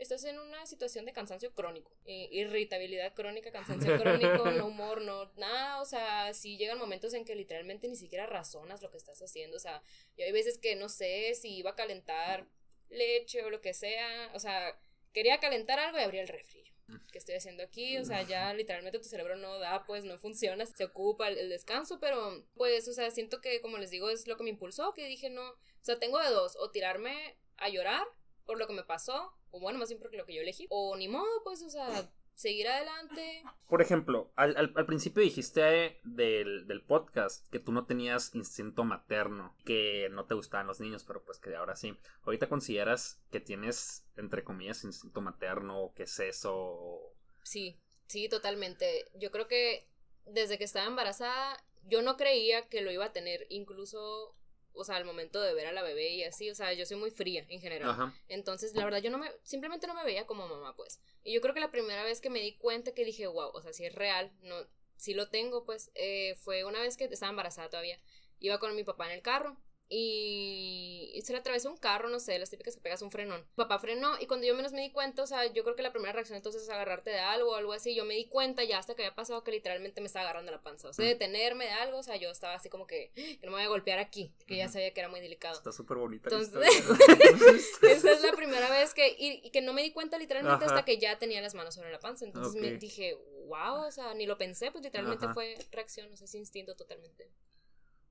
estás 0.00 0.24
en 0.24 0.38
una 0.38 0.66
situación 0.66 1.04
de 1.04 1.12
cansancio 1.12 1.52
crónico, 1.52 1.92
irritabilidad 2.04 3.14
crónica, 3.14 3.52
cansancio 3.52 3.98
crónico, 4.00 4.50
no 4.50 4.66
humor, 4.66 5.02
no, 5.02 5.30
nada, 5.36 5.80
o 5.80 5.84
sea, 5.84 6.32
si 6.32 6.56
llegan 6.56 6.78
momentos 6.78 7.12
en 7.12 7.24
que 7.24 7.34
literalmente 7.34 7.86
ni 7.86 7.96
siquiera 7.96 8.26
razonas 8.26 8.82
lo 8.82 8.90
que 8.90 8.96
estás 8.96 9.20
haciendo, 9.20 9.58
o 9.58 9.60
sea, 9.60 9.82
y 10.16 10.22
hay 10.22 10.32
veces 10.32 10.58
que 10.58 10.74
no 10.74 10.88
sé 10.88 11.34
si 11.34 11.54
iba 11.54 11.70
a 11.70 11.76
calentar 11.76 12.48
leche 12.88 13.44
o 13.44 13.50
lo 13.50 13.60
que 13.60 13.74
sea, 13.74 14.30
o 14.34 14.38
sea, 14.38 14.78
quería 15.12 15.38
calentar 15.38 15.78
algo 15.78 15.98
y 15.98 16.02
abría 16.02 16.22
el 16.22 16.28
refri. 16.28 16.64
Que 17.12 17.18
estoy 17.18 17.36
haciendo 17.36 17.62
aquí, 17.62 17.98
o 17.98 18.04
sea, 18.04 18.22
ya 18.22 18.52
literalmente 18.52 18.98
tu 18.98 19.08
cerebro 19.08 19.36
no 19.36 19.60
da, 19.60 19.84
pues 19.86 20.02
no 20.02 20.18
funciona, 20.18 20.66
se 20.66 20.84
ocupa 20.84 21.28
el, 21.28 21.48
descanso, 21.48 22.00
pero 22.00 22.44
pues, 22.54 22.88
o 22.88 22.92
sea, 22.92 23.12
siento 23.12 23.40
que 23.40 23.60
como 23.60 23.78
les 23.78 23.90
digo 23.90 24.10
es 24.10 24.26
lo 24.26 24.36
que 24.36 24.42
me 24.42 24.50
impulsó, 24.50 24.92
que 24.92 25.06
dije, 25.06 25.30
no, 25.30 25.50
o 25.50 25.56
sea, 25.82 26.00
tengo 26.00 26.18
de 26.18 26.30
dos, 26.30 26.56
o 26.58 26.72
tirarme 26.72 27.36
a 27.58 27.68
llorar 27.68 28.04
por 28.50 28.58
lo 28.58 28.66
que 28.66 28.72
me 28.72 28.82
pasó, 28.82 29.32
o 29.52 29.60
bueno, 29.60 29.78
más 29.78 29.90
bien 29.90 30.00
por 30.00 30.12
lo 30.12 30.26
que 30.26 30.34
yo 30.34 30.42
elegí, 30.42 30.66
o 30.70 30.96
ni 30.96 31.06
modo, 31.06 31.44
pues, 31.44 31.62
o 31.62 31.70
sea, 31.70 32.10
seguir 32.34 32.66
adelante. 32.66 33.44
Por 33.68 33.80
ejemplo, 33.80 34.32
al, 34.34 34.56
al, 34.56 34.86
principio 34.86 35.22
dijiste 35.22 36.00
del, 36.02 36.66
del, 36.66 36.82
podcast 36.82 37.48
que 37.50 37.60
tú 37.60 37.70
no 37.70 37.86
tenías 37.86 38.34
instinto 38.34 38.82
materno, 38.82 39.54
que 39.64 40.08
no 40.10 40.24
te 40.26 40.34
gustaban 40.34 40.66
los 40.66 40.80
niños, 40.80 41.04
pero 41.04 41.24
pues 41.24 41.38
que 41.38 41.54
ahora 41.54 41.76
sí. 41.76 41.96
Ahorita 42.24 42.48
consideras 42.48 43.22
que 43.30 43.38
tienes, 43.38 44.04
entre 44.16 44.42
comillas, 44.42 44.82
instinto 44.82 45.20
materno, 45.20 45.92
¿qué 45.94 46.02
es 46.02 46.18
eso? 46.18 47.14
Sí, 47.44 47.78
sí, 48.08 48.28
totalmente. 48.28 49.12
Yo 49.14 49.30
creo 49.30 49.46
que 49.46 49.88
desde 50.26 50.58
que 50.58 50.64
estaba 50.64 50.88
embarazada 50.88 51.56
yo 51.84 52.02
no 52.02 52.16
creía 52.16 52.68
que 52.68 52.80
lo 52.80 52.90
iba 52.90 53.04
a 53.04 53.12
tener 53.12 53.46
incluso 53.48 54.34
o 54.74 54.84
sea, 54.84 54.96
al 54.96 55.04
momento 55.04 55.40
de 55.40 55.54
ver 55.54 55.66
a 55.66 55.72
la 55.72 55.82
bebé 55.82 56.10
y 56.10 56.24
así, 56.24 56.50
o 56.50 56.54
sea, 56.54 56.72
yo 56.72 56.86
soy 56.86 56.96
muy 56.96 57.10
fría 57.10 57.44
en 57.48 57.60
general. 57.60 58.12
Entonces, 58.28 58.74
la 58.74 58.84
verdad, 58.84 58.98
yo 58.98 59.10
no 59.10 59.18
me, 59.18 59.30
simplemente 59.42 59.86
no 59.86 59.94
me 59.94 60.04
veía 60.04 60.26
como 60.26 60.48
mamá, 60.48 60.74
pues. 60.76 61.00
Y 61.24 61.32
yo 61.34 61.40
creo 61.40 61.54
que 61.54 61.60
la 61.60 61.70
primera 61.70 62.04
vez 62.04 62.20
que 62.20 62.30
me 62.30 62.40
di 62.40 62.56
cuenta 62.56 62.92
que 62.92 63.04
dije, 63.04 63.26
wow, 63.26 63.50
o 63.52 63.62
sea, 63.62 63.72
si 63.72 63.84
es 63.84 63.94
real, 63.94 64.32
no, 64.42 64.56
si 64.96 65.14
lo 65.14 65.28
tengo, 65.28 65.64
pues, 65.64 65.90
eh, 65.94 66.34
fue 66.36 66.64
una 66.64 66.80
vez 66.80 66.96
que 66.96 67.04
estaba 67.04 67.30
embarazada 67.30 67.68
todavía. 67.68 67.98
Iba 68.38 68.58
con 68.58 68.74
mi 68.74 68.84
papá 68.84 69.06
en 69.06 69.12
el 69.12 69.22
carro 69.22 69.56
y, 69.92 71.20
se 71.24 71.32
le 71.32 71.40
atravesó 71.40 71.68
un 71.68 71.76
carro, 71.76 72.08
no 72.08 72.18
sé, 72.18 72.38
las 72.38 72.48
típicas 72.48 72.76
que 72.76 72.80
pegas 72.80 73.02
un 73.02 73.10
frenón. 73.10 73.44
Papá 73.56 73.78
frenó 73.78 74.12
y 74.20 74.26
cuando 74.26 74.46
yo 74.46 74.54
menos 74.54 74.72
me 74.72 74.80
di 74.80 74.90
cuenta, 74.90 75.22
o 75.22 75.26
sea, 75.26 75.52
yo 75.52 75.64
creo 75.64 75.76
que 75.76 75.82
la 75.82 75.92
primera 75.92 76.12
reacción 76.12 76.36
entonces 76.36 76.62
es 76.62 76.70
agarrarte 76.70 77.10
de 77.10 77.18
algo 77.18 77.50
o 77.50 77.54
algo 77.56 77.72
así. 77.72 77.94
Yo 77.94 78.04
me 78.04 78.14
di 78.14 78.26
cuenta 78.26 78.64
ya 78.64 78.78
hasta 78.78 78.94
que 78.94 79.02
había 79.02 79.14
pasado 79.14 79.44
que 79.44 79.50
literalmente 79.50 80.00
me 80.00 80.06
estaba 80.06 80.24
agarrando 80.24 80.50
la 80.52 80.62
panza. 80.62 80.88
O 80.88 80.92
sea, 80.92 81.04
detenerme 81.04 81.66
de 81.66 81.72
algo, 81.72 81.98
o 81.98 82.02
sea, 82.02 82.16
yo 82.16 82.30
estaba 82.30 82.54
así 82.54 82.70
como 82.70 82.86
que, 82.86 83.10
que 83.14 83.40
no 83.42 83.50
me 83.50 83.58
voy 83.58 83.64
a 83.64 83.68
golpear 83.68 83.98
aquí, 83.98 84.32
que 84.46 84.56
ya 84.56 84.68
sabía 84.68 84.94
que 84.94 85.00
era 85.00 85.08
muy 85.08 85.20
delicado. 85.20 85.56
Está 85.56 85.72
súper 85.72 85.98
bonita. 85.98 86.30
Entonces, 86.30 86.62
esa 87.82 88.12
es 88.12 88.22
la 88.22 88.32
primera 88.32 88.70
vez 88.70 88.94
que, 88.94 89.14
y, 89.18 89.50
que 89.50 89.60
no 89.60 89.72
me 89.72 89.82
di 89.82 89.92
cuenta 89.92 90.18
literalmente 90.18 90.64
hasta 90.64 90.84
que 90.84 90.98
ya 90.98 91.18
tenía 91.18 91.42
las 91.42 91.54
manos 91.54 91.74
sobre 91.74 91.90
la 91.90 91.98
panza. 91.98 92.24
Entonces 92.24 92.60
me 92.60 92.72
dije, 92.78 93.18
wow, 93.46 93.86
o 93.86 93.90
sea, 93.90 94.14
ni 94.14 94.24
lo 94.24 94.38
pensé, 94.38 94.70
pues 94.70 94.84
literalmente 94.84 95.28
fue 95.34 95.56
reacción, 95.72 96.10
o 96.12 96.16
sea, 96.16 96.24
ese 96.24 96.38
instinto 96.38 96.76
totalmente. 96.76 97.28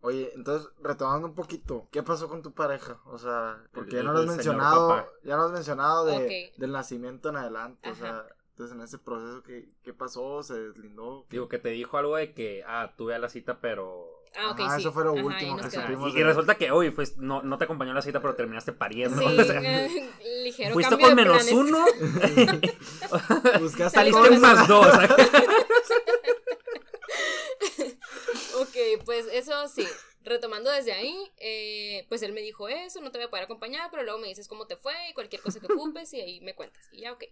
Oye, 0.01 0.31
entonces, 0.33 0.69
retomando 0.81 1.27
un 1.27 1.35
poquito, 1.35 1.87
¿qué 1.91 2.03
pasó 2.03 2.29
con 2.29 2.41
tu 2.41 2.53
pareja? 2.53 2.99
O 3.05 3.17
sea, 3.17 3.61
porque 3.73 3.97
ya 3.97 4.03
no 4.03 4.13
lo 4.13 4.19
has 4.19 4.27
mencionado, 4.27 5.05
ya 5.23 5.35
no 5.35 5.43
has 5.43 5.51
mencionado 5.51 6.05
de, 6.05 6.53
del 6.55 6.71
nacimiento 6.71 7.29
en 7.29 7.35
adelante, 7.35 7.89
o 7.89 7.95
sea, 7.95 8.25
entonces 8.51 8.75
en 8.75 8.81
ese 8.81 8.97
proceso, 8.97 9.43
¿qué, 9.43 9.69
¿qué 9.83 9.93
pasó? 9.93 10.41
¿Se 10.43 10.53
deslindó? 10.53 11.25
Digo, 11.29 11.49
que 11.49 11.59
te 11.59 11.69
dijo 11.69 11.97
algo 11.97 12.15
de 12.15 12.33
que, 12.33 12.63
ah, 12.65 12.93
tuve 12.97 13.13
a 13.13 13.19
la 13.19 13.27
cita, 13.27 13.59
pero... 13.59 14.05
Ah, 14.37 14.51
ok, 14.51 14.59
sí. 14.75 14.81
eso 14.81 14.91
fue 14.91 15.03
lo 15.03 15.13
último 15.13 15.57
que 15.57 15.71
supimos. 15.71 16.15
Y, 16.15 16.23
resulta 16.23 16.55
que, 16.55 16.71
uy, 16.71 16.91
pues, 16.91 17.17
no, 17.17 17.41
no 17.41 17.57
te 17.57 17.63
acompañó 17.63 17.91
a 17.91 17.95
la 17.95 18.01
cita, 18.01 18.21
pero 18.21 18.35
terminaste 18.35 18.71
pariendo. 18.71 19.17
Sí, 19.17 19.25
eh, 19.39 20.09
ligero 20.43 20.73
Fuiste 20.73 20.97
con 20.97 21.15
menos 21.15 21.51
uno. 21.51 21.79
Buscaste 23.59 23.97
Saliste 23.97 24.39
más 24.39 24.67
dos. 24.67 24.87
Ok, 28.61 29.03
pues 29.05 29.27
eso 29.31 29.67
sí. 29.67 29.85
Retomando 30.21 30.69
desde 30.69 30.91
ahí, 30.91 31.15
eh, 31.37 32.05
pues 32.09 32.21
él 32.23 32.33
me 32.33 32.41
dijo 32.41 32.67
eso, 32.67 32.99
no 33.01 33.11
te 33.11 33.17
voy 33.17 33.25
a 33.25 33.29
poder 33.29 33.45
acompañar, 33.45 33.89
pero 33.89 34.03
luego 34.03 34.19
me 34.19 34.27
dices 34.27 34.47
cómo 34.47 34.67
te 34.67 34.75
fue 34.75 34.93
y 35.09 35.13
cualquier 35.13 35.41
cosa 35.41 35.59
que 35.59 35.71
ocupes 35.71 36.13
y 36.13 36.21
ahí 36.21 36.41
me 36.41 36.55
cuentas. 36.55 36.87
Y 36.91 37.01
ya, 37.01 37.13
ok. 37.13 37.23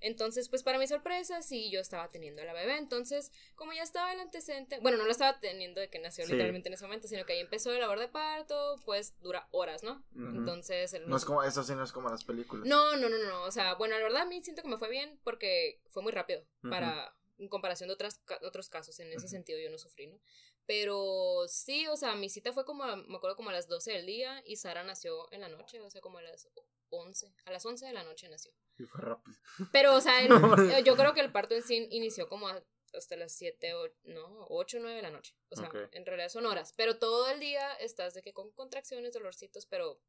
Entonces, 0.00 0.48
pues 0.48 0.62
para 0.62 0.78
mi 0.78 0.86
sorpresa, 0.86 1.40
sí, 1.42 1.70
yo 1.70 1.80
estaba 1.80 2.08
teniendo 2.08 2.42
a 2.42 2.44
la 2.44 2.52
bebé. 2.52 2.76
Entonces, 2.76 3.32
como 3.54 3.72
ya 3.72 3.82
estaba 3.82 4.12
el 4.12 4.20
antecedente, 4.20 4.78
bueno, 4.80 4.98
no 4.98 5.04
lo 5.04 5.10
estaba 5.10 5.40
teniendo 5.40 5.80
de 5.80 5.88
que 5.88 5.98
nació 5.98 6.26
literalmente 6.26 6.68
en 6.68 6.74
ese 6.74 6.84
momento, 6.84 7.08
sino 7.08 7.24
que 7.24 7.32
ahí 7.32 7.40
empezó 7.40 7.72
el 7.72 7.80
labor 7.80 7.98
de 7.98 8.08
parto, 8.08 8.80
pues 8.84 9.18
dura 9.20 9.48
horas, 9.52 9.82
¿no? 9.82 10.04
Entonces, 10.14 10.94
no 11.06 11.16
es 11.16 11.24
como, 11.24 11.42
eso 11.42 11.62
sí 11.62 11.74
no 11.74 11.84
es 11.84 11.92
como 11.92 12.10
las 12.10 12.24
películas. 12.24 12.66
No, 12.66 12.96
no, 12.96 13.08
no, 13.08 13.18
no. 13.18 13.42
O 13.44 13.50
sea, 13.50 13.74
bueno, 13.74 13.96
la 13.96 14.04
verdad 14.04 14.22
a 14.22 14.26
mí 14.26 14.42
siento 14.42 14.62
que 14.62 14.68
me 14.68 14.76
fue 14.76 14.90
bien 14.90 15.18
porque 15.24 15.80
fue 15.90 16.02
muy 16.02 16.12
rápido 16.12 16.44
para 16.68 17.14
en 17.38 17.48
comparación 17.48 17.88
de 17.88 17.94
otras, 17.94 18.20
otros 18.42 18.68
casos, 18.68 18.98
en 19.00 19.12
ese 19.12 19.28
sentido 19.28 19.58
yo 19.58 19.70
no 19.70 19.78
sufrí, 19.78 20.06
¿no? 20.06 20.18
Pero 20.66 21.44
sí, 21.48 21.86
o 21.86 21.96
sea, 21.96 22.14
mi 22.16 22.28
cita 22.28 22.52
fue 22.52 22.64
como, 22.64 22.84
me 22.84 23.16
acuerdo 23.16 23.36
como 23.36 23.50
a 23.50 23.52
las 23.52 23.68
12 23.68 23.92
del 23.92 24.06
día 24.06 24.42
y 24.44 24.56
Sara 24.56 24.82
nació 24.82 25.32
en 25.32 25.40
la 25.40 25.48
noche, 25.48 25.80
o 25.80 25.90
sea, 25.90 26.00
como 26.00 26.18
a 26.18 26.22
las 26.22 26.48
11, 26.90 27.32
a 27.44 27.50
las 27.52 27.64
11 27.64 27.86
de 27.86 27.92
la 27.92 28.02
noche 28.02 28.28
nació. 28.28 28.52
Y 28.78 28.84
fue 28.84 29.00
rápido. 29.00 29.36
Pero, 29.72 29.94
o 29.94 30.00
sea, 30.00 30.14
yo 30.84 30.96
creo 30.96 31.14
que 31.14 31.20
el 31.20 31.32
parto 31.32 31.54
en 31.54 31.62
sí 31.62 31.88
inició 31.90 32.28
como 32.28 32.48
hasta 32.48 33.16
las 33.16 33.32
7, 33.32 33.74
o, 33.74 33.88
no, 34.04 34.46
8, 34.48 34.78
9 34.80 34.96
de 34.96 35.02
la 35.02 35.10
noche. 35.10 35.36
O 35.50 35.56
sea, 35.56 35.70
en 35.92 36.06
realidad 36.06 36.28
son 36.28 36.46
horas. 36.46 36.72
Pero 36.76 36.98
todo 36.98 37.28
el 37.28 37.40
día 37.40 37.72
estás 37.74 38.14
de 38.14 38.22
que 38.22 38.32
con 38.32 38.50
contracciones, 38.52 39.12
dolorcitos, 39.12 39.66
pero 39.66 40.00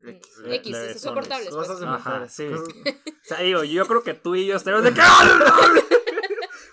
X, 0.00 0.26
X 0.46 1.00
soportables. 1.00 1.54
Pues. 1.54 1.68
Ajá, 1.82 2.28
sí. 2.28 2.46
o 2.46 2.64
sea, 3.22 3.40
digo, 3.40 3.64
yo 3.64 3.86
creo 3.86 4.02
que 4.02 4.14
tú 4.14 4.36
y 4.36 4.46
yo 4.46 4.56
estaremos 4.56 4.84
de 4.84 4.94
que 4.94 5.00
¡Ah, 5.02 5.74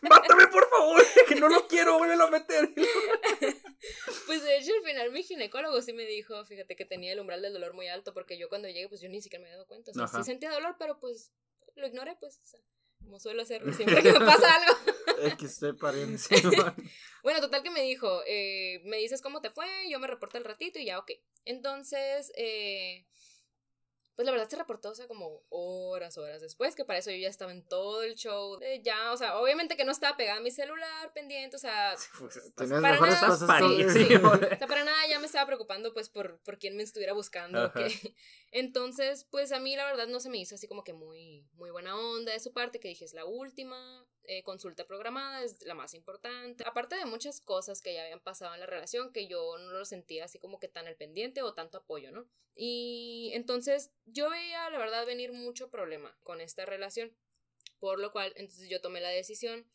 ¡Mátame, 0.09 0.47
por 0.47 0.69
favor! 0.69 1.03
Que 1.27 1.35
no 1.35 1.49
lo 1.49 1.67
quiero, 1.67 1.97
vuelve 1.97 2.21
a 2.21 2.27
meter. 2.27 2.73
pues 4.27 4.43
de 4.43 4.57
hecho, 4.57 4.71
al 4.73 4.83
final 4.83 5.11
mi 5.11 5.23
ginecólogo 5.23 5.81
sí 5.81 5.93
me 5.93 6.05
dijo, 6.05 6.45
fíjate 6.45 6.75
que 6.75 6.85
tenía 6.85 7.13
el 7.13 7.19
umbral 7.19 7.41
del 7.41 7.53
dolor 7.53 7.73
muy 7.73 7.87
alto, 7.87 8.13
porque 8.13 8.37
yo 8.37 8.47
cuando 8.49 8.67
llegué, 8.67 8.87
pues 8.87 9.01
yo 9.01 9.09
ni 9.09 9.21
siquiera 9.21 9.41
me 9.41 9.47
había 9.47 9.57
dado 9.57 9.67
cuenta. 9.67 9.91
O 9.91 9.93
sea, 9.93 10.07
sí 10.07 10.23
sentía 10.23 10.51
dolor, 10.51 10.75
pero 10.77 10.99
pues 10.99 11.31
lo 11.75 11.87
ignoré, 11.87 12.15
pues, 12.19 12.39
o 12.43 12.45
sea, 12.45 12.59
como 12.99 13.19
suelo 13.19 13.41
hacerlo 13.41 13.73
siempre 13.73 14.03
que 14.03 14.11
me 14.11 14.19
pasa 14.19 14.55
algo. 14.55 14.77
es 15.21 15.35
que 15.35 15.45
estoy 15.45 15.73
pariendo. 15.73 16.19
bueno, 17.23 17.41
total 17.41 17.63
que 17.63 17.71
me 17.71 17.81
dijo, 17.81 18.21
eh, 18.27 18.81
me 18.85 18.97
dices 18.97 19.21
cómo 19.21 19.41
te 19.41 19.49
fue, 19.49 19.67
yo 19.89 19.99
me 19.99 20.07
reporto 20.07 20.37
al 20.37 20.43
ratito 20.43 20.79
y 20.79 20.85
ya, 20.85 20.99
ok. 20.99 21.11
Entonces, 21.45 22.31
eh, 22.35 23.05
pues 24.15 24.25
la 24.25 24.31
verdad 24.31 24.47
se 24.47 24.55
reportó, 24.55 24.91
o 24.91 24.95
sea, 24.95 25.07
como 25.07 25.41
horas, 25.49 26.17
horas 26.17 26.41
después, 26.41 26.73
que 26.75 26.85
para 26.85 26.99
eso 26.99 27.11
yo 27.11 27.17
ya 27.17 27.27
estaba 27.27 27.51
en 27.51 27.67
todo 27.67 28.01
el 28.03 28.15
show. 28.15 28.59
ya, 28.81 29.11
o 29.11 29.17
sea, 29.17 29.37
obviamente 29.37 29.75
que 29.75 29.83
no 29.83 29.91
estaba 29.91 30.15
pegada 30.15 30.39
a 30.39 30.41
mi 30.41 30.51
celular, 30.51 31.11
pendiente, 31.13 31.57
o 31.57 31.59
sea, 31.59 31.95
pues, 32.19 32.39
para 32.55 32.99
nada, 32.99 33.31
o 33.31 33.35
sea, 33.37 34.67
para 34.67 34.83
nada 34.83 35.07
ya 35.09 35.19
me 35.19 35.25
estaba 35.25 35.45
preocupando, 35.45 35.93
pues, 35.93 36.09
por, 36.09 36.39
por 36.39 36.57
quién 36.57 36.77
me 36.77 36.83
estuviera 36.83 37.13
buscando. 37.13 37.73
Entonces, 38.51 39.25
pues 39.29 39.51
a 39.51 39.59
mí 39.59 39.75
la 39.75 39.85
verdad 39.85 40.07
no 40.07 40.21
se 40.21 40.29
me 40.29 40.37
hizo 40.37 40.55
así 40.55 40.67
como 40.67 40.83
que 40.83 40.93
muy, 40.93 41.45
muy 41.53 41.71
buena 41.71 41.97
onda 41.97 42.31
de 42.31 42.39
su 42.39 42.53
parte, 42.53 42.79
que 42.79 42.87
dije, 42.87 43.03
es 43.03 43.13
la 43.13 43.25
última, 43.25 44.07
eh, 44.27 44.43
consulta 44.43 44.85
programada 44.85 45.43
es 45.43 45.61
la 45.65 45.73
más 45.73 45.93
importante. 45.93 46.63
Aparte 46.65 46.95
de 46.95 47.05
muchas 47.05 47.41
cosas 47.41 47.81
que 47.81 47.93
ya 47.93 48.03
habían 48.03 48.19
pasado 48.19 48.53
en 48.53 48.59
la 48.59 48.65
relación 48.65 49.11
que 49.11 49.27
yo 49.27 49.57
no 49.57 49.71
lo 49.71 49.85
sentía 49.85 50.25
así 50.25 50.39
como 50.39 50.59
que 50.59 50.67
tan 50.67 50.87
al 50.87 50.95
pendiente 50.95 51.41
o 51.41 51.53
tanto 51.53 51.77
apoyo, 51.77 52.11
¿no? 52.11 52.27
Y 52.55 53.31
entonces 53.33 53.91
yo 54.05 54.29
veía, 54.29 54.69
la 54.69 54.77
verdad, 54.77 55.05
venir 55.05 55.33
mucho 55.33 55.69
problema 55.69 56.17
con 56.23 56.41
esta 56.41 56.65
relación. 56.65 57.15
Por 57.79 57.99
lo 57.99 58.11
cual, 58.11 58.33
entonces 58.37 58.69
yo 58.69 58.81
tomé 58.81 59.01
la 59.01 59.09
decisión 59.09 59.67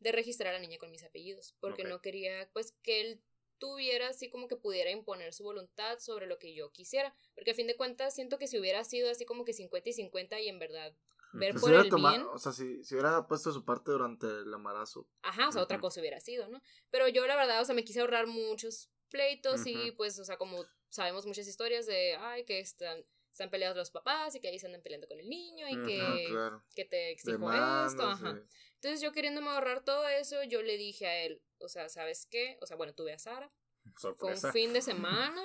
de 0.00 0.12
registrar 0.12 0.54
a 0.54 0.58
la 0.58 0.60
niña 0.60 0.78
con 0.78 0.90
mis 0.90 1.02
apellidos, 1.02 1.54
porque 1.60 1.84
no 1.84 2.00
quería, 2.00 2.48
pues, 2.52 2.72
que 2.82 3.00
él 3.00 3.22
tuviera 3.58 4.08
así 4.08 4.30
como 4.30 4.48
que 4.48 4.56
pudiera 4.56 4.90
imponer 4.90 5.32
su 5.32 5.44
voluntad 5.44 5.98
sobre 5.98 6.26
lo 6.26 6.38
que 6.38 6.54
yo 6.54 6.70
quisiera, 6.70 7.14
porque 7.34 7.50
a 7.50 7.54
fin 7.54 7.66
de 7.66 7.76
cuentas 7.76 8.14
siento 8.14 8.38
que 8.38 8.46
si 8.46 8.58
hubiera 8.58 8.84
sido 8.84 9.10
así 9.10 9.24
como 9.24 9.44
que 9.44 9.52
50 9.52 9.88
y 9.88 9.92
50 9.92 10.40
y 10.40 10.48
en 10.48 10.58
verdad 10.58 10.94
ver 11.32 11.54
por 11.54 11.72
el 11.72 11.90
bien. 11.90 12.26
O 12.32 12.38
sea, 12.38 12.52
si, 12.52 12.82
si 12.84 12.94
hubiera 12.94 13.26
puesto 13.26 13.52
su 13.52 13.64
parte 13.64 13.90
durante 13.90 14.26
el 14.26 14.52
embarazo. 14.52 15.08
Ajá, 15.22 15.48
o 15.48 15.52
sea, 15.52 15.62
otra 15.62 15.80
cosa 15.80 16.00
hubiera 16.00 16.20
sido, 16.20 16.48
¿no? 16.48 16.62
Pero 16.90 17.08
yo 17.08 17.26
la 17.26 17.36
verdad, 17.36 17.60
o 17.60 17.64
sea, 17.64 17.74
me 17.74 17.84
quise 17.84 18.00
ahorrar 18.00 18.26
muchos 18.26 18.90
pleitos 19.08 19.66
y 19.66 19.92
pues, 19.92 20.18
o 20.18 20.24
sea, 20.24 20.36
como 20.36 20.64
sabemos 20.88 21.26
muchas 21.26 21.46
historias 21.46 21.86
de, 21.86 22.16
ay, 22.16 22.44
que 22.44 22.60
están, 22.60 23.04
están 23.30 23.50
peleados 23.50 23.76
los 23.76 23.90
papás 23.90 24.34
y 24.34 24.40
que 24.40 24.48
ahí 24.48 24.58
se 24.58 24.66
andan 24.66 24.82
peleando 24.82 25.06
con 25.08 25.18
el 25.18 25.28
niño 25.28 25.66
y 25.68 25.86
que, 25.86 26.50
que 26.74 26.84
te 26.84 27.10
exijo 27.10 27.52
esto, 27.52 28.02
ajá. 28.02 28.42
Entonces 28.74 29.00
yo 29.00 29.12
queriéndome 29.12 29.50
ahorrar 29.50 29.82
todo 29.84 30.06
eso, 30.08 30.42
yo 30.44 30.62
le 30.62 30.76
dije 30.76 31.06
a 31.06 31.24
él, 31.24 31.42
o 31.58 31.68
sea, 31.68 31.88
¿sabes 31.88 32.26
qué? 32.30 32.56
O 32.60 32.66
sea, 32.66 32.76
bueno, 32.76 32.94
tuve 32.94 33.12
a 33.12 33.18
Sara. 33.18 33.52
Fue 33.96 34.34
un 34.34 34.52
fin 34.52 34.72
de 34.72 34.82
semana 34.82 35.42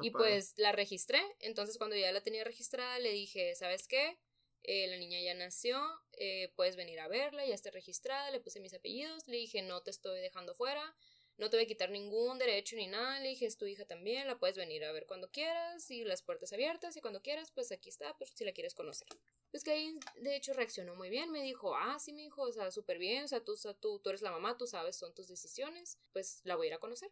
y 0.00 0.10
pues 0.10 0.54
la 0.56 0.72
registré. 0.72 1.20
Entonces 1.40 1.78
cuando 1.78 1.96
ya 1.96 2.10
la 2.10 2.22
tenía 2.22 2.44
registrada, 2.44 2.98
le 2.98 3.12
dije, 3.12 3.54
¿sabes 3.54 3.86
qué? 3.86 4.18
Eh, 4.64 4.86
la 4.86 4.96
niña 4.96 5.20
ya 5.20 5.34
nació, 5.34 5.80
eh, 6.12 6.52
puedes 6.54 6.76
venir 6.76 7.00
a 7.00 7.08
verla, 7.08 7.44
ya 7.44 7.54
está 7.54 7.70
registrada, 7.70 8.30
le 8.30 8.40
puse 8.40 8.60
mis 8.60 8.74
apellidos, 8.74 9.26
le 9.26 9.36
dije, 9.36 9.60
no 9.62 9.82
te 9.82 9.90
estoy 9.90 10.20
dejando 10.20 10.54
fuera, 10.54 10.94
no 11.36 11.50
te 11.50 11.56
voy 11.56 11.64
a 11.64 11.66
quitar 11.66 11.90
ningún 11.90 12.38
derecho 12.38 12.76
ni 12.76 12.86
nada, 12.86 13.18
le 13.18 13.30
dije, 13.30 13.46
es 13.46 13.56
tu 13.56 13.66
hija 13.66 13.84
también, 13.86 14.28
la 14.28 14.38
puedes 14.38 14.56
venir 14.56 14.84
a 14.84 14.92
ver 14.92 15.06
cuando 15.06 15.30
quieras, 15.30 15.90
y 15.90 16.04
las 16.04 16.22
puertas 16.22 16.52
abiertas, 16.52 16.96
y 16.96 17.00
cuando 17.00 17.22
quieras, 17.22 17.50
pues 17.50 17.72
aquí 17.72 17.88
está, 17.88 18.16
pues 18.18 18.30
si 18.34 18.44
la 18.44 18.52
quieres 18.52 18.74
conocer. 18.74 19.08
Pues 19.50 19.64
que 19.64 19.72
ahí, 19.72 19.98
de 20.16 20.36
hecho, 20.36 20.52
reaccionó 20.52 20.94
muy 20.94 21.10
bien, 21.10 21.32
me 21.32 21.42
dijo, 21.42 21.74
ah, 21.74 21.98
sí, 21.98 22.12
mi 22.12 22.26
hijo, 22.26 22.42
o 22.42 22.52
sea, 22.52 22.70
súper 22.70 22.98
bien, 22.98 23.24
o 23.24 23.28
sea, 23.28 23.42
tú, 23.42 23.56
tú, 23.80 23.98
tú 23.98 24.10
eres 24.10 24.22
la 24.22 24.30
mamá, 24.30 24.56
tú 24.56 24.68
sabes, 24.68 24.96
son 24.96 25.12
tus 25.12 25.26
decisiones, 25.26 25.98
pues 26.12 26.40
la 26.44 26.54
voy 26.54 26.66
a 26.66 26.68
ir 26.68 26.74
a 26.74 26.78
conocer. 26.78 27.10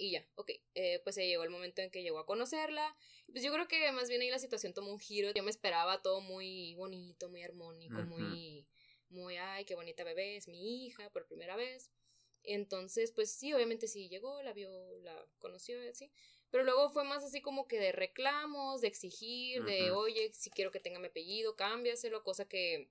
Y 0.00 0.12
ya, 0.12 0.24
ok, 0.36 0.52
eh, 0.74 1.00
pues 1.02 1.16
se 1.16 1.26
llegó 1.26 1.42
el 1.42 1.50
momento 1.50 1.82
en 1.82 1.90
que 1.90 2.02
llegó 2.02 2.20
a 2.20 2.26
conocerla. 2.26 2.96
Pues 3.26 3.42
yo 3.42 3.52
creo 3.52 3.66
que 3.66 3.90
más 3.92 4.08
bien 4.08 4.20
ahí 4.20 4.30
la 4.30 4.38
situación 4.38 4.72
tomó 4.72 4.92
un 4.92 5.00
giro. 5.00 5.32
Yo 5.34 5.42
me 5.42 5.50
esperaba 5.50 6.00
todo 6.00 6.20
muy 6.20 6.74
bonito, 6.76 7.28
muy 7.28 7.42
armónico, 7.42 8.00
muy, 8.02 8.66
muy, 9.10 9.36
ay, 9.36 9.64
qué 9.64 9.74
bonita 9.74 10.04
bebé, 10.04 10.36
es 10.36 10.46
mi 10.46 10.86
hija 10.86 11.10
por 11.10 11.26
primera 11.26 11.56
vez. 11.56 11.90
Entonces, 12.44 13.10
pues 13.12 13.32
sí, 13.32 13.52
obviamente 13.52 13.88
sí 13.88 14.08
llegó, 14.08 14.40
la 14.42 14.52
vio, 14.52 14.70
la 15.02 15.26
conoció, 15.38 15.76
así. 15.90 16.10
Pero 16.50 16.64
luego 16.64 16.88
fue 16.90 17.04
más 17.04 17.24
así 17.24 17.42
como 17.42 17.66
que 17.66 17.78
de 17.78 17.92
reclamos, 17.92 18.80
de 18.80 18.88
exigir, 18.88 19.64
de, 19.64 19.90
oye, 19.90 20.32
si 20.32 20.48
quiero 20.50 20.70
que 20.70 20.80
tenga 20.80 20.98
mi 20.98 21.08
apellido, 21.08 21.56
cámbiaselo, 21.56 22.22
cosa 22.22 22.48
que 22.48 22.88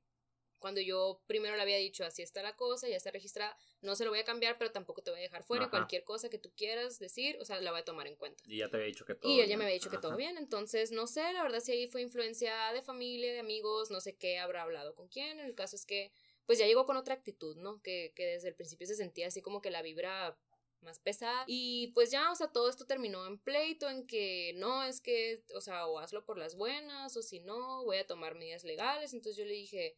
cuando 0.60 0.82
yo 0.82 1.22
primero 1.28 1.56
le 1.56 1.62
había 1.62 1.78
dicho, 1.78 2.04
así 2.04 2.22
está 2.22 2.44
la 2.44 2.56
cosa, 2.56 2.88
ya 2.88 2.98
está 2.98 3.12
registrada, 3.12 3.58
no 3.82 3.96
se 3.96 4.04
lo 4.04 4.10
voy 4.12 4.20
a 4.20 4.26
cambiar, 4.26 4.58
pero 4.58 4.72
tampoco 4.72 5.02
te 5.02 5.12
voy 5.12 5.20
a 5.20 5.24
dejar 5.24 5.44
fuera. 5.44 5.70
Cualquier 5.70 6.04
cosa 6.04 6.30
que 6.30 6.40
tú 6.40 6.52
quieras 6.56 7.00
decir, 7.00 7.38
o 7.40 7.46
sea, 7.46 7.62
la 7.62 7.72
voy 7.72 7.82
a 7.82 7.86
tomar 7.86 8.08
en 8.08 8.16
cuenta. 8.16 8.44
Y 8.48 8.58
ya 8.58 8.70
te 8.70 8.78
había 8.78 8.88
dicho 8.88 9.06
que 9.06 9.16
todo 9.16 9.32
Y 9.32 9.40
él 9.40 9.48
ya 9.48 9.58
me 9.58 9.66
había 9.66 9.76
dicho 9.76 9.90
que 9.90 9.98
todo 9.98 10.16
bien. 10.16 10.38
Entonces, 10.38 10.92
no 10.92 11.08
sé, 11.08 11.34
la 11.34 11.44
verdad 11.44 11.60
si 11.60 11.72
ahí 11.72 11.88
fue 11.88 12.02
influencia 12.02 12.72
de 12.74 12.82
familia, 12.82 13.32
de 13.34 13.40
amigos, 13.40 13.92
no 13.92 14.02
sé 14.02 14.16
qué 14.16 14.40
habrá 14.40 14.64
hablado 14.64 14.96
con 14.96 15.08
quién. 15.08 15.40
El 15.40 15.56
caso 15.56 15.76
es 15.76 15.86
que, 15.86 16.12
pues 16.46 16.58
ya 16.58 16.66
llegó 16.66 16.86
con 16.86 16.98
otra 16.98 17.14
actitud, 17.14 17.56
¿no? 17.58 17.82
Que, 17.82 18.14
que 18.16 18.26
desde 18.26 18.50
el 18.50 18.56
principio 18.56 18.88
se 18.88 18.96
sentía 18.96 19.28
así 19.28 19.42
como 19.42 19.62
que 19.62 19.70
la 19.70 19.82
vibra 19.82 20.38
más 20.82 21.00
pesada. 21.00 21.44
Y 21.48 21.88
pues 21.94 22.12
ya, 22.12 22.32
o 22.32 22.36
sea, 22.36 22.48
todo 22.48 22.70
esto 22.70 22.86
terminó 22.86 23.26
en 23.28 23.38
pleito, 23.38 23.90
en 23.90 24.08
que 24.08 24.54
no, 24.56 24.84
es 24.84 25.02
que, 25.02 25.44
o 25.56 25.62
sea, 25.62 25.88
o 25.88 26.00
hazlo 26.00 26.26
por 26.26 26.38
las 26.38 26.56
buenas, 26.56 27.16
o 27.18 27.22
si 27.22 27.40
no, 27.40 27.84
voy 27.84 27.98
a 27.98 28.08
tomar 28.08 28.36
medidas 28.36 28.64
legales. 28.64 29.14
Entonces 29.14 29.38
yo 29.38 29.46
le 29.46 29.54
dije, 29.54 29.96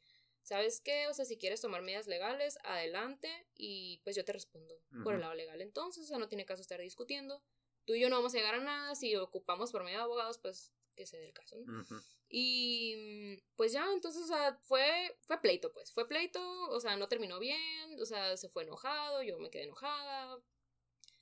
¿sabes 0.50 0.82
qué? 0.82 1.08
O 1.08 1.14
sea, 1.14 1.26
si 1.26 1.38
quieres 1.38 1.62
tomar 1.62 1.84
medidas 1.84 2.08
legales, 2.08 2.58
adelante, 2.64 3.30
y 3.56 4.02
pues 4.04 4.16
yo 4.16 4.26
te 4.26 4.34
respondo 4.34 4.82
por 5.04 5.14
el 5.14 5.22
lado 5.22 5.36
legal. 5.36 5.62
Entonces, 5.62 6.06
o 6.06 6.08
sea, 6.08 6.18
no 6.18 6.28
tiene 6.28 6.45
caso 6.45 6.64
estar 6.64 6.82
discutiendo. 6.82 7.43
Tú 7.86 7.93
y 7.93 8.00
yo 8.02 8.10
no 8.10 8.16
vamos 8.16 8.34
a 8.34 8.38
llegar 8.38 8.56
a 8.56 8.60
nada, 8.60 8.95
si 8.95 9.16
ocupamos 9.16 9.72
por 9.72 9.84
medio 9.84 10.00
de 10.00 10.04
abogados, 10.06 10.39
pues 10.39 10.74
que 10.95 11.06
se 11.06 11.18
dé 11.18 11.28
el 11.28 11.34
caso, 11.34 11.56
¿no? 11.56 11.86
Y 12.30 13.38
pues 13.56 13.72
ya, 13.72 13.93
entonces, 13.93 14.24
o 14.24 14.28
sea, 14.28 14.58
fue, 14.64 15.16
fue 15.22 15.39
pleito, 15.39 15.72
pues, 15.72 15.93
fue 15.93 16.08
pleito, 16.08 16.41
o 16.70 16.80
sea, 16.80 16.97
no 16.97 17.08
terminó 17.08 17.38
bien, 17.38 18.02
o 18.02 18.06
sea, 18.06 18.36
se 18.36 18.50
fue 18.50 18.64
enojado, 18.64 19.22
yo 19.22 19.38
me 19.38 19.52
quedé 19.52 19.64
enojada, 19.66 20.41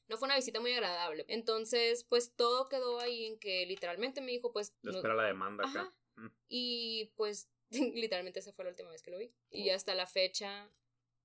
no 0.07 0.17
fue 0.17 0.27
una 0.27 0.37
visita 0.37 0.61
muy 0.61 0.71
agradable. 0.71 1.25
Entonces, 1.27 2.05
pues 2.05 2.33
todo 2.33 2.69
quedó 2.69 3.01
ahí 3.01 3.25
en 3.25 3.39
que 3.39 3.65
literalmente 3.65 4.21
me 4.21 4.31
dijo, 4.31 4.53
pues... 4.53 4.73
espera 4.83 5.15
la 5.15 5.27
demanda 5.27 5.69
acá. 5.69 5.93
Y 6.47 7.11
pues 7.15 7.49
literalmente 7.95 8.39
esa 8.39 8.53
fue 8.53 8.65
la 8.65 8.71
última 8.71 8.89
vez 8.89 9.01
que 9.01 9.11
lo 9.11 9.17
vi. 9.17 9.31
Y 9.49 9.69
hasta 9.69 9.95
la 9.95 10.07
fecha, 10.07 10.71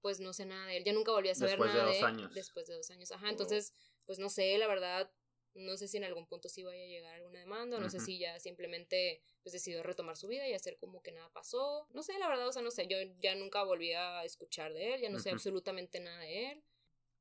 pues 0.01 0.21
no 0.21 0.33
sé 0.33 0.47
nada 0.47 0.67
de 0.67 0.79
él. 0.79 0.85
Ya 0.85 0.93
nunca 0.93 1.13
volví 1.13 1.29
a 1.29 1.35
saber 1.35 1.59
después 1.59 1.75
nada 1.75 1.87
de, 1.87 1.95
dos 1.95 2.03
Años. 2.05 2.35
Después 2.35 2.67
de 2.67 2.75
dos 2.75 2.91
años. 2.91 3.13
Ajá, 3.13 3.31
entonces, 3.31 3.73
pues 4.07 4.19
no 4.19 4.29
sé, 4.29 4.57
la 4.59 4.67
verdad, 4.67 5.11
no 5.55 5.77
sé 5.77 5.89
si 5.89 5.97
en 5.97 6.05
algún 6.05 6.27
punto 6.27 6.49
sí 6.49 6.63
vaya 6.63 6.83
a 6.83 6.87
llegar 6.87 7.15
alguna 7.15 7.41
demanda, 7.41 7.79
no 7.79 7.91
sé 7.91 8.01
si 8.01 8.19
ya 8.19 8.39
simplemente 8.41 9.23
pues 9.43 9.53
decidió 9.53 9.83
retomar 9.83 10.17
su 10.17 10.29
vida 10.29 10.49
y 10.49 10.55
hacer 10.55 10.79
como 10.79 11.03
que 11.03 11.13
nada 11.13 11.31
pasó. 11.31 11.87
No 11.91 12.03
sé, 12.03 12.19
la 12.19 12.29
verdad, 12.29 12.49
o 12.49 12.53
sea, 12.53 12.63
no 12.63 12.71
sé, 12.71 12.87
yo 12.89 12.97
ya 13.21 13.35
nunca 13.35 13.63
volví 13.63 13.93
a 13.93 14.25
escuchar 14.25 14.73
de 14.73 14.95
él, 14.95 15.03
ya 15.03 15.11
no 15.11 15.19
sé 15.19 15.31
absolutamente 15.31 16.01
nada 16.01 16.21
de 16.21 16.53
él. 16.53 16.65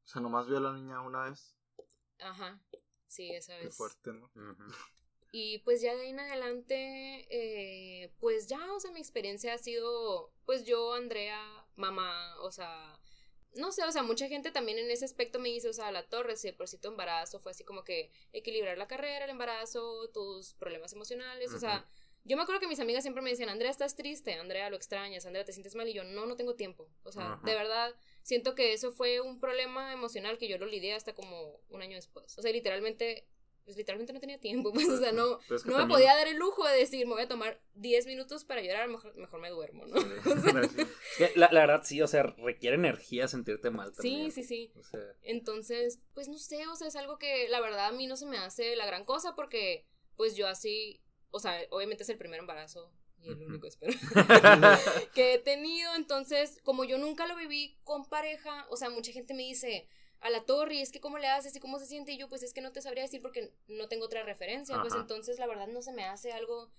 O 0.06 0.08
sea, 0.08 0.22
nomás 0.22 0.48
vio 0.48 0.58
a 0.58 0.62
la 0.62 0.74
niña 0.74 1.02
una 1.02 1.30
vez. 1.30 1.56
Ajá, 2.20 2.62
sí, 3.08 3.32
esa 3.32 3.58
vez. 3.58 3.68
Qué 3.68 3.72
fuerte, 3.72 4.14
¿no? 4.14 4.32
Y 5.32 5.60
pues 5.60 5.82
ya 5.82 5.96
de 5.96 6.02
ahí 6.02 6.10
en 6.10 6.20
adelante, 6.20 7.26
eh, 7.30 8.12
pues 8.20 8.48
ya, 8.48 8.74
o 8.74 8.80
sea, 8.82 8.92
mi 8.92 9.00
experiencia 9.00 9.54
ha 9.54 9.58
sido, 9.58 10.34
pues 10.46 10.66
yo, 10.66 10.94
Andrea, 10.94 11.42
mamá, 11.78 12.36
o 12.42 12.52
sea, 12.52 13.00
no 13.56 13.72
sé, 13.72 13.84
o 13.84 13.92
sea, 13.92 14.04
mucha 14.04 14.28
gente 14.28 14.52
también 14.52 14.78
en 14.78 14.92
ese 14.92 15.06
aspecto 15.06 15.40
me 15.40 15.48
dice, 15.48 15.70
o 15.70 15.74
sea, 15.74 15.92
la 15.92 16.04
torre, 16.04 16.36
si 16.36 16.52
por 16.52 16.68
si 16.68 16.78
tu 16.78 16.90
embarazo 16.90 17.40
fue 17.40 17.52
así 17.52 17.64
como 17.64 17.86
que 17.86 18.12
equilibrar 18.34 18.78
la 18.78 18.88
carrera, 18.88 19.24
el 19.24 19.32
embarazo, 19.32 20.10
tus 20.10 20.54
problemas 20.56 20.92
emocionales, 20.92 21.54
o 21.54 21.60
sea, 21.60 21.88
yo 22.26 22.36
me 22.36 22.44
acuerdo 22.44 22.60
que 22.60 22.68
mis 22.68 22.82
amigas 22.82 23.04
siempre 23.04 23.24
me 23.24 23.30
decían, 23.30 23.50
Andrea, 23.50 23.72
estás 23.72 23.96
triste, 23.96 24.34
Andrea, 24.34 24.70
lo 24.70 24.76
extrañas, 24.76 25.26
Andrea, 25.26 25.46
te 25.46 25.54
sientes 25.54 25.76
mal, 25.76 25.88
y 25.88 25.94
yo, 25.94 26.04
no, 26.04 26.26
no 26.26 26.36
tengo 26.36 26.56
tiempo, 26.56 26.90
o 27.04 27.12
sea, 27.14 27.40
de 27.46 27.56
verdad, 27.56 27.96
siento 28.22 28.54
que 28.54 28.74
eso 28.74 28.92
fue 28.92 29.22
un 29.22 29.40
problema 29.40 29.94
emocional 29.94 30.38
que 30.38 30.50
yo 30.50 30.58
lo 30.58 30.66
lidié 30.66 30.94
hasta 30.94 31.14
como 31.14 31.62
un 31.70 31.82
año 31.82 31.96
después, 31.96 32.38
o 32.38 32.42
sea, 32.42 32.52
literalmente 32.52 33.28
pues 33.66 33.78
literalmente 33.78 34.14
no 34.14 34.20
tenía 34.20 34.40
tiempo, 34.40 34.72
pues, 34.74 34.90
o 34.90 34.98
sea, 34.98 35.12
no, 35.12 35.40
no 35.66 35.78
me 35.78 35.86
podía 35.86 36.16
dar 36.16 36.28
el 36.28 36.38
lujo 36.38 36.68
de 36.68 36.78
decir, 36.78 37.06
me 37.06 37.14
voy 37.14 37.24
a 37.24 37.28
tomar 37.28 37.62
10 37.76 38.08
minutos 38.08 38.44
para 38.44 38.62
llorar, 38.62 38.90
mejor, 38.90 39.16
mejor 39.16 39.40
me 39.40 39.50
duermo, 39.50 39.86
¿no? 39.86 39.96
la, 41.36 41.50
la, 41.52 41.60
verdad, 41.62 41.82
sí, 41.84 42.02
o 42.02 42.08
sea, 42.08 42.24
requiere 42.24 42.76
energía 42.76 43.28
sentirte 43.28 43.70
mal 43.70 43.92
también. 43.94 44.32
Sí, 44.32 44.44
sí, 44.44 44.72
sí. 44.72 44.92
Entonces, 45.22 46.00
pues 46.14 46.28
no 46.28 46.38
sé, 46.38 46.68
o 46.68 46.76
sea, 46.76 46.88
es 46.88 46.96
algo 46.96 47.18
que 47.18 47.48
la 47.50 47.62
verdad 47.62 47.88
a 47.88 47.92
mí 47.92 48.08
no 48.08 48.18
se 48.18 48.26
me 48.26 48.38
hace 48.38 48.76
la 48.76 48.86
gran 48.86 49.06
cosa 49.06 49.36
porque, 49.36 49.86
pues 50.16 50.36
yo 50.36 50.48
así, 50.48 51.02
o 51.30 51.40
sea, 51.40 51.58
obviamente 51.70 52.04
es 52.04 52.10
el 52.10 52.18
primer 52.18 52.40
embarazo 52.40 52.92
y 53.22 53.30
el 53.30 53.44
único, 53.44 53.68
espero, 53.68 53.94
que 55.14 55.36
he 55.36 55.38
tenido, 55.38 55.94
entonces, 55.96 56.60
como 56.64 56.84
yo 56.84 56.98
nunca 56.98 57.28
lo 57.28 57.36
viví 57.36 57.78
con 57.84 58.06
pareja, 58.06 58.66
o 58.70 58.78
sea, 58.78 58.90
mucha 58.90 59.12
gente 59.12 59.36
me 59.36 59.44
dice 59.44 59.88
a 60.22 60.30
la 60.30 60.46
torre 60.46 60.76
y 60.76 60.82
es 60.82 60.92
que 60.92 61.02
cómo 61.02 61.18
le 61.18 61.28
haces 61.28 61.56
y 61.56 61.60
cómo 61.60 61.80
se 61.80 61.88
siente 61.88 62.12
y 62.12 62.18
yo 62.18 62.30
pues 62.30 62.44
es 62.44 62.54
que 62.54 62.62
no 62.62 62.72
te 62.72 62.82
sabría 62.82 63.04
decir 63.04 63.22
porque 63.22 63.54
no 63.68 63.88
tengo 63.88 64.06
otra 64.06 64.24
referencia, 64.24 64.80
pues 64.80 64.94
entonces 64.94 65.40
la 65.40 65.48
verdad 65.48 65.68
no 65.68 65.82
se 65.82 65.92
me 65.94 66.06
hace 66.06 66.32
algo 66.32 66.72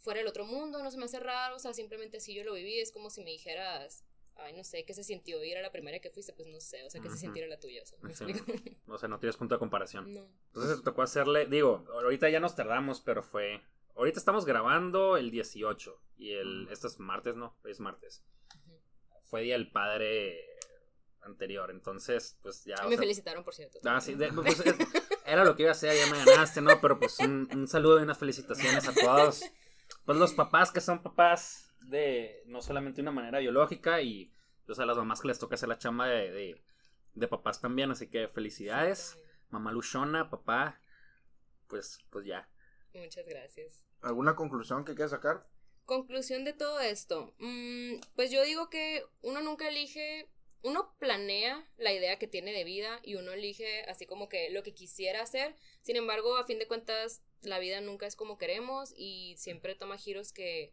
fuera 0.00 0.18
del 0.18 0.26
otro 0.26 0.44
mundo, 0.44 0.82
no 0.82 0.90
se 0.90 0.98
me 0.98 1.04
hace 1.04 1.20
raro, 1.20 1.56
o 1.56 1.58
sea, 1.58 1.72
simplemente 1.72 2.16
así 2.16 2.34
yo 2.34 2.42
lo 2.42 2.54
viví, 2.54 2.80
es 2.80 2.90
como 2.90 3.10
si 3.10 3.22
me 3.22 3.30
dijeras, 3.30 4.04
ay, 4.36 4.54
no 4.54 4.64
sé, 4.64 4.84
¿qué 4.84 4.94
se 4.94 5.04
sintió 5.04 5.42
ir 5.44 5.56
a 5.56 5.62
la 5.62 5.70
primera 5.70 6.00
que 6.00 6.10
fuiste? 6.10 6.32
Pues 6.32 6.48
no 6.48 6.60
sé, 6.60 6.82
o 6.84 6.90
sea, 6.90 7.00
¿qué 7.00 7.10
se 7.10 7.18
sintió 7.18 7.46
la 7.46 7.60
tuya? 7.60 7.82
O 7.82 7.86
sea, 7.86 7.98
¿me 8.02 8.10
explico? 8.10 8.44
O 8.88 8.98
sea, 8.98 9.08
no 9.08 9.20
tienes 9.20 9.36
punto 9.36 9.54
de 9.54 9.58
comparación. 9.58 10.12
No. 10.12 10.26
Entonces 10.46 10.82
tocó 10.82 11.02
hacerle, 11.02 11.46
digo, 11.46 11.84
ahorita 11.92 12.28
ya 12.28 12.40
nos 12.40 12.56
tardamos, 12.56 13.00
pero 13.02 13.22
fue, 13.22 13.60
ahorita 13.94 14.18
estamos 14.18 14.46
grabando 14.46 15.16
el 15.16 15.30
18 15.30 16.00
y 16.16 16.32
el, 16.32 16.68
esto 16.70 16.88
es 16.88 16.98
martes, 16.98 17.36
¿no? 17.36 17.56
Es 17.64 17.78
martes. 17.78 18.24
Fue 19.22 19.42
Día 19.42 19.54
del 19.54 19.70
Padre 19.70 20.44
anterior. 21.22 21.70
Entonces, 21.70 22.38
pues 22.42 22.64
ya. 22.64 22.76
Me 22.88 22.96
felicitaron, 22.96 23.44
por 23.44 23.54
cierto. 23.54 23.78
Ah, 23.84 24.00
sí, 24.00 24.16
pues, 24.16 24.62
era 25.26 25.44
lo 25.44 25.56
que 25.56 25.62
iba 25.62 25.70
a 25.70 25.72
hacer, 25.72 25.94
ya 25.96 26.10
me 26.12 26.24
ganaste, 26.24 26.60
¿no? 26.60 26.80
Pero 26.80 26.98
pues 26.98 27.18
un, 27.20 27.66
saludo 27.68 28.00
y 28.00 28.02
unas 28.02 28.18
felicitaciones 28.18 28.88
a 28.88 28.94
todos. 28.94 29.42
Pues 30.04 30.18
los 30.18 30.32
papás 30.32 30.72
que 30.72 30.80
son 30.80 31.02
papás 31.02 31.72
de 31.82 32.42
no 32.46 32.62
solamente 32.62 33.00
una 33.00 33.12
manera 33.12 33.38
biológica 33.38 34.00
y 34.02 34.32
pues 34.66 34.78
a 34.78 34.86
las 34.86 34.96
mamás 34.96 35.20
que 35.20 35.28
les 35.28 35.38
toca 35.38 35.54
hacer 35.54 35.68
la 35.68 35.78
chamba 35.78 36.06
de, 36.06 36.60
de, 37.14 37.28
papás 37.28 37.60
también. 37.60 37.90
Así 37.90 38.08
que 38.08 38.28
felicidades, 38.28 39.18
mamá 39.50 39.72
Luchona, 39.72 40.30
papá. 40.30 40.80
Pues, 41.68 41.98
pues 42.10 42.26
ya. 42.26 42.48
Muchas 42.94 43.26
gracias. 43.26 43.84
¿Alguna 44.02 44.34
conclusión 44.34 44.84
que 44.84 44.94
quieras 44.94 45.12
sacar? 45.12 45.46
Conclusión 45.84 46.44
de 46.44 46.52
todo 46.52 46.80
esto. 46.80 47.34
Mm, 47.38 48.00
pues 48.16 48.30
yo 48.30 48.42
digo 48.42 48.70
que 48.70 49.04
uno 49.22 49.40
nunca 49.42 49.68
elige 49.68 50.28
uno 50.62 50.94
planea 50.98 51.66
la 51.78 51.92
idea 51.92 52.18
que 52.18 52.26
tiene 52.26 52.52
de 52.52 52.64
vida 52.64 53.00
y 53.02 53.14
uno 53.14 53.32
elige 53.32 53.82
así 53.84 54.06
como 54.06 54.28
que 54.28 54.50
lo 54.50 54.62
que 54.62 54.74
quisiera 54.74 55.22
hacer. 55.22 55.56
Sin 55.82 55.96
embargo, 55.96 56.36
a 56.36 56.44
fin 56.44 56.58
de 56.58 56.68
cuentas, 56.68 57.22
la 57.42 57.58
vida 57.58 57.80
nunca 57.80 58.06
es 58.06 58.16
como 58.16 58.38
queremos 58.38 58.92
y 58.96 59.34
siempre 59.38 59.74
toma 59.74 59.96
giros 59.96 60.32
que 60.32 60.72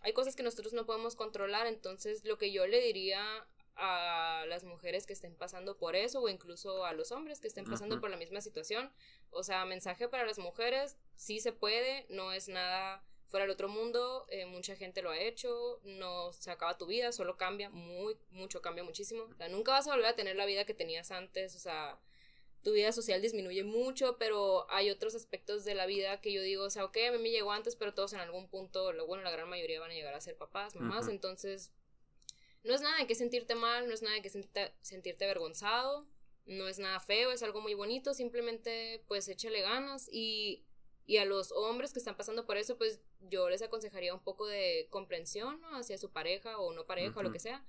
hay 0.00 0.12
cosas 0.12 0.36
que 0.36 0.42
nosotros 0.42 0.72
no 0.72 0.86
podemos 0.86 1.16
controlar. 1.16 1.66
Entonces, 1.66 2.24
lo 2.24 2.38
que 2.38 2.52
yo 2.52 2.66
le 2.66 2.80
diría 2.80 3.46
a 3.76 4.44
las 4.48 4.64
mujeres 4.64 5.06
que 5.06 5.12
estén 5.12 5.36
pasando 5.36 5.76
por 5.76 5.94
eso 5.94 6.20
o 6.20 6.28
incluso 6.28 6.84
a 6.84 6.92
los 6.92 7.12
hombres 7.12 7.40
que 7.40 7.46
estén 7.46 7.64
pasando 7.64 8.00
por 8.00 8.10
la 8.10 8.16
misma 8.16 8.40
situación, 8.40 8.92
o 9.30 9.44
sea, 9.44 9.64
mensaje 9.66 10.08
para 10.08 10.26
las 10.26 10.38
mujeres, 10.38 10.96
sí 11.14 11.38
se 11.38 11.52
puede, 11.52 12.06
no 12.08 12.32
es 12.32 12.48
nada 12.48 13.04
fuera 13.28 13.44
del 13.44 13.52
otro 13.52 13.68
mundo, 13.68 14.26
eh, 14.30 14.46
mucha 14.46 14.74
gente 14.74 15.02
lo 15.02 15.10
ha 15.10 15.18
hecho, 15.18 15.80
no 15.84 16.32
se 16.32 16.50
acaba 16.50 16.78
tu 16.78 16.86
vida, 16.86 17.12
solo 17.12 17.36
cambia, 17.36 17.70
muy, 17.70 18.16
mucho, 18.30 18.62
cambia 18.62 18.82
muchísimo. 18.82 19.24
O 19.24 19.34
sea, 19.34 19.48
nunca 19.48 19.72
vas 19.72 19.86
a 19.86 19.90
volver 19.92 20.06
a 20.06 20.16
tener 20.16 20.36
la 20.36 20.46
vida 20.46 20.64
que 20.64 20.74
tenías 20.74 21.10
antes, 21.10 21.54
o 21.54 21.58
sea, 21.58 22.00
tu 22.62 22.72
vida 22.72 22.90
social 22.92 23.20
disminuye 23.20 23.64
mucho, 23.64 24.16
pero 24.18 24.68
hay 24.70 24.90
otros 24.90 25.14
aspectos 25.14 25.64
de 25.64 25.74
la 25.74 25.86
vida 25.86 26.20
que 26.20 26.32
yo 26.32 26.42
digo, 26.42 26.64
o 26.64 26.70
sea, 26.70 26.84
ok, 26.84 26.96
a 27.08 27.12
mí 27.12 27.18
me 27.18 27.30
llegó 27.30 27.52
antes, 27.52 27.76
pero 27.76 27.94
todos 27.94 28.14
en 28.14 28.20
algún 28.20 28.48
punto, 28.48 28.92
lo 28.92 29.06
bueno, 29.06 29.22
la 29.22 29.30
gran 29.30 29.48
mayoría 29.48 29.80
van 29.80 29.90
a 29.90 29.94
llegar 29.94 30.14
a 30.14 30.20
ser 30.20 30.36
papás, 30.36 30.74
mamás, 30.74 31.08
entonces 31.08 31.70
no 32.64 32.74
es 32.74 32.80
nada 32.80 32.96
de 32.98 33.06
que 33.06 33.14
sentirte 33.14 33.54
mal, 33.54 33.86
no 33.86 33.94
es 33.94 34.02
nada 34.02 34.16
de 34.16 34.22
que 34.22 34.30
sentirte, 34.30 34.74
sentirte 34.80 35.24
avergonzado, 35.24 36.06
no 36.46 36.66
es 36.66 36.78
nada 36.78 36.98
feo, 36.98 37.30
es 37.30 37.42
algo 37.42 37.60
muy 37.60 37.74
bonito, 37.74 38.14
simplemente 38.14 39.04
pues 39.06 39.28
échale 39.28 39.60
ganas 39.60 40.08
y 40.10 40.64
y 41.08 41.16
a 41.16 41.24
los 41.24 41.52
hombres 41.52 41.92
que 41.92 41.98
están 41.98 42.16
pasando 42.16 42.44
por 42.44 42.58
eso, 42.58 42.76
pues 42.76 43.00
yo 43.20 43.48
les 43.48 43.62
aconsejaría 43.62 44.14
un 44.14 44.22
poco 44.22 44.46
de 44.46 44.88
comprensión 44.90 45.60
hacia 45.72 45.98
su 45.98 46.10
pareja 46.10 46.58
o 46.58 46.72
no 46.72 46.86
pareja 46.86 47.20
o 47.20 47.22
lo 47.22 47.32
que 47.32 47.40
sea. 47.40 47.64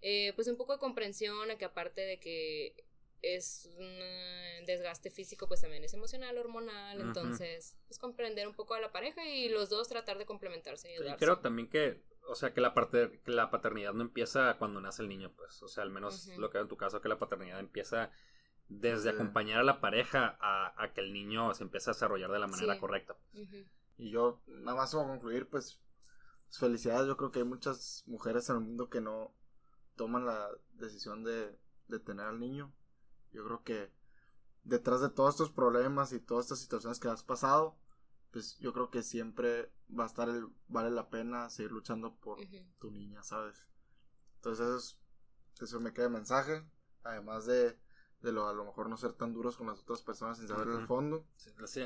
Eh, 0.00 0.32
pues 0.34 0.48
un 0.48 0.56
poco 0.56 0.72
de 0.72 0.78
comprensión 0.78 1.50
a 1.50 1.56
que 1.56 1.64
aparte 1.64 2.00
de 2.00 2.18
que 2.18 2.74
es 3.22 3.70
un 3.78 4.66
desgaste 4.66 5.10
físico, 5.10 5.46
pues 5.46 5.60
también 5.60 5.84
es 5.84 5.94
emocional, 5.94 6.36
hormonal, 6.38 7.00
entonces, 7.00 7.76
pues 7.86 7.98
comprender 7.98 8.48
un 8.48 8.54
poco 8.54 8.74
a 8.74 8.80
la 8.80 8.90
pareja 8.90 9.24
y 9.24 9.48
los 9.48 9.70
dos 9.70 9.88
tratar 9.88 10.18
de 10.18 10.26
complementarse 10.26 10.90
y 10.90 10.94
ayudarse. 10.94 11.14
Y 11.14 11.18
creo 11.18 11.38
también 11.38 11.68
que, 11.68 12.02
o 12.28 12.34
sea, 12.34 12.52
que 12.52 12.60
la 12.60 12.74
parte, 12.74 13.20
que 13.24 13.30
la 13.30 13.50
paternidad 13.50 13.92
no 13.92 14.02
empieza 14.02 14.56
cuando 14.58 14.80
nace 14.80 15.02
el 15.02 15.08
niño, 15.08 15.32
pues, 15.36 15.62
o 15.62 15.68
sea, 15.68 15.84
al 15.84 15.90
menos 15.90 16.28
lo 16.36 16.50
que 16.50 16.58
en 16.58 16.68
tu 16.68 16.76
caso, 16.76 17.00
que 17.00 17.08
la 17.08 17.18
paternidad 17.18 17.60
empieza 17.60 18.10
desde 18.68 19.10
acompañar 19.10 19.60
a 19.60 19.64
la 19.64 19.80
pareja 19.80 20.36
a, 20.40 20.92
que 20.92 21.00
el 21.00 21.12
niño 21.12 21.54
se 21.54 21.62
empiece 21.62 21.90
a 21.90 21.92
desarrollar 21.92 22.32
de 22.32 22.38
la 22.40 22.48
manera 22.48 22.78
correcta. 22.78 23.16
Pues. 23.32 23.48
Y 24.02 24.10
yo, 24.10 24.42
nada 24.48 24.76
más 24.76 24.92
a 24.96 24.98
concluir, 24.98 25.48
pues, 25.48 25.80
pues, 26.48 26.58
felicidades. 26.58 27.06
Yo 27.06 27.16
creo 27.16 27.30
que 27.30 27.38
hay 27.38 27.44
muchas 27.44 28.02
mujeres 28.06 28.50
en 28.50 28.56
el 28.56 28.62
mundo 28.62 28.90
que 28.90 29.00
no 29.00 29.32
toman 29.94 30.26
la 30.26 30.50
decisión 30.72 31.22
de, 31.22 31.56
de 31.86 32.00
tener 32.00 32.26
al 32.26 32.40
niño. 32.40 32.74
Yo 33.30 33.44
creo 33.44 33.62
que 33.62 33.92
detrás 34.64 35.02
de 35.02 35.08
todos 35.08 35.34
estos 35.34 35.52
problemas 35.52 36.12
y 36.12 36.18
todas 36.18 36.46
estas 36.46 36.58
situaciones 36.58 36.98
que 36.98 37.06
has 37.06 37.22
pasado, 37.22 37.78
pues 38.32 38.58
yo 38.58 38.72
creo 38.72 38.90
que 38.90 39.04
siempre 39.04 39.70
va 39.96 40.02
a 40.02 40.08
estar 40.08 40.28
el, 40.28 40.48
vale 40.66 40.90
la 40.90 41.08
pena 41.08 41.48
seguir 41.48 41.70
luchando 41.70 42.16
por 42.16 42.40
tu 42.80 42.90
niña, 42.90 43.22
¿sabes? 43.22 43.68
Entonces 44.34 44.66
eso, 44.66 44.96
eso 45.60 45.78
me 45.78 45.92
queda 45.92 46.08
mensaje, 46.08 46.68
además 47.04 47.46
de 47.46 47.78
de 48.22 48.32
lo 48.32 48.48
a 48.48 48.52
lo 48.52 48.64
mejor 48.64 48.88
no 48.88 48.96
ser 48.96 49.12
tan 49.12 49.34
duros 49.34 49.56
con 49.56 49.66
las 49.66 49.80
otras 49.80 50.00
personas 50.02 50.38
sin 50.38 50.46
saber 50.46 50.68
el 50.68 50.86
fondo. 50.86 51.24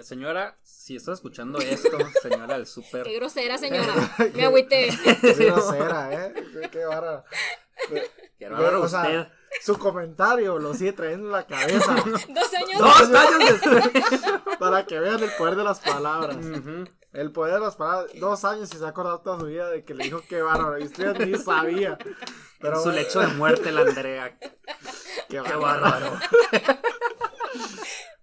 señora, 0.02 0.58
si 0.62 0.96
estás 0.96 1.14
escuchando 1.14 1.58
esto, 1.58 1.96
señora 2.22 2.54
del 2.54 2.66
súper. 2.66 3.04
Qué 3.04 3.14
grosera, 3.16 3.58
señora. 3.58 3.94
Me 4.34 4.44
agüité. 4.44 4.90
Qué 5.20 5.32
grosera, 5.32 6.26
¿eh? 6.26 6.34
Qué, 6.70 6.84
barra. 6.84 7.24
Qué 8.38 8.48
barra 8.48 8.78
usted. 8.80 9.28
su 9.62 9.78
comentario 9.78 10.58
lo 10.58 10.74
sigue 10.74 10.92
trayendo 10.92 11.26
en 11.26 11.32
la 11.32 11.46
cabeza. 11.46 11.94
Dos 12.04 12.54
años 12.54 12.78
Dos 12.78 13.00
años 13.14 13.60
después. 13.62 14.22
para 14.58 14.84
que 14.86 14.98
vean 14.98 15.22
el 15.22 15.30
poder 15.38 15.56
de 15.56 15.64
las 15.64 15.80
palabras. 15.80 16.36
El 17.12 17.32
poder 17.32 17.54
de 17.54 17.60
las 17.60 17.76
palabras. 17.76 18.10
Dos 18.20 18.44
años 18.44 18.72
y 18.74 18.76
se 18.76 18.84
ha 18.84 18.88
acordado 18.88 19.20
toda 19.22 19.40
su 19.40 19.46
vida 19.46 19.70
de 19.70 19.84
que 19.84 19.94
le 19.94 20.04
dijo 20.04 20.20
que 20.28 20.42
bárbaro. 20.42 20.78
Y 20.78 20.84
usted 20.84 21.16
ni 21.26 21.38
sabía. 21.38 21.96
Pero, 22.60 22.82
su 22.82 22.90
lecho 22.90 23.20
de 23.20 23.28
muerte, 23.28 23.72
la 23.72 23.82
Andrea. 23.82 24.38
Qué 25.28 25.40
bárbaro. 25.40 26.18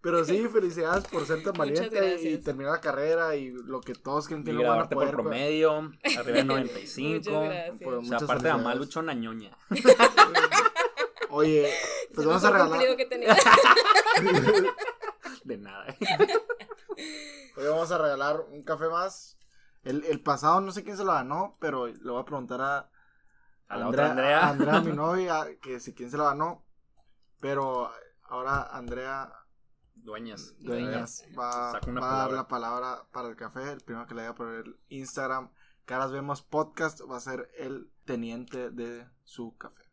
Pero 0.04 0.26
sí, 0.26 0.46
felicidades 0.50 1.08
por 1.08 1.26
ser 1.26 1.42
tan 1.44 1.54
valiente 1.54 2.22
y 2.22 2.38
terminar 2.38 2.74
la 2.74 2.82
carrera 2.82 3.38
y 3.38 3.52
lo 3.52 3.80
que 3.80 3.94
todos 3.94 4.28
quieren 4.28 4.44
que 4.44 4.52
no 4.52 4.62
van 4.68 4.82
a 4.82 4.90
poder. 4.90 5.12
por 5.16 5.24
promedio, 5.24 5.94
arriba 6.04 6.40
de 6.40 6.44
95. 6.44 7.32
o 7.32 8.04
sea, 8.04 8.18
aparte 8.18 8.44
de 8.44 8.50
Amalucho 8.50 8.80
Lucho 8.80 9.00
una 9.00 9.14
ñoña. 9.14 9.58
Oye, 11.30 11.72
pues 12.14 12.28
vamos 12.28 12.44
a 12.44 12.52
regalar. 12.52 12.98
Que 12.98 13.06
tenía. 13.06 13.34
de 15.46 15.58
nada. 15.58 15.96
Hoy 17.56 17.66
vamos 17.66 17.92
a 17.92 17.98
regalar 17.98 18.42
un 18.52 18.62
café 18.64 18.90
más. 18.90 19.38
El, 19.84 20.04
el 20.04 20.20
pasado 20.20 20.60
no 20.60 20.74
sé 20.74 20.84
quién 20.84 20.98
se 20.98 21.06
lo 21.06 21.14
ganó, 21.14 21.56
pero 21.62 21.88
le 21.88 22.12
voy 22.12 22.22
a 22.22 22.26
preguntar 22.26 22.60
a, 22.60 22.90
a 23.70 23.78
la 23.78 23.86
Andrea, 23.86 23.88
otra 23.88 24.10
Andrea. 24.12 24.40
A 24.40 24.50
Andrea, 24.50 24.82
mi 24.82 24.92
novia, 24.92 25.48
que 25.62 25.80
si 25.80 25.94
quién 25.94 26.12
se 26.12 26.18
lo 26.18 26.26
ganó. 26.26 26.62
Pero 27.44 27.92
ahora 28.22 28.64
Andrea 28.72 29.32
Dueñas. 29.96 30.56
Dueñas. 30.60 31.26
Va, 31.38 31.72
a 31.72 32.18
dar 32.18 32.32
la 32.32 32.48
palabra 32.48 33.06
para 33.12 33.28
el 33.28 33.36
café. 33.36 33.70
El 33.70 33.82
primero 33.82 34.08
que 34.08 34.16
le 34.16 34.22
diga 34.22 34.34
por 34.34 34.48
el 34.48 34.80
Instagram, 34.88 35.52
Caras 35.84 36.14
Vemos 36.14 36.42
Podcast, 36.42 37.02
va 37.02 37.18
a 37.18 37.20
ser 37.20 37.52
el 37.58 37.92
teniente 38.06 38.70
de 38.70 39.06
su 39.26 39.58
café. 39.58 39.84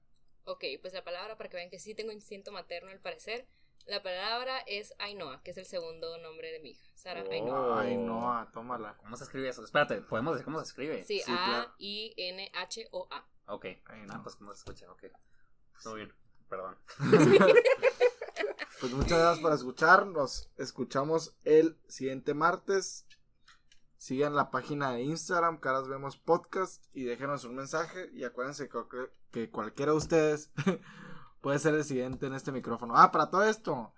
Ok, 0.45 0.63
pues 0.81 0.95
la 0.95 1.03
palabra 1.03 1.37
para 1.37 1.51
que 1.51 1.57
vean 1.57 1.71
que 1.71 1.81
sí 1.81 1.97
tengo 1.97 2.13
instinto 2.13 2.53
materno 2.53 2.93
al 2.93 3.01
parecer. 3.01 3.49
La 3.85 4.01
palabra 4.01 4.61
es 4.69 4.95
Ainhoa, 5.01 5.43
que 5.43 5.51
es 5.51 5.57
el 5.57 5.67
segundo 5.67 6.19
nombre 6.19 6.53
de 6.53 6.61
mi 6.61 6.71
hija. 6.71 6.89
Sara 6.95 7.25
oh, 7.25 7.33
Ainhoa. 7.33 7.81
Ainhoa, 7.81 8.49
tómala. 8.53 8.97
¿Cómo 8.99 9.17
se 9.17 9.25
escribe 9.25 9.49
eso? 9.49 9.65
Espérate, 9.65 10.03
¿podemos 10.03 10.35
decir 10.35 10.45
cómo 10.45 10.61
se 10.61 10.67
escribe? 10.67 11.03
Sí, 11.03 11.21
A-I-N-H-O-A. 11.27 13.27
Ok, 13.47 13.67
Ainhoa, 13.87 14.23
pues 14.23 14.37
cómo 14.37 14.55
se 14.55 14.59
escucha, 14.59 14.89
ok. 14.93 15.07
Todo 15.83 15.95
bien, 15.95 16.13
perdón. 16.51 16.77
Pues 18.81 18.95
muchas 18.95 19.19
gracias 19.19 19.41
por 19.41 19.53
escuchar. 19.53 20.07
Nos 20.07 20.49
escuchamos 20.57 21.37
el 21.45 21.79
siguiente 21.87 22.33
martes. 22.33 23.07
Sigan 23.99 24.35
la 24.35 24.51
página 24.51 24.93
de 24.93 25.03
Instagram, 25.03 25.59
Caras 25.59 25.87
Vemos 25.87 26.17
Podcast, 26.17 26.87
y 26.95 27.05
déjenos 27.05 27.45
un 27.45 27.57
mensaje. 27.57 28.09
Y 28.15 28.25
acuérdense 28.25 28.71
que, 29.31 29.51
cualquiera 29.51 29.93
de 29.93 29.99
ustedes 29.99 30.51
puede 31.43 31.59
ser 31.59 31.75
el 31.75 31.85
siguiente 31.85 32.25
en 32.25 32.33
este 32.33 32.53
micrófono. 32.53 32.97
Ah, 32.97 33.13
para 33.13 33.29
todo 33.29 33.45
esto, 33.45 33.93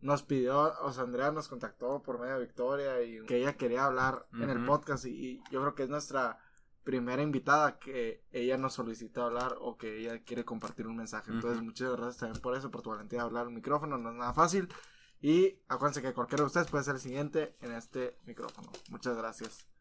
nos 0.00 0.24
pidió, 0.24 0.74
o 0.80 0.92
sea, 0.92 1.04
Andrea 1.04 1.30
nos 1.30 1.46
contactó 1.46 2.02
por 2.02 2.18
medio 2.18 2.34
de 2.34 2.46
Victoria 2.46 3.02
y 3.02 3.24
que 3.26 3.36
ella 3.36 3.56
quería 3.56 3.84
hablar 3.84 4.26
en 4.32 4.50
el 4.50 4.66
podcast. 4.66 5.06
y, 5.06 5.40
yo 5.52 5.60
creo 5.60 5.76
que 5.76 5.84
es 5.84 5.88
nuestra 5.88 6.40
primera 6.86 7.20
invitada 7.20 7.80
que 7.80 8.22
ella 8.30 8.56
nos 8.56 8.74
solicita 8.74 9.24
hablar 9.24 9.56
o 9.60 9.76
que 9.76 9.98
ella 9.98 10.22
quiere 10.22 10.44
compartir 10.44 10.86
un 10.86 10.96
mensaje. 10.96 11.32
Entonces, 11.32 11.60
muchas 11.60 11.90
gracias 11.90 12.18
también 12.18 12.40
por 12.40 12.56
eso, 12.56 12.70
por 12.70 12.82
tu 12.82 12.90
valentía 12.90 13.18
de 13.18 13.24
hablar 13.24 13.46
al 13.46 13.52
micrófono, 13.52 13.98
no 13.98 14.10
es 14.10 14.16
nada 14.16 14.32
fácil. 14.32 14.68
Y 15.20 15.58
acuérdense 15.66 16.00
que 16.00 16.14
cualquiera 16.14 16.42
de 16.42 16.46
ustedes 16.46 16.68
puede 16.68 16.84
ser 16.84 16.94
el 16.94 17.00
siguiente 17.00 17.56
en 17.60 17.72
este 17.72 18.16
micrófono. 18.24 18.70
Muchas 18.88 19.16
gracias. 19.16 19.75